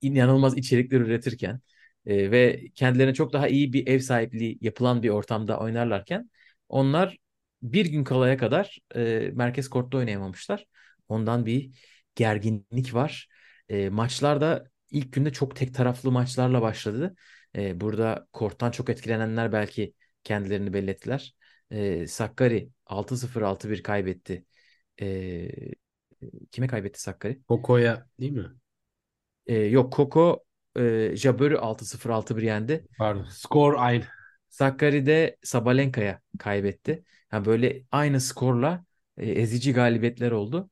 inanılmaz 0.00 0.58
içerikler 0.58 1.00
üretirken 1.00 1.60
e, 2.06 2.30
ve 2.30 2.68
kendilerine 2.74 3.14
çok 3.14 3.32
daha 3.32 3.48
iyi 3.48 3.72
bir 3.72 3.86
ev 3.86 3.98
sahipliği 3.98 4.58
yapılan 4.60 5.02
bir 5.02 5.08
ortamda 5.08 5.60
oynarlarken 5.60 6.30
onlar 6.68 7.18
bir 7.64 7.86
gün 7.86 8.04
kalaya 8.04 8.36
kadar 8.36 8.78
e, 8.96 9.30
merkez 9.34 9.68
kortta 9.68 9.98
oynayamamışlar. 9.98 10.66
Ondan 11.08 11.46
bir 11.46 11.70
gerginlik 12.14 12.94
var. 12.94 13.28
E, 13.68 13.88
maçlar 13.88 14.40
da 14.40 14.64
ilk 14.90 15.12
günde 15.12 15.32
çok 15.32 15.56
tek 15.56 15.74
taraflı 15.74 16.12
maçlarla 16.12 16.62
başladı. 16.62 17.14
E, 17.56 17.80
burada 17.80 18.26
korttan 18.32 18.70
çok 18.70 18.90
etkilenenler 18.90 19.52
belki 19.52 19.94
kendilerini 20.24 20.72
belli 20.72 20.90
ettiler. 20.90 21.34
E, 21.70 22.06
Sakkari 22.06 22.70
6-0 22.86 23.42
6-1 23.42 23.82
kaybetti. 23.82 24.44
E, 25.00 25.48
kime 26.50 26.66
kaybetti 26.66 27.00
Sakkari? 27.00 27.42
Koko'ya 27.48 28.06
değil 28.20 28.32
mi? 28.32 28.50
E, 29.46 29.54
yok 29.54 29.92
Koko 29.92 30.44
e, 30.78 31.16
Jabber'ı 31.16 31.60
6-0 31.60 32.10
6-1 32.10 32.42
yendi. 32.42 32.86
Pardon. 32.98 33.24
Skor 33.24 33.74
aynı. 33.78 34.04
Sakkari 34.54 35.06
de 35.06 35.36
Sabalenka'ya 35.42 36.20
kaybetti. 36.38 37.04
Yani 37.32 37.44
böyle 37.44 37.82
aynı 37.92 38.20
skorla 38.20 38.84
e, 39.16 39.30
ezici 39.30 39.72
galibiyetler 39.72 40.30
oldu. 40.30 40.70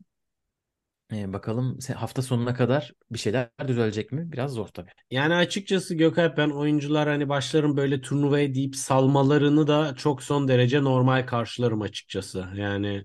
E, 1.12 1.32
bakalım 1.32 1.78
hafta 1.96 2.22
sonuna 2.22 2.54
kadar 2.54 2.92
bir 3.10 3.18
şeyler 3.18 3.48
düzelecek 3.68 4.12
mi? 4.12 4.32
Biraz 4.32 4.52
zor 4.52 4.68
tabii. 4.68 4.90
Yani 5.10 5.34
açıkçası 5.34 5.94
Gökalp 5.94 6.36
ben 6.36 6.50
oyuncular 6.50 7.08
hani 7.08 7.28
başlarım 7.28 7.76
böyle 7.76 8.00
turnuvaya 8.00 8.54
deyip 8.54 8.76
salmalarını 8.76 9.66
da 9.66 9.94
çok 9.96 10.22
son 10.22 10.48
derece 10.48 10.84
normal 10.84 11.26
karşılarım 11.26 11.82
açıkçası. 11.82 12.46
Yani 12.56 13.04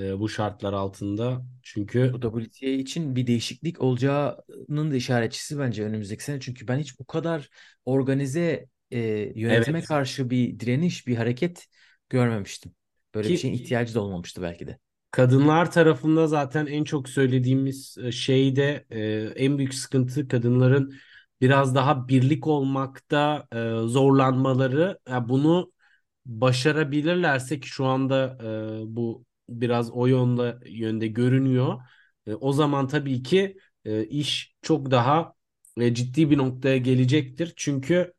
e, 0.00 0.18
bu 0.18 0.28
şartlar 0.28 0.72
altında. 0.72 1.42
Çünkü 1.62 2.12
Bu 2.12 2.20
WTA 2.20 2.66
için 2.66 3.16
bir 3.16 3.26
değişiklik 3.26 3.80
olacağının 3.82 4.90
da 4.90 4.96
işaretçisi 4.96 5.58
bence 5.58 5.84
önümüzdeki 5.84 6.24
sene. 6.24 6.40
Çünkü 6.40 6.68
ben 6.68 6.78
hiç 6.78 6.98
bu 7.00 7.04
kadar 7.06 7.48
organize 7.84 8.66
e, 8.90 8.98
yönetime 9.40 9.82
Evet. 9.82 9.84
karşı 9.84 10.30
bir 10.30 10.60
direniş, 10.60 11.06
bir 11.06 11.16
hareket 11.16 11.66
görmemiştim. 12.08 12.74
Böyle 13.14 13.30
bir 13.30 13.34
Ki- 13.34 13.38
şeyin 13.38 13.54
ihtiyacı 13.54 13.94
da 13.94 14.00
olmamıştı 14.02 14.42
belki 14.42 14.66
de. 14.66 14.78
kadınlar 15.10 15.70
tarafında 15.72 16.26
zaten 16.26 16.66
en 16.66 16.84
çok 16.84 17.08
söylediğimiz 17.08 17.96
şey 18.12 18.56
de 18.56 18.86
e, 18.90 19.00
en 19.44 19.58
büyük 19.58 19.74
sıkıntı 19.74 20.28
kadınların 20.28 20.94
biraz 21.40 21.74
daha 21.74 22.08
birlik 22.08 22.46
olmakta 22.46 23.46
e, 23.52 23.56
zorlanmaları. 23.88 24.98
Ya 25.08 25.28
bunu 25.28 25.72
başarabilirlerse 26.26 27.60
ki 27.60 27.68
şu 27.68 27.86
anda 27.86 28.38
e, 28.84 28.96
bu 28.96 29.24
biraz 29.48 29.90
o 29.90 30.06
yönde 30.06 30.58
yönde 30.66 31.06
görünüyor. 31.08 31.80
E, 32.26 32.34
o 32.34 32.52
zaman 32.52 32.88
tabii 32.88 33.22
ki 33.22 33.58
e, 33.84 34.04
iş 34.06 34.56
çok 34.62 34.90
daha 34.90 35.34
e, 35.80 35.94
ciddi 35.94 36.30
bir 36.30 36.38
noktaya 36.38 36.78
gelecektir. 36.78 37.52
Çünkü 37.56 38.14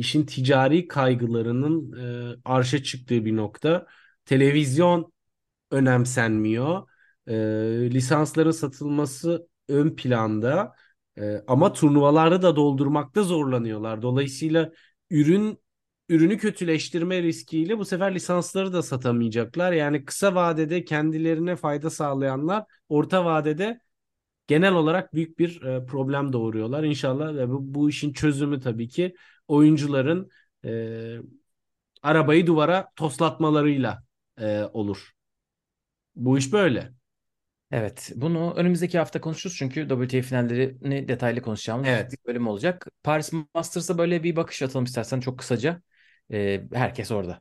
işin 0.00 0.26
ticari 0.26 0.88
kaygılarının 0.88 1.92
e, 2.32 2.36
arşa 2.44 2.82
çıktığı 2.82 3.24
bir 3.24 3.36
nokta. 3.36 3.86
Televizyon 4.24 5.12
önemsenmiyor. 5.70 6.88
E, 7.26 7.34
lisansların 7.90 8.50
satılması 8.50 9.48
ön 9.68 9.96
planda. 9.96 10.72
E, 11.18 11.44
ama 11.46 11.72
turnuvalarda 11.72 12.42
da 12.42 12.56
doldurmakta 12.56 13.22
zorlanıyorlar. 13.22 14.02
Dolayısıyla 14.02 14.72
ürün 15.10 15.58
ürünü 16.08 16.38
kötüleştirme 16.38 17.22
riskiyle 17.22 17.78
bu 17.78 17.84
sefer 17.84 18.14
lisansları 18.14 18.72
da 18.72 18.82
satamayacaklar. 18.82 19.72
Yani 19.72 20.04
kısa 20.04 20.34
vadede 20.34 20.84
kendilerine 20.84 21.56
fayda 21.56 21.90
sağlayanlar 21.90 22.64
orta 22.88 23.24
vadede 23.24 23.80
genel 24.46 24.74
olarak 24.74 25.14
büyük 25.14 25.38
bir 25.38 25.62
e, 25.62 25.86
problem 25.86 26.32
doğuruyorlar. 26.32 26.84
İnşallah 26.84 27.34
ve 27.34 27.48
bu, 27.48 27.74
bu 27.74 27.88
işin 27.88 28.12
çözümü 28.12 28.60
tabii 28.60 28.88
ki 28.88 29.14
oyuncuların 29.50 30.30
e, 30.64 30.70
arabayı 32.02 32.46
duvara 32.46 32.92
toslatmalarıyla 32.96 34.02
e, 34.40 34.62
olur. 34.72 35.10
Bu 36.16 36.38
iş 36.38 36.52
böyle. 36.52 36.92
Evet, 37.72 38.12
bunu 38.16 38.54
önümüzdeki 38.56 38.98
hafta 38.98 39.20
konuşuruz 39.20 39.56
çünkü 39.56 39.88
WTA 39.88 40.22
finallerini 40.22 41.08
detaylı 41.08 41.42
konuşacağımız 41.42 41.88
Evet. 41.88 42.12
bir 42.12 42.18
bölüm 42.26 42.46
olacak. 42.46 42.86
Paris 43.02 43.32
Masters'a 43.54 43.98
böyle 43.98 44.22
bir 44.22 44.36
bakış 44.36 44.62
atalım 44.62 44.84
istersen 44.84 45.20
çok 45.20 45.38
kısaca. 45.38 45.82
Ee, 46.32 46.62
herkes 46.72 47.10
orada 47.10 47.40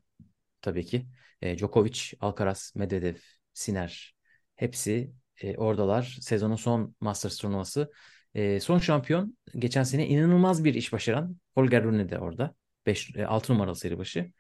tabii 0.62 0.86
ki. 0.86 1.08
Ee, 1.42 1.58
Djokovic, 1.58 2.02
Alcaraz, 2.20 2.74
Medvedev, 2.76 3.16
Sinner 3.54 4.16
hepsi 4.56 5.12
e, 5.42 5.58
oradalar. 5.58 6.18
Sezonun 6.22 6.56
son 6.56 6.96
Masters 7.02 7.38
turnuvası. 7.38 7.92
Ee, 8.36 8.60
son 8.60 8.80
şampiyon 8.80 9.38
geçen 9.56 9.84
sene 9.84 10.08
inanılmaz 10.08 10.64
bir 10.64 10.74
iş 10.74 10.94
başaran 10.94 11.38
Holger 11.56 11.84
Rune 11.84 12.10
de 12.10 12.20
orada. 12.20 12.56
5 12.86 13.18
6 13.28 13.54
numaralı 13.54 13.76
seri 13.76 13.98
başı. 13.98 14.32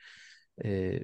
Ee, 0.65 1.03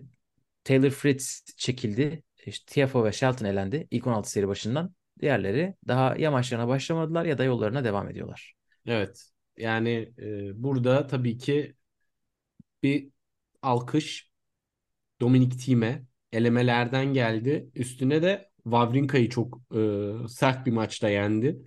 Taylor 0.63 0.89
Fritz 0.89 1.45
çekildi. 1.57 2.23
İşte 2.45 2.73
Tiafoe 2.73 3.03
ve 3.03 3.11
Shelton 3.11 3.45
elendi 3.45 3.88
ilk 3.91 4.07
16 4.07 4.31
seri 4.31 4.47
başından. 4.47 4.95
Diğerleri 5.21 5.75
daha 5.88 6.15
yamaçlarına 6.15 6.67
başlamadılar 6.67 7.25
ya 7.25 7.38
da 7.38 7.43
yollarına 7.43 7.83
devam 7.83 8.09
ediyorlar. 8.09 8.53
Evet. 8.88 9.31
Yani 9.57 10.13
e, 10.19 10.63
burada 10.63 11.07
tabii 11.07 11.38
ki 11.38 11.75
bir 12.83 13.09
alkış 13.61 14.29
Dominic 15.21 15.57
Thiem'e 15.57 16.03
elemelerden 16.31 17.13
geldi. 17.13 17.69
Üstüne 17.75 18.21
de 18.21 18.49
Wawrinka'yı 18.63 19.29
çok 19.29 19.61
e, 19.75 19.79
sert 20.27 20.65
bir 20.65 20.71
maçta 20.71 21.09
yendi. 21.09 21.59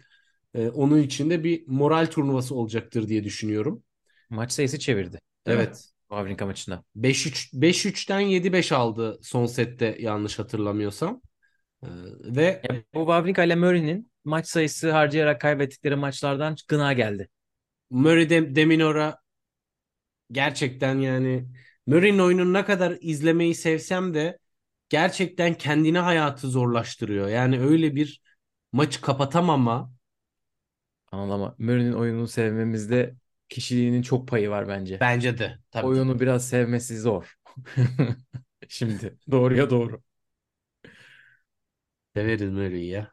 E, 0.59 0.69
onun 0.71 1.03
için 1.03 1.31
de 1.31 1.45
bir 1.45 1.65
moral 1.67 2.07
turnuvası 2.07 2.55
olacaktır 2.55 3.09
diye 3.09 3.25
düşünüyorum. 3.25 3.83
Maç 4.31 4.53
sayısı 4.53 4.79
çevirdi. 4.79 5.19
Evet. 5.47 5.85
Wawrinka 6.09 6.47
maçında. 6.47 6.85
5-3 6.97 7.51
5-3'ten 7.55 8.21
7-5 8.21 8.73
aldı 8.73 9.19
son 9.23 9.47
sette 9.47 9.97
yanlış 10.01 10.39
hatırlamıyorsam. 10.39 11.21
E, 11.83 11.87
ve 12.21 12.43
Ya 12.43 12.83
bu 12.95 12.99
Wawrinka 12.99 13.45
ile 13.45 13.55
Murray'nin 13.55 14.13
maç 14.25 14.47
sayısı 14.47 14.93
harcayarak 14.93 15.41
kaybettikleri 15.41 15.97
maçlardan 15.97 16.57
gına 16.69 16.93
geldi. 16.93 17.29
Murray 17.91 18.31
de, 18.31 18.57
Deminora 18.57 19.19
gerçekten 20.33 20.99
yani 20.99 21.49
Murray'nin 21.87 22.19
oyununu 22.19 22.53
ne 22.53 22.65
kadar 22.65 22.99
izlemeyi 23.01 23.55
sevsem 23.55 24.15
de 24.15 24.39
gerçekten 24.89 25.55
kendine 25.55 25.99
hayatı 25.99 26.49
zorlaştırıyor. 26.49 27.29
Yani 27.29 27.61
öyle 27.61 27.95
bir 27.95 28.23
maçı 28.73 29.01
kapatamama 29.01 29.93
Anladın 31.13 31.33
ama 31.33 31.55
Murray'nin 31.59 31.93
oyununu 31.93 32.29
sevmemizde 32.29 33.15
kişiliğinin 33.49 34.03
çok 34.03 34.29
payı 34.29 34.51
var 34.51 34.69
bence. 34.69 34.99
bence 35.01 35.39
de. 35.39 35.59
Tabii. 35.71 35.87
Oyunu 35.87 36.21
biraz 36.21 36.49
sevmesi 36.49 36.99
zor. 37.01 37.35
Şimdi 38.69 39.19
doğruya 39.31 39.71
doğru. 39.71 40.03
Severiz 42.17 42.51
Murray'i 42.51 42.87
ya. 42.87 43.13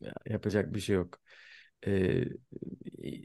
Ya, 0.00 0.12
yapacak 0.26 0.74
bir 0.74 0.80
şey 0.80 0.96
yok. 0.96 1.18
Ee, 1.86 2.24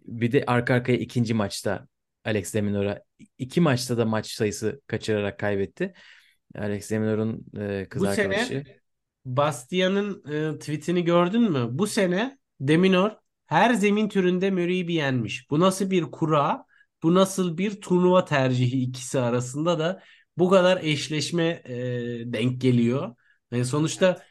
bir 0.06 0.32
de 0.32 0.44
arka 0.48 0.74
arkaya 0.74 0.98
ikinci 0.98 1.34
maçta 1.34 1.88
Alex 2.26 2.54
de 2.54 2.62
Minaur'a 2.62 3.04
iki 3.38 3.62
maçta 3.62 3.98
da 3.98 4.06
maç 4.06 4.28
sayısı 4.32 4.82
kaçırarak 4.88 5.40
kaybetti. 5.40 5.94
Alex 6.56 6.92
de 6.92 7.00
Minaur'un 7.00 7.46
e, 7.60 7.88
kız 7.90 8.02
Bu 8.02 8.08
arkadaşı. 8.08 8.46
sene 8.48 8.64
Bastian'ın 9.26 10.32
e, 10.56 10.60
tweetini 10.60 11.04
gördün 11.04 11.52
mü? 11.52 11.68
Bu 11.72 11.88
sene 11.88 12.38
Deminor 12.60 13.12
her 13.50 13.74
zemin 13.74 14.10
türünde 14.10 14.52
Murray'i 14.52 14.88
beğenmiş. 14.88 15.50
Bu 15.50 15.60
nasıl 15.60 15.92
bir 15.92 16.04
kura? 16.04 16.66
Bu 17.04 17.16
nasıl 17.16 17.58
bir 17.58 17.82
turnuva 17.82 18.26
tercihi 18.26 18.82
ikisi 18.82 19.20
arasında 19.20 19.80
da 19.80 20.04
bu 20.38 20.50
kadar 20.50 20.78
eşleşme 20.84 21.44
e, 21.66 21.74
denk 22.34 22.62
geliyor. 22.62 23.16
Yani 23.52 23.66
sonuçta 23.66 24.24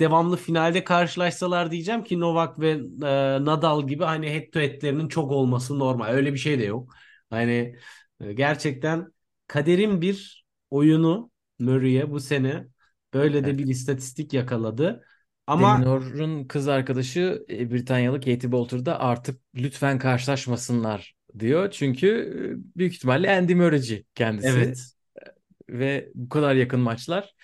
devamlı 0.00 0.36
finalde 0.36 0.84
karşılaşsalar 0.84 1.70
diyeceğim 1.70 2.04
ki 2.04 2.20
Novak 2.20 2.60
ve 2.60 2.70
e, 3.02 3.44
Nadal 3.44 3.86
gibi 3.86 4.04
hani 4.04 4.30
head 4.30 4.50
to 4.52 4.60
head'lerinin 4.60 5.08
çok 5.08 5.30
olması 5.32 5.78
normal. 5.78 6.08
Öyle 6.08 6.32
bir 6.32 6.38
şey 6.38 6.58
de 6.58 6.64
yok. 6.64 6.94
Hani 7.30 7.76
e, 8.20 8.32
gerçekten 8.32 9.12
kaderin 9.46 10.00
bir 10.00 10.46
oyunu 10.70 11.30
Murray'e 11.58 12.10
bu 12.10 12.20
sene 12.20 12.68
böyle 13.14 13.44
de 13.44 13.58
bir 13.58 13.66
istatistik 13.66 14.32
yakaladı. 14.32 15.04
Ama 15.46 15.78
Deminor'un 15.78 16.44
kız 16.44 16.68
arkadaşı 16.68 17.44
e, 17.50 17.70
Britanyalı 17.70 18.20
Katie 18.20 18.52
Boulter 18.52 18.86
da 18.86 19.00
artık 19.00 19.40
lütfen 19.54 19.98
karşılaşmasınlar 19.98 21.14
diyor. 21.38 21.70
Çünkü 21.70 22.06
e, 22.76 22.78
büyük 22.78 22.94
ihtimalle 22.94 23.36
Andy 23.36 23.54
Murray'ci 23.54 24.04
kendisi 24.14 24.48
evet 24.48 24.94
ve 25.68 26.08
bu 26.14 26.28
kadar 26.28 26.54
yakın 26.54 26.80
maçlar 26.80 27.34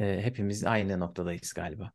e, 0.00 0.20
hepimiz 0.22 0.64
aynı 0.64 1.00
noktadayız 1.00 1.52
galiba. 1.52 1.92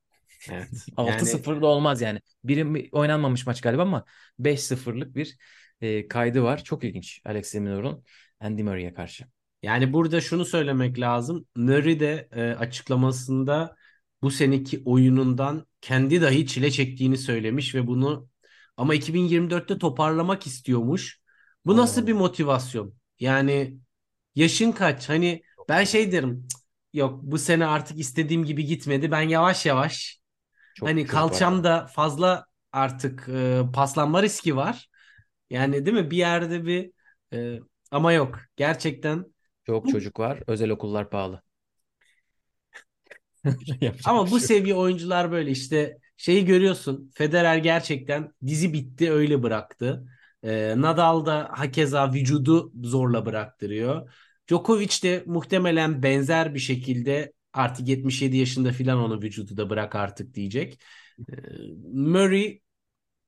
evet. 0.51 0.69
6-0 0.97 1.61
da 1.61 1.65
olmaz 1.65 2.01
yani. 2.01 2.21
Biri 2.43 2.89
oynanmamış 2.91 3.47
maç 3.47 3.61
galiba 3.61 3.81
ama 3.81 4.05
5-0'lık 4.39 5.15
bir 5.15 5.37
e, 5.81 6.07
kaydı 6.07 6.43
var. 6.43 6.63
Çok 6.63 6.83
ilginç 6.83 7.21
Alex 7.25 7.53
Deminor'un 7.53 8.03
Andy 8.39 8.63
Murray'e 8.63 8.93
karşı. 8.93 9.25
Yani 9.63 9.93
burada 9.93 10.21
şunu 10.21 10.45
söylemek 10.45 10.99
lazım. 10.99 11.45
Murray 11.55 11.99
de 11.99 12.29
e, 12.31 12.41
açıklamasında 12.41 13.75
bu 14.23 14.31
seneki 14.31 14.81
oyunundan 14.85 15.65
kendi 15.81 16.21
dahi 16.21 16.47
çile 16.47 16.71
çektiğini 16.71 17.17
söylemiş 17.17 17.75
ve 17.75 17.87
bunu 17.87 18.29
ama 18.77 18.95
2024'te 18.95 19.77
toparlamak 19.77 20.47
istiyormuş. 20.47 21.21
Bu 21.65 21.77
nasıl 21.77 22.07
bir 22.07 22.13
motivasyon? 22.13 22.93
Yani 23.19 23.77
yaşın 24.35 24.71
kaç? 24.71 25.09
Hani 25.09 25.43
ben 25.69 25.83
şey 25.83 26.11
derim. 26.11 26.47
"Cık, 26.47 26.61
Yok 26.93 27.19
bu 27.23 27.37
sene 27.37 27.65
artık 27.65 27.99
istediğim 27.99 28.45
gibi 28.45 28.65
gitmedi. 28.65 29.11
Ben 29.11 29.21
yavaş 29.21 29.65
yavaş 29.65 30.21
Çok 30.73 30.89
hani 30.89 31.07
var. 31.07 31.07
kalçamda 31.07 31.87
fazla 31.87 32.45
artık 32.71 33.29
e, 33.29 33.61
paslanma 33.73 34.23
riski 34.23 34.55
var. 34.55 34.89
Yani 35.49 35.85
değil 35.85 35.97
mi? 35.97 36.11
Bir 36.11 36.17
yerde 36.17 36.65
bir 36.65 36.91
e, 37.33 37.59
ama 37.91 38.13
yok. 38.13 38.39
Gerçekten 38.57 39.25
Çok 39.65 39.87
çocuk 39.87 40.19
var. 40.19 40.43
Özel 40.47 40.69
okullar 40.69 41.09
pahalı. 41.09 41.41
Ama 44.05 44.31
bu 44.31 44.39
şey 44.39 44.47
seviye 44.47 44.75
oyuncular 44.75 45.31
böyle 45.31 45.51
işte 45.51 45.97
şeyi 46.17 46.45
görüyorsun. 46.45 47.11
Federer 47.15 47.57
gerçekten 47.57 48.31
dizi 48.47 48.73
bitti 48.73 49.11
öyle 49.11 49.43
bıraktı. 49.43 50.05
Ee, 50.43 50.73
Nadal 50.77 51.25
da 51.25 51.49
hakeza 51.53 52.13
vücudu 52.13 52.71
zorla 52.83 53.25
bıraktırıyor. 53.25 54.11
Djokovic 54.49 55.03
de 55.03 55.23
muhtemelen 55.25 56.03
benzer 56.03 56.53
bir 56.53 56.59
şekilde 56.59 57.33
artık 57.53 57.87
77 57.87 58.37
yaşında 58.37 58.71
filan 58.71 58.99
onu 58.99 59.21
vücudu 59.21 59.57
da 59.57 59.69
bırak 59.69 59.95
artık 59.95 60.33
diyecek. 60.33 60.79
Ee, 61.29 61.33
Murray 61.93 62.61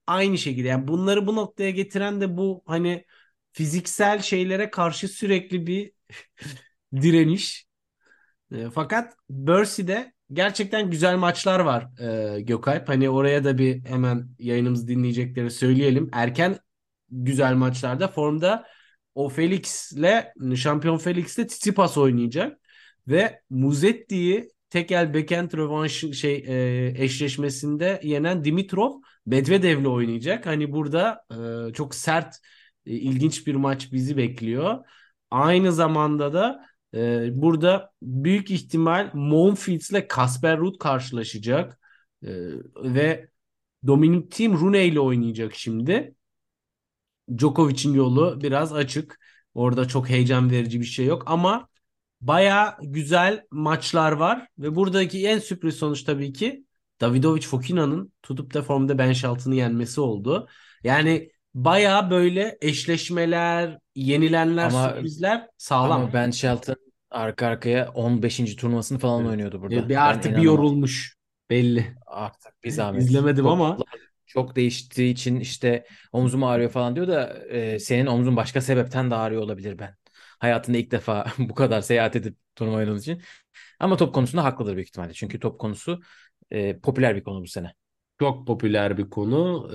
aynı 0.07 0.37
şekilde. 0.37 0.67
Yani 0.67 0.87
bunları 0.87 1.27
bu 1.27 1.35
noktaya 1.35 1.71
getiren 1.71 2.21
de 2.21 2.37
bu 2.37 2.63
hani 2.67 3.05
fiziksel 3.53 4.21
şeylere 4.21 4.69
karşı 4.69 5.07
sürekli 5.07 5.67
bir 5.67 5.91
direniş. 7.01 7.67
E, 8.53 8.69
fakat 8.69 9.13
Bercy'de 9.29 10.13
gerçekten 10.33 10.89
güzel 10.89 11.17
maçlar 11.17 11.59
var 11.59 11.87
e, 11.99 12.41
Gökalp. 12.41 12.89
Hani 12.89 13.09
oraya 13.09 13.43
da 13.43 13.57
bir 13.57 13.85
hemen 13.85 14.29
yayınımızı 14.39 14.87
dinleyecekleri 14.87 15.51
söyleyelim. 15.51 16.09
Erken 16.13 16.57
güzel 17.09 17.53
maçlarda 17.53 18.07
formda 18.07 18.65
o 19.15 19.29
Felix'le 19.29 20.25
şampiyon 20.55 20.97
Felix'le 20.97 21.47
Tsitsipas 21.47 21.97
oynayacak 21.97 22.57
ve 23.07 23.41
Muzetti'yi 23.49 24.49
tekel 24.69 25.13
backhand 25.13 25.51
rövanş 25.53 26.05
şey 26.13 26.35
e, 26.47 27.03
eşleşmesinde 27.03 27.99
yenen 28.03 28.43
Dimitrov 28.43 28.91
Medvedev'le 29.25 29.85
oynayacak. 29.85 30.45
Hani 30.45 30.71
burada 30.71 31.25
e, 31.31 31.73
çok 31.73 31.95
sert 31.95 32.35
e, 32.85 32.91
ilginç 32.91 33.47
bir 33.47 33.55
maç 33.55 33.91
bizi 33.91 34.17
bekliyor. 34.17 34.79
Aynı 35.31 35.73
zamanda 35.73 36.33
da 36.33 36.65
ee, 36.93 37.29
burada 37.33 37.91
büyük 38.01 38.51
ihtimal 38.51 39.09
Monfils 39.13 39.91
ile 39.91 40.07
Kasper 40.07 40.57
Ruud 40.57 40.77
karşılaşacak. 40.77 41.79
Ee, 42.23 42.29
ve 42.77 43.27
Dominic 43.87 44.29
Thiem 44.29 44.53
Rune 44.59 44.85
ile 44.85 44.99
oynayacak 44.99 45.55
şimdi. 45.55 46.15
Djokovic'in 47.37 47.93
yolu 47.93 48.41
biraz 48.41 48.73
açık. 48.73 49.19
Orada 49.53 49.87
çok 49.87 50.09
heyecan 50.09 50.51
verici 50.51 50.79
bir 50.79 50.85
şey 50.85 51.05
yok 51.05 51.23
ama 51.25 51.67
baya 52.21 52.77
güzel 52.81 53.43
maçlar 53.51 54.11
var 54.11 54.47
ve 54.57 54.75
buradaki 54.75 55.27
en 55.27 55.39
sürpriz 55.39 55.75
sonuç 55.75 56.03
tabii 56.03 56.33
ki 56.33 56.65
Davidovic 57.01 57.41
Fokina'nın 57.41 58.13
tutup 58.21 58.53
da 58.53 58.61
formda 58.61 58.97
Benşalt'ını 58.97 59.55
yenmesi 59.55 60.01
oldu. 60.01 60.47
Yani 60.83 61.31
baya 61.53 62.09
böyle 62.09 62.57
eşleşmeler, 62.61 63.77
yenilenler, 63.95 64.67
Ama 64.67 64.89
sürprizler 64.89 65.47
sağlam. 65.57 66.01
ama 66.01 66.13
Ben 66.13 66.31
Shelton 66.31 66.75
arka 67.13 67.47
arkaya 67.47 67.89
15. 67.91 68.55
turnuvasını 68.55 68.99
falan 68.99 69.21
Evet. 69.21 69.31
oynuyordu 69.31 69.61
burada. 69.61 69.89
Bir 69.89 69.95
Ben 69.95 69.95
artık 69.95 70.37
bir 70.37 70.41
yorulmuş 70.41 71.17
belli. 71.49 71.95
Artık 72.07 72.63
bir 72.63 72.69
zahmet. 72.71 73.01
İzlemedim 73.01 73.47
ama 73.47 73.77
çok 74.25 74.55
değiştiği 74.55 75.13
için 75.13 75.39
işte 75.39 75.85
omzum 76.11 76.43
ağrıyor 76.43 76.69
falan 76.69 76.95
diyor 76.95 77.07
da 77.07 77.33
e, 77.49 77.79
senin 77.79 78.05
omzun 78.05 78.35
başka 78.35 78.61
sebepten 78.61 79.11
de 79.11 79.15
ağrıyor 79.15 79.41
olabilir 79.41 79.79
ben. 79.79 79.95
Hayatında 80.39 80.77
ilk 80.77 80.91
defa 80.91 81.25
bu 81.37 81.55
kadar 81.55 81.81
seyahat 81.81 82.15
edip 82.15 82.37
turnuva 82.55 82.75
oynadığın 82.77 82.99
için. 82.99 83.21
Ama 83.79 83.97
top 83.97 84.15
konusunda 84.15 84.43
haklıdır 84.43 84.75
büyük 84.75 84.87
ihtimalle. 84.87 85.13
Çünkü 85.13 85.39
top 85.39 85.59
konusu 85.59 86.01
e, 86.51 86.79
popüler 86.79 87.15
bir 87.15 87.23
konu 87.23 87.41
bu 87.41 87.47
sene. 87.47 87.73
çok 88.19 88.47
popüler 88.47 88.97
bir 88.97 89.09
konu. 89.09 89.69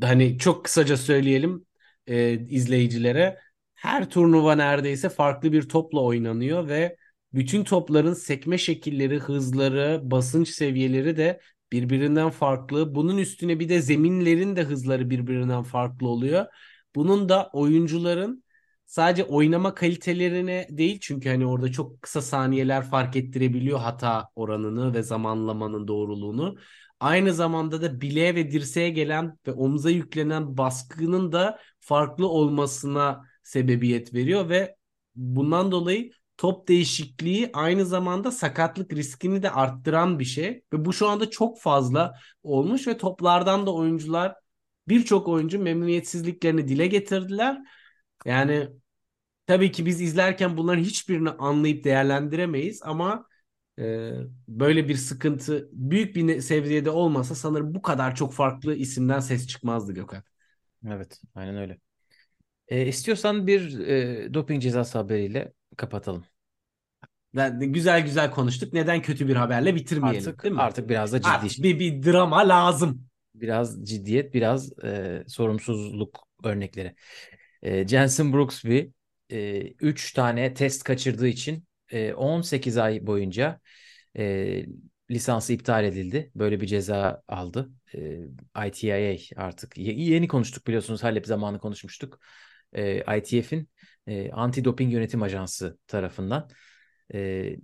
Ee, 0.00 0.06
hani 0.06 0.38
çok 0.38 0.64
kısaca 0.64 0.96
söyleyelim 0.96 1.66
e, 2.06 2.32
izleyicilere. 2.48 3.40
Her 3.86 4.10
turnuva 4.10 4.54
neredeyse 4.54 5.08
farklı 5.08 5.52
bir 5.52 5.68
topla 5.68 6.00
oynanıyor 6.00 6.68
ve 6.68 6.96
bütün 7.34 7.64
topların 7.64 8.14
sekme 8.14 8.58
şekilleri, 8.58 9.18
hızları, 9.18 10.00
basınç 10.02 10.48
seviyeleri 10.48 11.16
de 11.16 11.40
birbirinden 11.72 12.30
farklı. 12.30 12.94
Bunun 12.94 13.18
üstüne 13.18 13.60
bir 13.60 13.68
de 13.68 13.80
zeminlerin 13.82 14.56
de 14.56 14.62
hızları 14.62 15.10
birbirinden 15.10 15.62
farklı 15.62 16.08
oluyor. 16.08 16.46
Bunun 16.94 17.28
da 17.28 17.50
oyuncuların 17.52 18.44
sadece 18.86 19.24
oynama 19.24 19.74
kalitelerine 19.74 20.66
değil 20.70 20.98
çünkü 21.02 21.28
hani 21.28 21.46
orada 21.46 21.72
çok 21.72 22.02
kısa 22.02 22.22
saniyeler 22.22 22.90
fark 22.90 23.16
ettirebiliyor 23.16 23.78
hata 23.78 24.28
oranını 24.36 24.94
ve 24.94 25.02
zamanlamanın 25.02 25.88
doğruluğunu. 25.88 26.56
Aynı 27.00 27.32
zamanda 27.34 27.82
da 27.82 28.00
bileğe 28.00 28.34
ve 28.34 28.50
dirseğe 28.50 28.90
gelen 28.90 29.38
ve 29.46 29.52
omuza 29.52 29.90
yüklenen 29.90 30.56
baskının 30.58 31.32
da 31.32 31.58
farklı 31.80 32.28
olmasına 32.28 33.35
sebebiyet 33.46 34.14
veriyor 34.14 34.48
ve 34.48 34.76
bundan 35.16 35.72
dolayı 35.72 36.10
top 36.36 36.68
değişikliği 36.68 37.50
aynı 37.52 37.86
zamanda 37.86 38.30
sakatlık 38.30 38.92
riskini 38.92 39.42
de 39.42 39.50
arttıran 39.50 40.18
bir 40.18 40.24
şey 40.24 40.62
ve 40.72 40.84
bu 40.84 40.92
şu 40.92 41.08
anda 41.08 41.30
çok 41.30 41.60
fazla 41.60 42.14
olmuş 42.42 42.86
ve 42.86 42.96
toplardan 42.98 43.66
da 43.66 43.74
oyuncular 43.74 44.34
birçok 44.88 45.28
oyuncu 45.28 45.58
memnuniyetsizliklerini 45.58 46.68
dile 46.68 46.86
getirdiler. 46.86 47.58
Yani 48.24 48.68
tabii 49.46 49.72
ki 49.72 49.86
biz 49.86 50.00
izlerken 50.00 50.56
bunların 50.56 50.82
hiçbirini 50.82 51.30
anlayıp 51.30 51.84
değerlendiremeyiz 51.84 52.80
ama 52.82 53.26
e, 53.78 54.10
böyle 54.48 54.88
bir 54.88 54.96
sıkıntı 54.96 55.68
büyük 55.72 56.16
bir 56.16 56.40
seviyede 56.40 56.90
olmasa 56.90 57.34
sanırım 57.34 57.74
bu 57.74 57.82
kadar 57.82 58.14
çok 58.14 58.32
farklı 58.32 58.74
isimden 58.74 59.20
ses 59.20 59.46
çıkmazdı 59.46 59.92
Gökhan. 59.92 60.22
Evet, 60.86 61.20
aynen 61.34 61.56
öyle. 61.56 61.85
E, 62.68 62.86
istiyorsan 62.86 63.46
bir 63.46 63.78
e, 63.80 64.34
doping 64.34 64.62
cezası 64.62 64.98
haberiyle 64.98 65.52
kapatalım. 65.76 66.24
De 67.36 67.66
güzel 67.66 68.00
güzel 68.04 68.30
konuştuk. 68.30 68.72
Neden 68.72 69.02
kötü 69.02 69.28
bir 69.28 69.36
haberle 69.36 69.74
bitirmeyelim, 69.74 70.26
Artık 70.26 70.42
değil 70.42 70.54
mi? 70.54 70.60
artık 70.60 70.88
biraz 70.88 71.12
da 71.12 71.20
ciddi 71.20 71.44
Artık 71.44 71.62
bir, 71.62 71.78
bir 71.78 72.02
drama 72.02 72.48
lazım. 72.48 73.06
biraz 73.34 73.84
ciddiyet, 73.84 74.34
biraz 74.34 74.78
e, 74.84 75.24
sorumsuzluk 75.28 76.28
örnekleri. 76.44 76.94
E, 77.62 77.88
Jensen 77.88 78.32
Brooksby 78.32 78.80
3 79.80 80.12
tane 80.12 80.54
test 80.54 80.82
kaçırdığı 80.84 81.28
için 81.28 81.64
e, 81.92 82.12
18 82.14 82.78
ay 82.78 83.06
boyunca 83.06 83.60
e, 84.18 84.66
lisansı 85.10 85.52
iptal 85.52 85.84
edildi. 85.84 86.30
Böyle 86.34 86.60
bir 86.60 86.66
ceza 86.66 87.22
aldı. 87.28 87.70
E, 87.94 88.68
ITIA 88.68 89.16
artık 89.36 89.78
ye- 89.78 89.94
yeni 89.94 90.28
konuştuk 90.28 90.66
biliyorsunuz. 90.66 91.02
Halep 91.02 91.26
zamanı 91.26 91.58
konuşmuştuk. 91.58 92.20
E, 92.72 93.18
ITF'in 93.18 93.68
e, 94.06 94.28
Anti-Doping 94.30 94.90
Yönetim 94.92 95.22
Ajansı 95.22 95.78
tarafından. 95.86 96.50
E, 97.14 97.56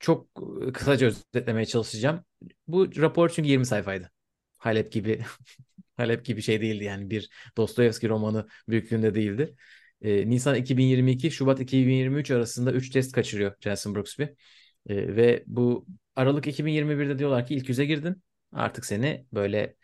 çok 0.00 0.28
kısaca 0.74 1.06
özetlemeye 1.06 1.66
çalışacağım. 1.66 2.24
Bu 2.68 2.96
rapor 2.96 3.28
çünkü 3.28 3.48
20 3.48 3.66
sayfaydı. 3.66 4.10
Halep 4.58 4.92
gibi 4.92 5.20
Halep 5.96 6.24
gibi 6.24 6.42
şey 6.42 6.60
değildi 6.60 6.84
yani 6.84 7.10
bir 7.10 7.30
Dostoyevski 7.56 8.08
romanı 8.08 8.46
büyüklüğünde 8.68 9.14
değildi. 9.14 9.54
Ee, 10.02 10.30
Nisan 10.30 10.56
2022 10.56 11.30
Şubat 11.30 11.60
2023 11.60 12.30
arasında 12.30 12.72
3 12.72 12.90
test 12.90 13.12
kaçırıyor 13.12 13.54
Jensen 13.60 13.94
Brooksby. 13.94 14.22
Ee, 14.22 15.16
ve 15.16 15.44
bu 15.46 15.86
Aralık 16.16 16.46
2021'de 16.46 17.18
diyorlar 17.18 17.46
ki 17.46 17.54
ilk 17.54 17.68
yüze 17.68 17.84
girdin. 17.86 18.22
Artık 18.52 18.86
seni 18.86 19.26
böyle 19.32 19.76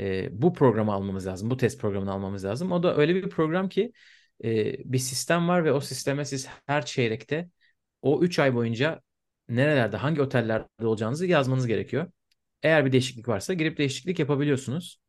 e, 0.00 0.28
bu 0.42 0.52
programı 0.54 0.92
almamız 0.92 1.26
lazım. 1.26 1.50
Bu 1.50 1.56
test 1.56 1.80
programını 1.80 2.12
almamız 2.12 2.44
lazım. 2.44 2.72
O 2.72 2.82
da 2.82 2.96
öyle 2.96 3.14
bir 3.14 3.30
program 3.30 3.68
ki 3.68 3.92
e, 4.44 4.74
bir 4.92 4.98
sistem 4.98 5.48
var 5.48 5.64
ve 5.64 5.72
o 5.72 5.80
sisteme 5.80 6.24
siz 6.24 6.48
her 6.66 6.86
çeyrekte 6.86 7.50
o 8.02 8.22
3 8.22 8.38
ay 8.38 8.54
boyunca 8.54 9.02
nerelerde, 9.48 9.96
hangi 9.96 10.22
otellerde 10.22 10.86
olacağınızı 10.86 11.26
yazmanız 11.26 11.66
gerekiyor. 11.66 12.12
Eğer 12.62 12.86
bir 12.86 12.92
değişiklik 12.92 13.28
varsa 13.28 13.54
girip 13.54 13.78
değişiklik 13.78 14.18
yapabiliyorsunuz. 14.18 15.00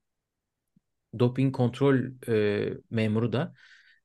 Doping 1.19 1.55
kontrol 1.55 1.99
e, 2.27 2.73
memuru 2.89 3.33
da 3.33 3.53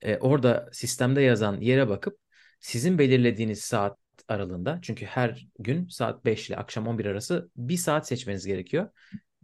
e, 0.02 0.16
orada 0.16 0.68
sistemde 0.72 1.20
yazan 1.20 1.60
yere 1.60 1.88
bakıp 1.88 2.18
sizin 2.60 2.98
belirlediğiniz 2.98 3.60
saat 3.60 3.98
aralığında 4.28 4.78
çünkü 4.82 5.06
her 5.06 5.46
gün 5.58 5.88
saat 5.88 6.24
5 6.24 6.48
ile 6.48 6.56
akşam 6.56 6.86
11 6.88 7.06
arası 7.06 7.50
bir 7.56 7.76
saat 7.76 8.08
seçmeniz 8.08 8.46
gerekiyor. 8.46 8.88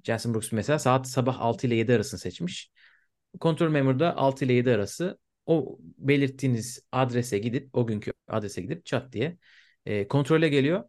Jason 0.04 0.34
Brooks 0.34 0.52
mesela 0.52 0.78
saat 0.78 1.08
sabah 1.08 1.40
6 1.40 1.66
ile 1.66 1.74
7 1.74 1.94
arasını 1.94 2.20
seçmiş. 2.20 2.70
Kontrol 3.40 3.70
memuru 3.70 4.00
da 4.00 4.16
6 4.16 4.44
ile 4.44 4.52
7 4.52 4.70
arası 4.70 5.18
o 5.46 5.78
belirttiğiniz 5.98 6.80
adrese 6.92 7.38
gidip 7.38 7.76
o 7.76 7.86
günkü 7.86 8.12
adrese 8.28 8.62
gidip 8.62 8.86
çat 8.86 9.12
diye 9.12 9.38
e, 9.86 10.08
kontrole 10.08 10.48
geliyor. 10.48 10.84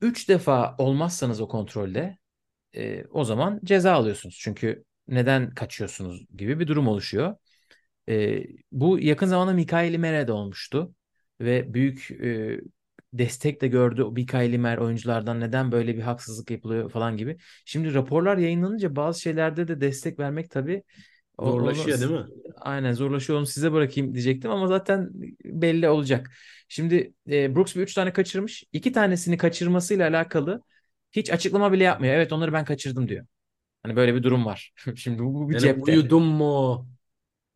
3 0.00 0.28
defa 0.28 0.76
olmazsanız 0.78 1.40
o 1.40 1.48
kontrolde 1.48 2.18
e, 2.76 3.04
o 3.04 3.24
zaman 3.24 3.60
ceza 3.64 3.92
alıyorsunuz. 3.92 4.38
Çünkü 4.40 4.84
neden 5.08 5.50
kaçıyorsunuz 5.50 6.26
gibi 6.36 6.60
bir 6.60 6.66
durum 6.66 6.88
oluşuyor. 6.88 7.36
E, 8.08 8.44
bu 8.72 8.98
yakın 8.98 9.26
zamanda 9.26 9.52
Mikael 9.52 9.96
Mer'e 9.96 10.32
olmuştu 10.32 10.94
ve 11.40 11.74
büyük 11.74 12.10
e, 12.10 12.60
destek 13.12 13.60
de 13.60 13.68
gördü 13.68 14.04
Mikael 14.04 14.56
Mer 14.56 14.78
oyunculardan 14.78 15.40
neden 15.40 15.72
böyle 15.72 15.96
bir 15.96 16.02
haksızlık 16.02 16.50
yapılıyor 16.50 16.90
falan 16.90 17.16
gibi. 17.16 17.36
Şimdi 17.64 17.94
raporlar 17.94 18.38
yayınlanınca 18.38 18.96
bazı 18.96 19.20
şeylerde 19.20 19.68
de 19.68 19.80
destek 19.80 20.18
vermek 20.18 20.50
tabii 20.50 20.82
zorlaşıyor 21.42 22.00
değil 22.00 22.10
mi? 22.10 22.26
Aynen 22.60 22.92
zorlaşıyor. 22.92 23.38
Onu 23.38 23.46
size 23.46 23.72
bırakayım 23.72 24.14
diyecektim 24.14 24.50
ama 24.50 24.66
zaten 24.66 25.10
belli 25.44 25.88
olacak. 25.88 26.30
Şimdi 26.68 27.14
e, 27.30 27.56
Brooks 27.56 27.76
bir 27.76 27.80
üç 27.82 27.94
tane 27.94 28.12
kaçırmış. 28.12 28.64
İki 28.72 28.92
tanesini 28.92 29.36
kaçırmasıyla 29.36 30.08
alakalı 30.08 30.62
hiç 31.12 31.30
açıklama 31.30 31.72
bile 31.72 31.84
yapmıyor. 31.84 32.14
Evet 32.14 32.32
onları 32.32 32.52
ben 32.52 32.64
kaçırdım 32.64 33.08
diyor. 33.08 33.26
Hani 33.82 33.96
böyle 33.96 34.14
bir 34.14 34.22
durum 34.22 34.46
var. 34.46 34.72
Şimdi 34.96 35.22
bu, 35.24 35.50
bir 35.50 35.54
Yani 35.54 35.62
cepte. 35.62 35.82
uyudun 35.82 36.22
mu? 36.24 36.88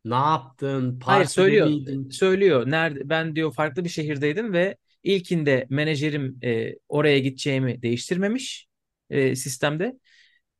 Ne 0.05 0.15
yaptın? 0.15 0.99
Hayır 1.05 1.25
söylüyor. 1.25 1.67
miydin? 1.67 2.09
Söylüyor. 2.09 2.71
Nerede 2.71 3.09
ben 3.09 3.35
diyor 3.35 3.53
farklı 3.53 3.83
bir 3.83 3.89
şehirdeydim 3.89 4.53
ve 4.53 4.77
ilkinde 5.03 5.67
menajerim 5.69 6.39
e, 6.43 6.75
oraya 6.89 7.19
gideceğimi 7.19 7.81
değiştirmemiş 7.81 8.67
e, 9.09 9.35
sistemde. 9.35 9.99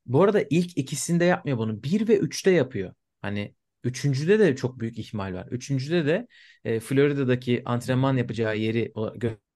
Bu 0.06 0.24
arada 0.24 0.44
ilk 0.50 0.78
ikisinde 0.78 1.26
yapmıyor 1.26 1.58
bunu. 1.58 1.84
Bir 1.84 2.08
ve 2.08 2.18
üçte 2.18 2.52
yapıyor. 2.52 2.94
Hani 3.22 3.56
üçüncüde 3.84 4.40
de 4.40 4.56
çok 4.56 4.80
büyük 4.80 5.00
ihmal 5.00 5.34
var. 5.34 5.48
Üçüncüde 5.52 6.06
de 6.06 6.28
e, 6.66 6.80
Florida'daki 6.80 7.62
antrenman 7.66 8.18
yapacağı 8.18 8.58
yeri 8.58 8.94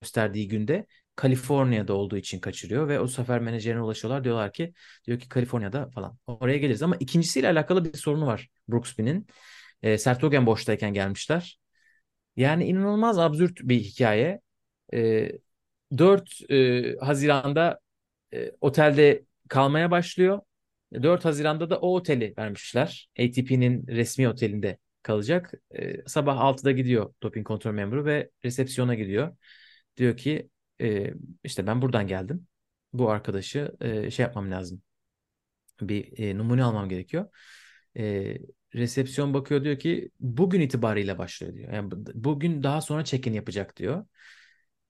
gösterdiği 0.02 0.48
günde 0.48 0.86
Kaliforniya'da 1.16 1.94
olduğu 1.94 2.18
için 2.18 2.40
kaçırıyor 2.40 2.88
ve 2.88 3.00
o 3.00 3.08
sefer 3.08 3.40
menajerine 3.42 3.82
ulaşıyorlar. 3.82 4.24
Diyorlar 4.24 4.54
ki 4.54 4.74
diyor 5.08 5.20
ki 5.20 5.30
Kaliforniya'da 5.30 5.90
falan. 5.90 6.18
Oraya 6.28 6.58
geliriz 6.58 6.84
ama 6.84 6.96
ikincisiyle 7.00 7.48
alakalı 7.50 7.86
bir 7.86 7.98
sorunu 7.98 8.26
var 8.28 8.50
Brooksby'nin. 8.70 9.28
E, 9.84 9.98
Sertogen 9.98 10.46
boştayken 10.46 10.94
gelmişler. 10.94 11.60
Yani 12.36 12.66
inanılmaz 12.66 13.20
absürt 13.20 13.60
bir 13.64 13.80
hikaye. 13.80 14.42
E, 14.94 15.32
4 15.98 16.52
e, 16.52 16.96
Haziran'da 17.02 17.80
e, 18.34 18.52
otelde 18.62 19.26
kalmaya 19.50 19.92
başlıyor. 19.92 20.42
4 20.94 21.26
Haziran'da 21.26 21.70
da 21.70 21.80
o 21.80 21.96
oteli 21.96 22.34
vermişler. 22.38 23.10
ATP'nin 23.20 23.88
resmi 23.88 24.30
otelinde 24.30 24.78
kalacak. 25.04 25.54
E, 25.76 26.08
sabah 26.08 26.38
6'da 26.40 26.72
gidiyor 26.72 27.14
doping 27.24 27.48
kontrol 27.48 27.72
memuru 27.74 28.06
ve 28.06 28.30
resepsiyona 28.46 28.96
gidiyor. 28.96 29.38
Diyor 29.98 30.18
ki 30.18 30.50
e, 30.82 31.14
işte 31.44 31.68
ben 31.68 31.82
buradan 31.82 32.08
geldim. 32.08 32.48
Bu 32.94 33.10
arkadaşı 33.10 33.72
e, 33.82 34.12
şey 34.12 34.24
yapmam 34.24 34.52
lazım. 34.52 34.82
Bir 35.82 36.20
e, 36.20 36.38
numune 36.38 36.64
almam 36.64 36.90
gerekiyor. 36.90 37.30
E, 37.98 38.38
resepsiyon 38.76 39.34
bakıyor 39.34 39.64
diyor 39.64 39.80
ki 39.80 40.12
bugün 40.20 40.62
itibariyle 40.62 41.18
başlıyor 41.18 41.54
diyor. 41.54 41.74
Yani 41.74 41.92
bu- 41.92 42.06
bugün 42.16 42.64
daha 42.64 42.82
sonra 42.82 43.04
check-in 43.06 43.34
yapacak 43.34 43.78
diyor. 43.78 44.06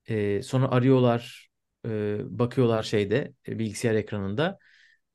E, 0.08 0.42
sonra 0.42 0.70
arıyorlar, 0.70 1.48
e, 1.86 2.18
bakıyorlar 2.38 2.82
şeyde 2.82 3.32
e, 3.48 3.58
bilgisayar 3.58 3.94
ekranında 3.94 4.58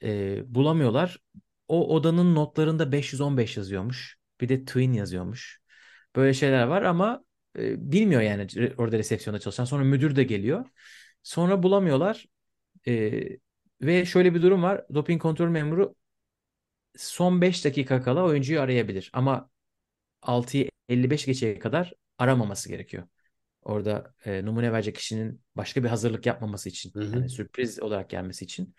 e, 0.04 0.44
bulamıyorlar. 0.56 1.20
O 1.68 1.96
odanın 1.96 2.36
notlarında 2.36 2.92
515 2.92 3.58
yazıyormuş. 3.58 4.18
Bir 4.42 4.50
de 4.50 4.66
twin 4.66 4.94
yazıyormuş. 4.94 5.62
Böyle 6.16 6.34
şeyler 6.34 6.64
var 6.68 6.82
ama 6.84 7.26
e, 7.60 7.92
bilmiyor 7.92 8.22
yani 8.22 8.48
orada 8.78 8.98
resepsiyonda 8.98 9.40
çalışan. 9.40 9.66
Sonra 9.66 9.84
müdür 9.84 10.16
de 10.16 10.24
geliyor. 10.24 10.66
Sonra 11.24 11.64
bulamıyorlar. 11.64 12.26
E, 12.88 13.24
ve 13.82 14.06
şöyle 14.06 14.36
bir 14.36 14.42
durum 14.42 14.64
var. 14.64 14.86
Doping 14.94 15.22
kontrol 15.22 15.50
memuru 15.50 15.96
son 16.98 17.42
5 17.42 17.66
dakika 17.66 18.02
kala 18.02 18.24
oyuncuyu 18.24 18.62
arayabilir. 18.62 19.10
Ama 19.14 19.50
6'yı 20.22 20.70
55 20.90 21.26
geçeye 21.26 21.60
kadar 21.60 21.94
aramaması 22.20 22.70
gerekiyor. 22.70 23.08
Orada 23.66 24.14
e, 24.26 24.46
numune 24.46 24.74
verecek 24.74 24.96
kişinin 24.96 25.42
başka 25.56 25.84
bir 25.84 25.90
hazırlık 25.90 26.26
yapmaması 26.26 26.70
için. 26.70 26.94
Hı 26.94 27.00
hı. 27.00 27.16
Yani 27.16 27.30
sürpriz 27.30 27.82
olarak 27.82 28.10
gelmesi 28.10 28.46
için. 28.46 28.76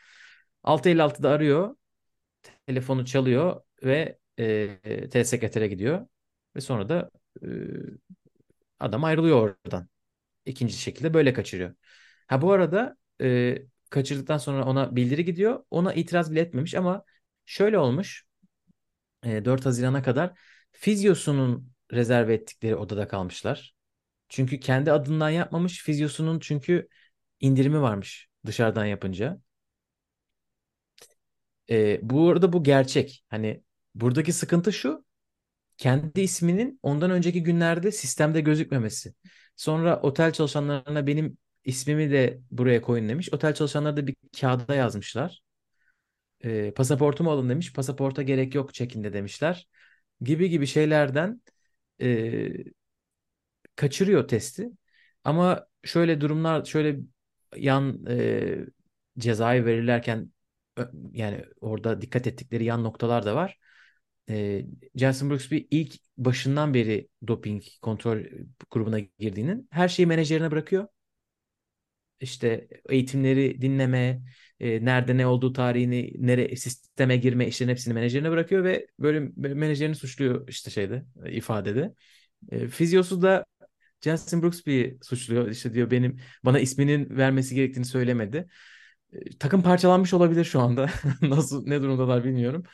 6.56'da 0.62 1.30
arıyor. 1.30 1.76
Telefonu 2.66 3.04
çalıyor 3.04 3.60
ve 3.84 4.18
e, 4.38 4.44
e, 4.84 5.08
telesekretere 5.08 5.68
gidiyor. 5.68 6.06
Ve 6.56 6.60
sonra 6.60 6.88
da 6.88 7.10
e, 7.42 7.46
adam 8.80 9.04
ayrılıyor 9.04 9.56
oradan. 9.64 9.88
İkinci 10.46 10.74
şekilde 10.74 11.14
böyle 11.14 11.32
kaçırıyor. 11.32 11.74
Ha 12.26 12.42
bu 12.42 12.52
arada 12.52 12.96
e, 13.22 13.58
kaçırdıktan 13.90 14.38
sonra 14.38 14.64
ona 14.64 14.96
bildiri 14.96 15.24
gidiyor. 15.24 15.64
Ona 15.70 15.94
itiraz 15.94 16.32
bile 16.32 16.40
etmemiş 16.40 16.74
ama 16.74 17.04
şöyle 17.44 17.78
olmuş. 17.78 18.26
E, 19.24 19.44
4 19.44 19.66
Haziran'a 19.66 20.02
kadar 20.02 20.32
fizyosunun 20.72 21.72
rezerve 21.92 22.34
ettikleri 22.34 22.76
odada 22.76 23.08
kalmışlar. 23.08 23.73
Çünkü 24.34 24.60
kendi 24.60 24.92
adından 24.92 25.30
yapmamış. 25.30 25.82
Fizyosunun 25.82 26.40
çünkü 26.40 26.88
indirimi 27.40 27.80
varmış 27.82 28.28
dışarıdan 28.46 28.84
yapınca. 28.86 29.40
E, 31.70 31.98
bu 32.02 32.30
arada 32.30 32.52
bu 32.52 32.62
gerçek. 32.64 33.24
Hani 33.28 33.62
buradaki 33.94 34.32
sıkıntı 34.32 34.72
şu. 34.72 35.04
Kendi 35.78 36.22
isminin 36.22 36.80
ondan 36.82 37.10
önceki 37.12 37.42
günlerde 37.42 37.92
sistemde 37.92 38.40
gözükmemesi. 38.40 39.14
Sonra 39.56 40.00
otel 40.02 40.32
çalışanlarına 40.32 41.06
benim 41.06 41.38
ismimi 41.64 42.10
de 42.12 42.40
buraya 42.50 42.82
koyun 42.82 43.10
demiş. 43.10 43.30
Otel 43.34 43.54
çalışanları 43.54 43.96
da 43.96 44.06
bir 44.06 44.16
kağıda 44.40 44.74
yazmışlar. 44.74 45.42
E, 46.44 46.70
pasaportumu 46.74 47.30
alın 47.30 47.48
demiş. 47.48 47.72
Pasaporta 47.72 48.22
gerek 48.22 48.54
yok 48.54 48.74
çekinde 48.74 49.12
demişler. 49.12 49.68
Gibi 50.20 50.50
gibi 50.50 50.66
şeylerden 50.66 51.42
e, 52.02 52.48
kaçırıyor 53.76 54.28
testi. 54.28 54.70
Ama 55.24 55.66
şöyle 55.84 56.20
durumlar, 56.20 56.64
şöyle 56.64 56.98
yan 57.56 58.06
e, 58.08 58.66
cezayı 59.18 59.64
verirlerken 59.64 60.32
yani 61.12 61.44
orada 61.60 62.00
dikkat 62.02 62.26
ettikleri 62.26 62.64
yan 62.64 62.84
noktalar 62.84 63.26
da 63.26 63.36
var. 63.36 63.58
E, 64.30 64.66
Jason 64.94 65.30
Brooksby 65.30 65.58
ilk 65.70 65.94
başından 66.18 66.74
beri 66.74 67.08
doping 67.26 67.62
kontrol 67.82 68.18
grubuna 68.70 68.98
girdiğinin 68.98 69.68
her 69.70 69.88
şeyi 69.88 70.06
menajerine 70.06 70.50
bırakıyor. 70.50 70.88
İşte 72.20 72.68
eğitimleri 72.88 73.60
dinleme, 73.60 74.22
e, 74.60 74.84
nerede 74.84 75.16
ne 75.16 75.26
olduğu 75.26 75.52
tarihini, 75.52 76.12
nere 76.18 76.56
sisteme 76.56 77.16
girme 77.16 77.46
işlerin 77.48 77.70
hepsini 77.70 77.94
menajerine 77.94 78.30
bırakıyor 78.30 78.64
ve 78.64 78.86
böyle, 78.98 79.36
böyle 79.36 79.54
menajerini 79.54 79.94
suçluyor 79.94 80.48
işte 80.48 80.70
şeyde 80.70 81.04
e, 81.24 81.32
ifadede. 81.32 81.94
E, 82.50 82.68
fizyosu 82.68 83.22
da 83.22 83.44
Justin 84.04 84.42
Brooksby'yi 84.42 84.98
suçluyor. 85.02 85.48
İşte 85.48 85.74
diyor 85.74 85.90
benim 85.90 86.20
bana 86.44 86.60
isminin 86.60 87.16
vermesi 87.16 87.54
gerektiğini 87.54 87.84
söylemedi. 87.84 88.48
E, 89.12 89.38
takım 89.38 89.62
parçalanmış 89.62 90.14
olabilir 90.14 90.44
şu 90.44 90.60
anda. 90.60 90.90
Nasıl 91.22 91.66
ne 91.66 91.82
durumdalar 91.82 92.24
bilmiyorum. 92.24 92.64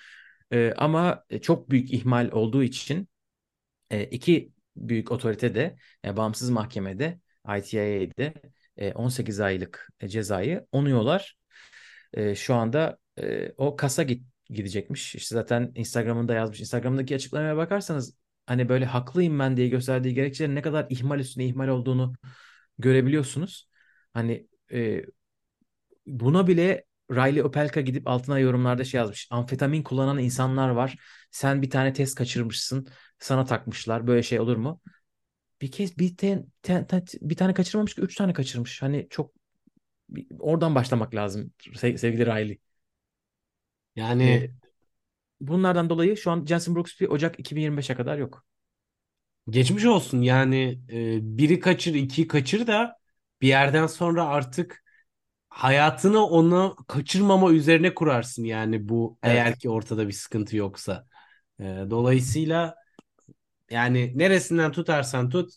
E, 0.53 0.75
ama 0.77 1.25
e, 1.31 1.41
çok 1.41 1.71
büyük 1.71 1.93
ihmal 1.93 2.31
olduğu 2.33 2.63
için 2.63 3.09
e, 3.91 4.05
iki 4.05 4.53
büyük 4.77 5.13
otorite 5.13 5.55
de 5.55 5.77
yani 6.05 6.17
bağımsız 6.17 6.51
mahkemede 6.51 7.21
ITIA'de 7.59 8.35
e, 8.77 8.93
18 8.93 9.41
aylık 9.41 9.89
e, 10.01 10.09
cezayı 10.09 10.67
onuyorlar. 10.73 11.37
E, 12.15 12.35
şu 12.35 12.55
anda 12.55 12.99
e, 13.23 13.53
o 13.57 13.77
kasa 13.77 14.03
git, 14.03 14.25
gidecekmiş. 14.49 15.15
İşte 15.15 15.35
zaten 15.35 15.73
Instagram'ında 15.75 16.35
yazmış. 16.35 16.61
Instagram'daki 16.61 17.15
açıklamaya 17.15 17.57
bakarsanız 17.57 18.20
hani 18.51 18.71
böyle 18.71 18.87
haklıyım 18.87 19.39
ben 19.39 19.59
diye 19.59 19.69
gösterdiği 19.69 20.15
gerekçelerin 20.15 20.57
ne 20.57 20.63
kadar 20.63 20.87
ihmal 20.91 21.21
üstüne 21.21 21.47
ihmal 21.47 21.69
olduğunu 21.69 22.15
görebiliyorsunuz. 22.79 23.71
Hani 24.15 24.49
e, 24.73 25.03
buna 26.07 26.47
bile 26.47 26.85
Riley 27.11 27.43
Opelka 27.43 27.81
gidip 27.81 28.09
altına 28.09 28.39
yorumlarda 28.39 28.85
şey 28.85 28.99
yazmış. 28.99 29.29
Amfetamin 29.31 29.83
kullanan 29.83 30.19
insanlar 30.19 30.69
var. 30.71 30.97
Sen 31.31 31.63
bir 31.63 31.71
tane 31.71 31.93
test 31.93 32.15
kaçırmışsın. 32.15 32.87
Sana 33.19 33.45
takmışlar. 33.45 34.07
Böyle 34.07 34.23
şey 34.23 34.41
olur 34.41 34.57
mu? 34.57 34.81
Bir 35.63 35.73
kez 35.73 35.99
bir, 35.99 36.19
ten, 36.19 36.47
ten- 36.63 36.89
ten- 36.89 37.05
bir 37.23 37.37
tane 37.37 37.55
kaçırmamış 37.55 37.95
ki 37.97 38.03
üç 38.03 38.17
tane 38.17 38.35
kaçırmış. 38.35 38.83
Hani 38.83 39.09
çok 39.11 39.33
Oradan 40.41 40.75
başlamak 40.75 41.15
lazım 41.15 41.53
se- 41.63 41.99
sevgili 41.99 42.27
Riley. 42.27 42.59
Yani 43.97 44.25
Ee, 44.25 44.51
bunlardan 45.41 45.91
dolayı 45.91 46.17
şu 46.17 46.31
an 46.31 46.45
Jensen 46.47 46.75
Brooksby 46.75 47.07
Ocak 47.07 47.41
2025'e 47.41 47.95
kadar 47.97 48.19
yok. 48.19 48.45
geçmiş 49.51 49.85
olsun 49.85 50.23
yani 50.23 50.81
e, 50.93 51.19
biri 51.39 51.61
kaçır 51.61 51.95
iki 51.95 52.27
kaçır 52.29 52.67
da 52.67 52.97
bir 53.43 53.49
yerden 53.49 53.87
sonra 53.87 54.25
artık 54.27 54.85
hayatını 55.49 56.27
onu 56.27 56.77
kaçırmama 56.89 57.53
üzerine 57.53 57.95
kurarsın 57.95 58.45
yani 58.45 58.89
bu 58.89 59.19
Evet. 59.23 59.35
eğer 59.35 59.59
ki 59.59 59.71
ortada 59.71 60.09
bir 60.09 60.13
sıkıntı 60.13 60.57
yoksa. 60.57 61.07
E, 61.61 61.65
dolayısıyla 61.91 62.77
yani 63.71 64.13
neresinden 64.19 64.73
tutarsan 64.73 65.31
tut 65.31 65.53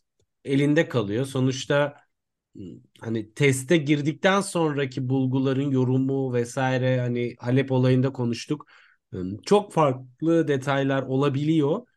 elinde 0.45 0.89
kalıyor. 0.89 1.25
Sonuçta 1.25 1.97
ım, 2.57 2.84
hani 3.01 3.34
teste 3.34 3.77
girdikten 3.77 4.41
sonraki 4.41 5.09
bulguların 5.09 5.71
yorumu 5.71 6.34
vesaire 6.34 6.99
hani 7.01 7.36
Halep 7.39 7.71
olayında 7.71 8.13
konuştuk. 8.13 8.67
Çok 9.45 9.74
farklı 9.74 10.47
detaylar 10.47 11.03
olabiliyor. 11.03 11.88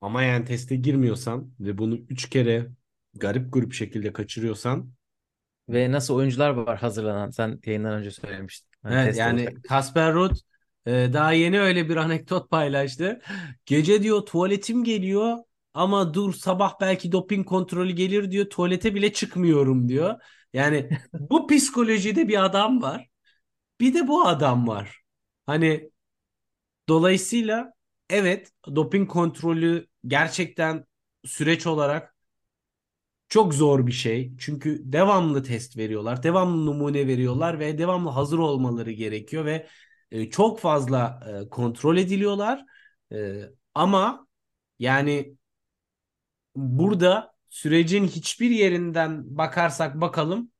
Ama 0.00 0.22
yani 0.22 0.44
teste 0.44 0.76
girmiyorsan 0.76 1.52
ve 1.60 1.78
bunu 1.78 1.96
üç 1.96 2.30
kere 2.30 2.70
garip 3.14 3.52
grup 3.52 3.72
şekilde 3.72 4.12
kaçırıyorsan 4.12 4.92
Ve 5.68 5.92
nasıl 5.92 6.14
oyuncular 6.14 6.50
var 6.50 6.78
hazırlanan 6.78 7.30
sen 7.30 7.60
yayından 7.66 7.92
önce 7.92 8.10
söylemiştin. 8.10 8.70
Hani 8.82 8.94
Evet 8.94 9.16
yani 9.16 9.44
olacak. 9.44 9.64
Kasper 9.68 10.14
Ruud 10.14 10.36
e, 10.86 10.90
daha 11.12 11.32
yeni 11.32 11.60
öyle 11.60 11.88
bir 11.88 11.96
anekdot 11.96 12.50
paylaştı. 12.50 13.20
Gece 13.66 14.02
diyor 14.02 14.20
tuvaletim 14.26 14.84
geliyor 14.84 15.38
ama 15.74 16.14
dur 16.14 16.32
sabah 16.34 16.80
belki 16.80 17.12
doping 17.12 17.46
kontrolü 17.46 17.92
gelir 17.92 18.30
diyor 18.30 18.46
tuvalete 18.50 18.94
bile 18.94 19.12
çıkmıyorum 19.12 19.88
diyor. 19.88 20.14
Yani 20.52 20.90
bu 21.30 21.46
psikolojide 21.46 22.28
bir 22.28 22.44
adam 22.44 22.82
var. 22.82 23.08
Bir 23.80 23.94
de 23.94 24.08
bu 24.08 24.26
adam 24.28 24.68
var. 24.68 25.02
Hani 25.46 25.90
dolayısıyla 26.88 27.72
evet 28.10 28.52
doping 28.76 29.10
kontrolü 29.10 29.88
gerçekten 30.06 30.84
süreç 31.24 31.66
olarak 31.66 32.16
çok 33.28 33.54
zor 33.54 33.86
bir 33.86 33.92
şey. 33.92 34.32
Çünkü 34.38 34.80
devamlı 34.84 35.42
test 35.42 35.76
veriyorlar, 35.76 36.22
devamlı 36.22 36.66
numune 36.66 37.06
veriyorlar 37.06 37.58
ve 37.60 37.78
devamlı 37.78 38.10
hazır 38.10 38.38
olmaları 38.38 38.92
gerekiyor 38.92 39.44
ve 39.44 39.66
e, 40.10 40.30
çok 40.30 40.60
fazla 40.60 41.20
e, 41.46 41.48
kontrol 41.48 41.96
ediliyorlar. 41.96 42.64
E, 43.12 43.42
ama 43.74 44.26
yani 44.78 45.36
burada 46.56 47.32
sürecin 47.48 48.06
hiçbir 48.06 48.50
yerinden 48.50 49.36
bakarsak 49.38 50.00
bakalım 50.00 50.50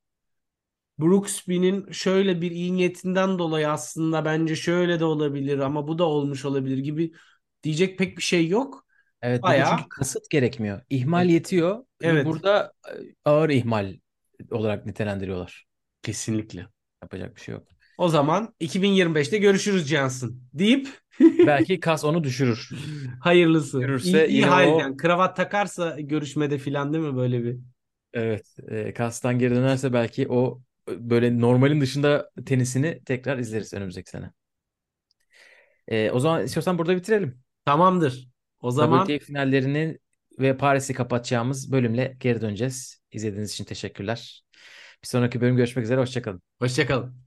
Brooksby'nin 0.99 1.93
şöyle 1.93 2.41
bir 2.41 2.51
iyi 2.51 2.75
niyetinden 2.77 3.39
dolayı 3.39 3.71
aslında 3.71 4.25
bence 4.25 4.57
şöyle 4.57 5.01
de 5.01 5.05
olabilir 5.05 5.59
ama 5.59 5.89
bu 5.89 5.99
da 5.99 6.05
olmuş 6.05 6.45
olabilir 6.45 6.79
gibi 6.79 7.13
diyecek 7.63 7.99
pek 7.99 8.17
bir 8.19 8.23
şey 8.23 8.49
yok. 8.49 8.87
Evet 9.23 9.43
Bayağı 9.43 9.65
çünkü 9.65 9.89
kasıt 9.89 10.31
gerekmiyor. 10.31 10.83
İhmal 10.91 11.29
yetiyor. 11.29 11.85
Evet. 12.01 12.25
Burada 12.25 12.73
e, 12.89 12.93
ağır 13.25 13.51
ihmal 13.51 13.97
olarak 14.51 14.87
nitelendiriyorlar. 14.87 15.67
kesinlikle. 16.03 16.67
Yapacak 17.03 17.37
bir 17.37 17.41
şey 17.41 17.53
yok. 17.55 17.69
O 17.97 18.09
zaman 18.09 18.55
2025'te 18.61 19.39
görüşürüz 19.39 19.89
Cansın 19.89 20.43
deyip 20.55 20.89
Belki 21.47 21.81
kas 21.81 22.05
onu 22.05 22.25
düşürür. 22.25 22.71
hayırlısı. 23.21 23.81
Görürse 23.81 24.03
İyi, 24.03 24.29
iyi 24.29 24.47
halden. 24.47 24.97
o- 24.97 24.97
Kravat 24.97 25.37
takarsa 25.37 26.01
görüşmede 26.01 26.59
filan 26.59 26.93
değil 26.93 27.05
mi 27.05 27.17
böyle 27.17 27.45
bir? 27.45 27.59
Evet. 28.13 28.57
E, 28.69 28.95
kastan 28.95 29.39
geri 29.39 29.55
dönerse 29.55 29.93
belki 29.93 30.27
o 30.29 30.63
böyle 30.89 31.41
normalin 31.41 31.81
dışında 31.81 32.31
tenisini 32.47 33.05
tekrar 33.05 33.39
izleriz 33.39 33.75
önümüzdeki 33.75 34.11
sene. 34.11 34.31
E, 35.89 36.11
o 36.11 36.21
zaman 36.21 36.45
istiyorsan 36.45 36.79
burada 36.79 36.97
bitirelim. 36.97 37.41
Tamamdır. 37.65 38.29
O 38.61 38.71
zaman 38.71 39.07
WTA 39.07 39.25
finallerini 39.25 39.99
ve 40.39 40.57
Paris'i 40.57 40.95
kapatacağımız 40.95 41.73
bölümle 41.73 42.17
geri 42.21 42.41
döneceğiz. 42.41 43.03
İzlediğiniz 43.13 43.53
için 43.53 43.65
teşekkürler. 43.65 44.43
Bir 45.03 45.09
sonraki 45.09 45.41
bölüm 45.41 45.57
görüşmek 45.57 45.85
üzere. 45.85 46.01
Hoşçakalın. 46.01 46.43
hoşçakalın. 46.59 47.26